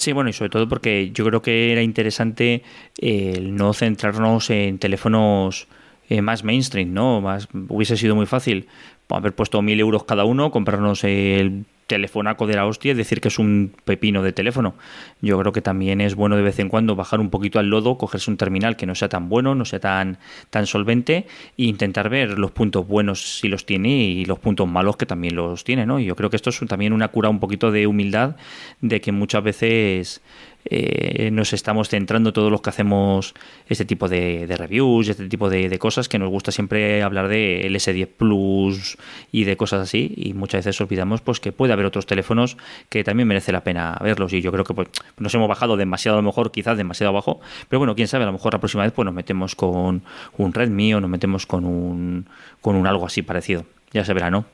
Sí, 0.00 0.12
bueno, 0.12 0.30
y 0.30 0.32
sobre 0.32 0.48
todo 0.48 0.66
porque 0.66 1.10
yo 1.12 1.26
creo 1.26 1.42
que 1.42 1.72
era 1.72 1.82
interesante 1.82 2.62
eh, 2.96 3.38
no 3.42 3.74
centrarnos 3.74 4.48
en 4.48 4.78
teléfonos 4.78 5.68
eh, 6.08 6.22
más 6.22 6.42
mainstream, 6.42 6.94
¿no? 6.94 7.20
Más, 7.20 7.48
hubiese 7.68 7.98
sido 7.98 8.14
muy 8.14 8.24
fácil 8.24 8.66
haber 9.10 9.34
puesto 9.34 9.60
mil 9.60 9.78
euros 9.78 10.04
cada 10.04 10.24
uno, 10.24 10.52
comprarnos 10.52 11.04
el 11.04 11.66
telefonaco 11.90 12.46
de 12.46 12.54
la 12.54 12.66
hostia 12.66 12.92
y 12.92 12.94
decir 12.94 13.20
que 13.20 13.28
es 13.28 13.38
un 13.40 13.74
pepino 13.84 14.22
de 14.22 14.32
teléfono. 14.32 14.74
Yo 15.20 15.38
creo 15.40 15.52
que 15.52 15.60
también 15.60 16.00
es 16.00 16.14
bueno 16.14 16.36
de 16.36 16.42
vez 16.42 16.60
en 16.60 16.68
cuando 16.68 16.94
bajar 16.94 17.18
un 17.18 17.30
poquito 17.30 17.58
al 17.58 17.68
lodo, 17.68 17.98
cogerse 17.98 18.30
un 18.30 18.36
terminal 18.36 18.76
que 18.76 18.86
no 18.86 18.94
sea 18.94 19.08
tan 19.08 19.28
bueno, 19.28 19.56
no 19.56 19.64
sea 19.64 19.80
tan, 19.80 20.18
tan 20.50 20.66
solvente 20.66 21.26
e 21.58 21.64
intentar 21.64 22.08
ver 22.08 22.38
los 22.38 22.52
puntos 22.52 22.86
buenos 22.86 23.40
si 23.40 23.48
los 23.48 23.66
tiene 23.66 23.88
y 23.88 24.24
los 24.24 24.38
puntos 24.38 24.68
malos 24.68 24.96
que 24.96 25.04
también 25.04 25.34
los 25.34 25.64
tiene, 25.64 25.84
¿no? 25.84 25.98
Y 25.98 26.04
yo 26.04 26.14
creo 26.14 26.30
que 26.30 26.36
esto 26.36 26.50
es 26.50 26.60
también 26.68 26.92
una 26.92 27.08
cura 27.08 27.28
un 27.28 27.40
poquito 27.40 27.72
de 27.72 27.88
humildad 27.88 28.36
de 28.80 29.00
que 29.00 29.10
muchas 29.10 29.42
veces 29.42 30.22
eh, 30.64 31.30
nos 31.32 31.52
estamos 31.52 31.88
centrando 31.88 32.32
todos 32.32 32.50
los 32.50 32.60
que 32.60 32.70
hacemos 32.70 33.34
este 33.68 33.84
tipo 33.84 34.08
de, 34.08 34.46
reviews, 34.58 35.08
este 35.08 35.28
tipo 35.28 35.48
de, 35.48 35.78
cosas, 35.78 36.08
que 36.08 36.18
nos 36.18 36.28
gusta 36.28 36.52
siempre 36.52 37.02
hablar 37.02 37.28
de 37.28 37.66
S10 37.70 38.08
Plus 38.08 38.98
y 39.32 39.44
de 39.44 39.56
cosas 39.56 39.80
así, 39.80 40.12
y 40.16 40.34
muchas 40.34 40.64
veces 40.64 40.80
olvidamos 40.80 41.20
pues 41.22 41.40
que 41.40 41.52
puede 41.52 41.72
haber 41.72 41.86
otros 41.86 42.06
teléfonos 42.06 42.56
que 42.88 43.04
también 43.04 43.28
merece 43.28 43.52
la 43.52 43.64
pena 43.64 43.96
verlos, 44.02 44.32
y 44.32 44.42
yo 44.42 44.52
creo 44.52 44.64
que 44.64 44.74
pues, 44.74 44.88
nos 45.18 45.34
hemos 45.34 45.48
bajado 45.48 45.76
demasiado, 45.76 46.18
a 46.18 46.22
lo 46.22 46.26
mejor 46.26 46.50
quizás 46.52 46.76
demasiado 46.76 47.10
abajo, 47.10 47.40
pero 47.68 47.80
bueno, 47.80 47.94
quién 47.94 48.08
sabe, 48.08 48.24
a 48.24 48.26
lo 48.26 48.32
mejor 48.32 48.52
la 48.52 48.60
próxima 48.60 48.82
vez 48.82 48.92
pues 48.92 49.06
nos 49.06 49.14
metemos 49.14 49.54
con 49.54 50.02
un 50.36 50.52
Redmi 50.52 50.94
o 50.94 51.00
nos 51.00 51.10
metemos 51.10 51.46
con 51.46 51.64
un, 51.64 52.28
con 52.60 52.76
un 52.76 52.86
algo 52.86 53.06
así 53.06 53.22
parecido, 53.22 53.64
ya 53.92 54.04
se 54.04 54.12
verá, 54.12 54.30
¿no? 54.30 54.44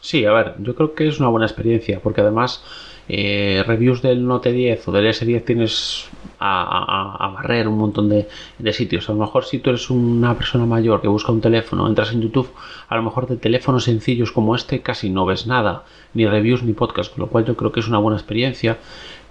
Sí, 0.00 0.24
a 0.24 0.32
ver, 0.32 0.54
yo 0.58 0.74
creo 0.74 0.94
que 0.94 1.08
es 1.08 1.20
una 1.20 1.28
buena 1.28 1.46
experiencia, 1.46 2.00
porque 2.00 2.20
además 2.20 2.62
eh, 3.08 3.62
reviews 3.66 4.02
del 4.02 4.26
Note 4.26 4.52
10 4.52 4.88
o 4.88 4.92
del 4.92 5.06
S10 5.06 5.44
tienes 5.44 6.08
a, 6.38 7.32
barrer 7.34 7.68
un 7.68 7.78
montón 7.78 8.08
de, 8.08 8.26
sitios. 8.72 9.08
A 9.08 9.12
lo 9.12 9.18
mejor 9.18 9.44
si 9.44 9.58
tú 9.58 9.70
eres 9.70 9.90
una 9.90 10.36
persona 10.36 10.66
mayor 10.66 11.00
que 11.00 11.08
busca 11.08 11.32
un 11.32 11.40
teléfono, 11.40 11.86
entras 11.86 12.12
en 12.12 12.22
YouTube, 12.22 12.50
a 12.88 12.96
lo 12.96 13.02
mejor 13.02 13.28
de 13.28 13.36
teléfonos 13.36 13.84
sencillos 13.84 14.32
como 14.32 14.54
este 14.54 14.80
casi 14.82 15.10
no 15.10 15.24
ves 15.26 15.46
nada, 15.46 15.84
ni 16.14 16.26
reviews 16.26 16.62
ni 16.62 16.72
podcast, 16.72 17.12
con 17.12 17.22
lo 17.22 17.28
cual 17.28 17.44
yo 17.44 17.56
creo 17.56 17.70
que 17.72 17.80
es 17.80 17.88
una 17.88 17.98
buena 17.98 18.18
experiencia 18.18 18.78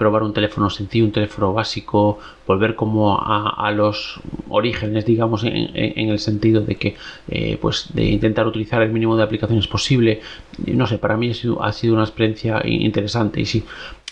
probar 0.02 0.24
un 0.24 0.34
teléfono 0.34 0.68
sencillo, 0.72 1.06
un 1.06 1.12
teléfono 1.12 1.54
básico, 1.54 2.18
volver 2.47 2.74
como 2.74 3.20
a, 3.22 3.72
los 3.72 4.20
orígenes, 4.49 5.06
digamos, 5.06 5.43
en, 5.43 6.10
el 6.10 6.18
sentido 6.18 6.62
de 6.62 6.76
que, 6.76 6.95
eh, 7.30 7.60
pues, 7.62 7.93
de 7.93 8.06
intentar 8.06 8.47
utilizar 8.47 8.82
el 8.82 8.91
mínimo 8.91 9.16
de 9.16 9.22
aplicaciones 9.22 9.68
posible. 9.68 10.22
No 10.66 10.88
sé, 10.88 10.97
para 10.97 11.18
mí 11.18 11.30
ha 11.30 11.34
sido, 11.36 11.64
ha 11.64 11.72
sido 11.72 11.93
una 11.93 12.04
experiencia 12.04 12.62
interesante 12.66 13.41
y 13.41 13.45
sí, 13.45 13.64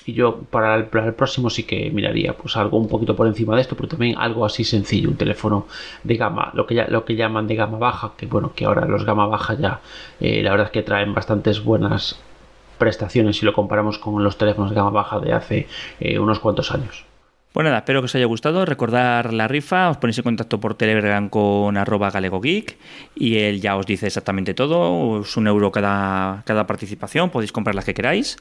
y 0.06 0.14
yo 0.14 0.42
para 0.52 0.76
el, 0.76 0.86
próximo 0.86 1.50
sí 1.50 1.64
que 1.64 1.90
miraría 1.90 2.34
pues 2.34 2.56
algo 2.56 2.78
un 2.78 2.88
poquito 2.88 3.16
por 3.16 3.26
encima 3.26 3.56
de 3.56 3.62
esto, 3.62 3.76
pero 3.76 3.90
también 3.90 4.16
algo 4.20 4.46
así 4.46 4.64
sencillo, 4.64 5.10
un 5.10 5.18
teléfono 5.18 5.66
de 6.04 6.16
gama, 6.18 6.52
lo 6.54 6.68
que 6.68 6.76
ya, 6.76 6.86
lo 6.88 7.04
que 7.04 7.16
llaman 7.16 7.48
de 7.48 7.56
gama 7.56 7.80
baja, 7.80 8.12
que 8.16 8.28
bueno, 8.28 8.52
que 8.56 8.66
ahora 8.66 8.86
los 8.86 9.06
gama 9.06 9.26
baja 9.26 9.56
ya 9.56 9.82
eh, 10.20 10.44
la 10.44 10.52
verdad 10.52 10.68
es 10.68 10.72
que 10.72 10.84
traen 10.84 11.16
bastantes 11.16 11.64
buenas 11.64 12.20
prestaciones 12.80 13.38
si 13.38 13.46
lo 13.46 13.54
comparamos 13.54 14.00
con 14.00 14.24
los 14.24 14.38
teléfonos 14.38 14.72
de 14.72 14.76
gama 14.76 14.90
baja 14.90 15.20
de 15.20 15.34
hace 15.34 15.68
eh, 16.00 16.18
unos 16.18 16.40
cuantos 16.40 16.72
años. 16.72 17.06
Pues 17.54 17.64
nada, 17.64 17.80
espero 17.80 18.02
que 18.02 18.06
os 18.06 18.16
haya 18.16 18.26
gustado. 18.26 18.64
Recordar 18.64 19.34
la 19.34 19.48
rifa, 19.48 19.90
os 19.90 19.98
ponéis 19.98 20.20
en 20.20 20.24
contacto 20.24 20.60
por 20.60 20.76
Telegram 20.76 21.30
con 21.30 21.78
arroba 21.78 22.12
galegogeek 22.12 22.78
y 23.16 23.38
él 23.40 23.60
ya 23.60 23.76
os 23.76 23.88
dice 23.88 24.06
exactamente 24.06 24.54
todo. 24.54 25.22
Es 25.22 25.36
un 25.36 25.48
euro 25.48 25.72
cada, 25.72 26.44
cada 26.46 26.68
participación, 26.68 27.32
podéis 27.32 27.52
comprar 27.52 27.76
las 27.76 27.86
que 27.86 27.96
queráis. 27.96 28.38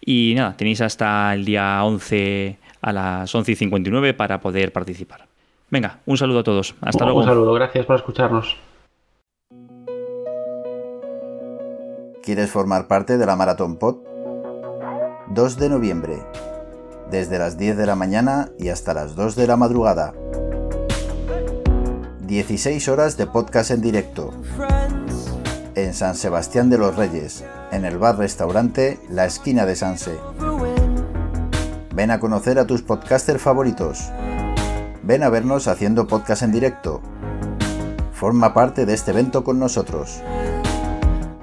Y 0.00 0.34
nada, 0.36 0.56
tenéis 0.56 0.80
hasta 0.80 1.34
el 1.34 1.44
día 1.44 1.82
11 1.84 2.56
a 2.82 2.92
las 2.92 3.34
11 3.34 3.52
y 3.52 3.54
59 3.56 4.14
para 4.14 4.40
poder 4.40 4.72
participar. 4.72 5.26
Venga, 5.70 5.98
un 6.06 6.16
saludo 6.16 6.40
a 6.40 6.44
todos. 6.44 6.74
Hasta 6.82 7.04
luego. 7.04 7.20
Un 7.20 7.26
saludo, 7.26 7.52
gracias 7.54 7.84
por 7.84 7.96
escucharnos. 7.96 8.56
¿Quieres 12.22 12.50
formar 12.50 12.86
parte 12.86 13.18
de 13.18 13.26
la 13.26 13.34
Maratón 13.34 13.76
Pod? 13.76 13.96
2 15.30 15.58
de 15.58 15.68
noviembre 15.68 16.22
desde 17.10 17.36
las 17.36 17.58
10 17.58 17.76
de 17.76 17.84
la 17.84 17.96
mañana 17.96 18.50
y 18.60 18.68
hasta 18.68 18.94
las 18.94 19.16
2 19.16 19.34
de 19.34 19.46
la 19.48 19.56
madrugada. 19.56 20.14
16 22.20 22.88
horas 22.88 23.16
de 23.16 23.26
podcast 23.26 23.72
en 23.72 23.82
directo. 23.82 24.30
En 25.74 25.92
San 25.94 26.14
Sebastián 26.14 26.70
de 26.70 26.78
los 26.78 26.94
Reyes, 26.94 27.44
en 27.72 27.84
el 27.84 27.98
bar-restaurante 27.98 29.00
La 29.10 29.26
Esquina 29.26 29.66
de 29.66 29.74
Sanse. 29.74 30.16
Ven 31.92 32.12
a 32.12 32.20
conocer 32.20 32.60
a 32.60 32.68
tus 32.68 32.82
podcasters 32.82 33.42
favoritos. 33.42 34.12
Ven 35.02 35.24
a 35.24 35.28
vernos 35.28 35.66
haciendo 35.66 36.06
podcast 36.06 36.42
en 36.42 36.52
directo. 36.52 37.02
Forma 38.12 38.54
parte 38.54 38.86
de 38.86 38.94
este 38.94 39.10
evento 39.10 39.42
con 39.42 39.58
nosotros. 39.58 40.22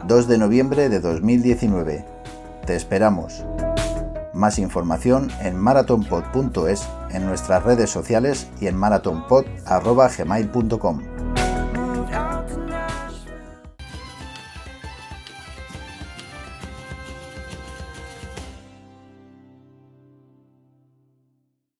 2 0.09 0.27
de 0.27 0.37
noviembre 0.39 0.89
de 0.89 0.99
2019. 1.01 2.03
Te 2.65 2.75
esperamos. 2.75 3.45
Más 4.33 4.57
información 4.57 5.29
en 5.39 5.55
marathonpod.es, 5.55 6.89
en 7.11 7.27
nuestras 7.27 7.63
redes 7.63 7.91
sociales 7.91 8.47
y 8.59 8.65
en 8.65 8.75
marathonpod.gmail.com. 8.75 11.18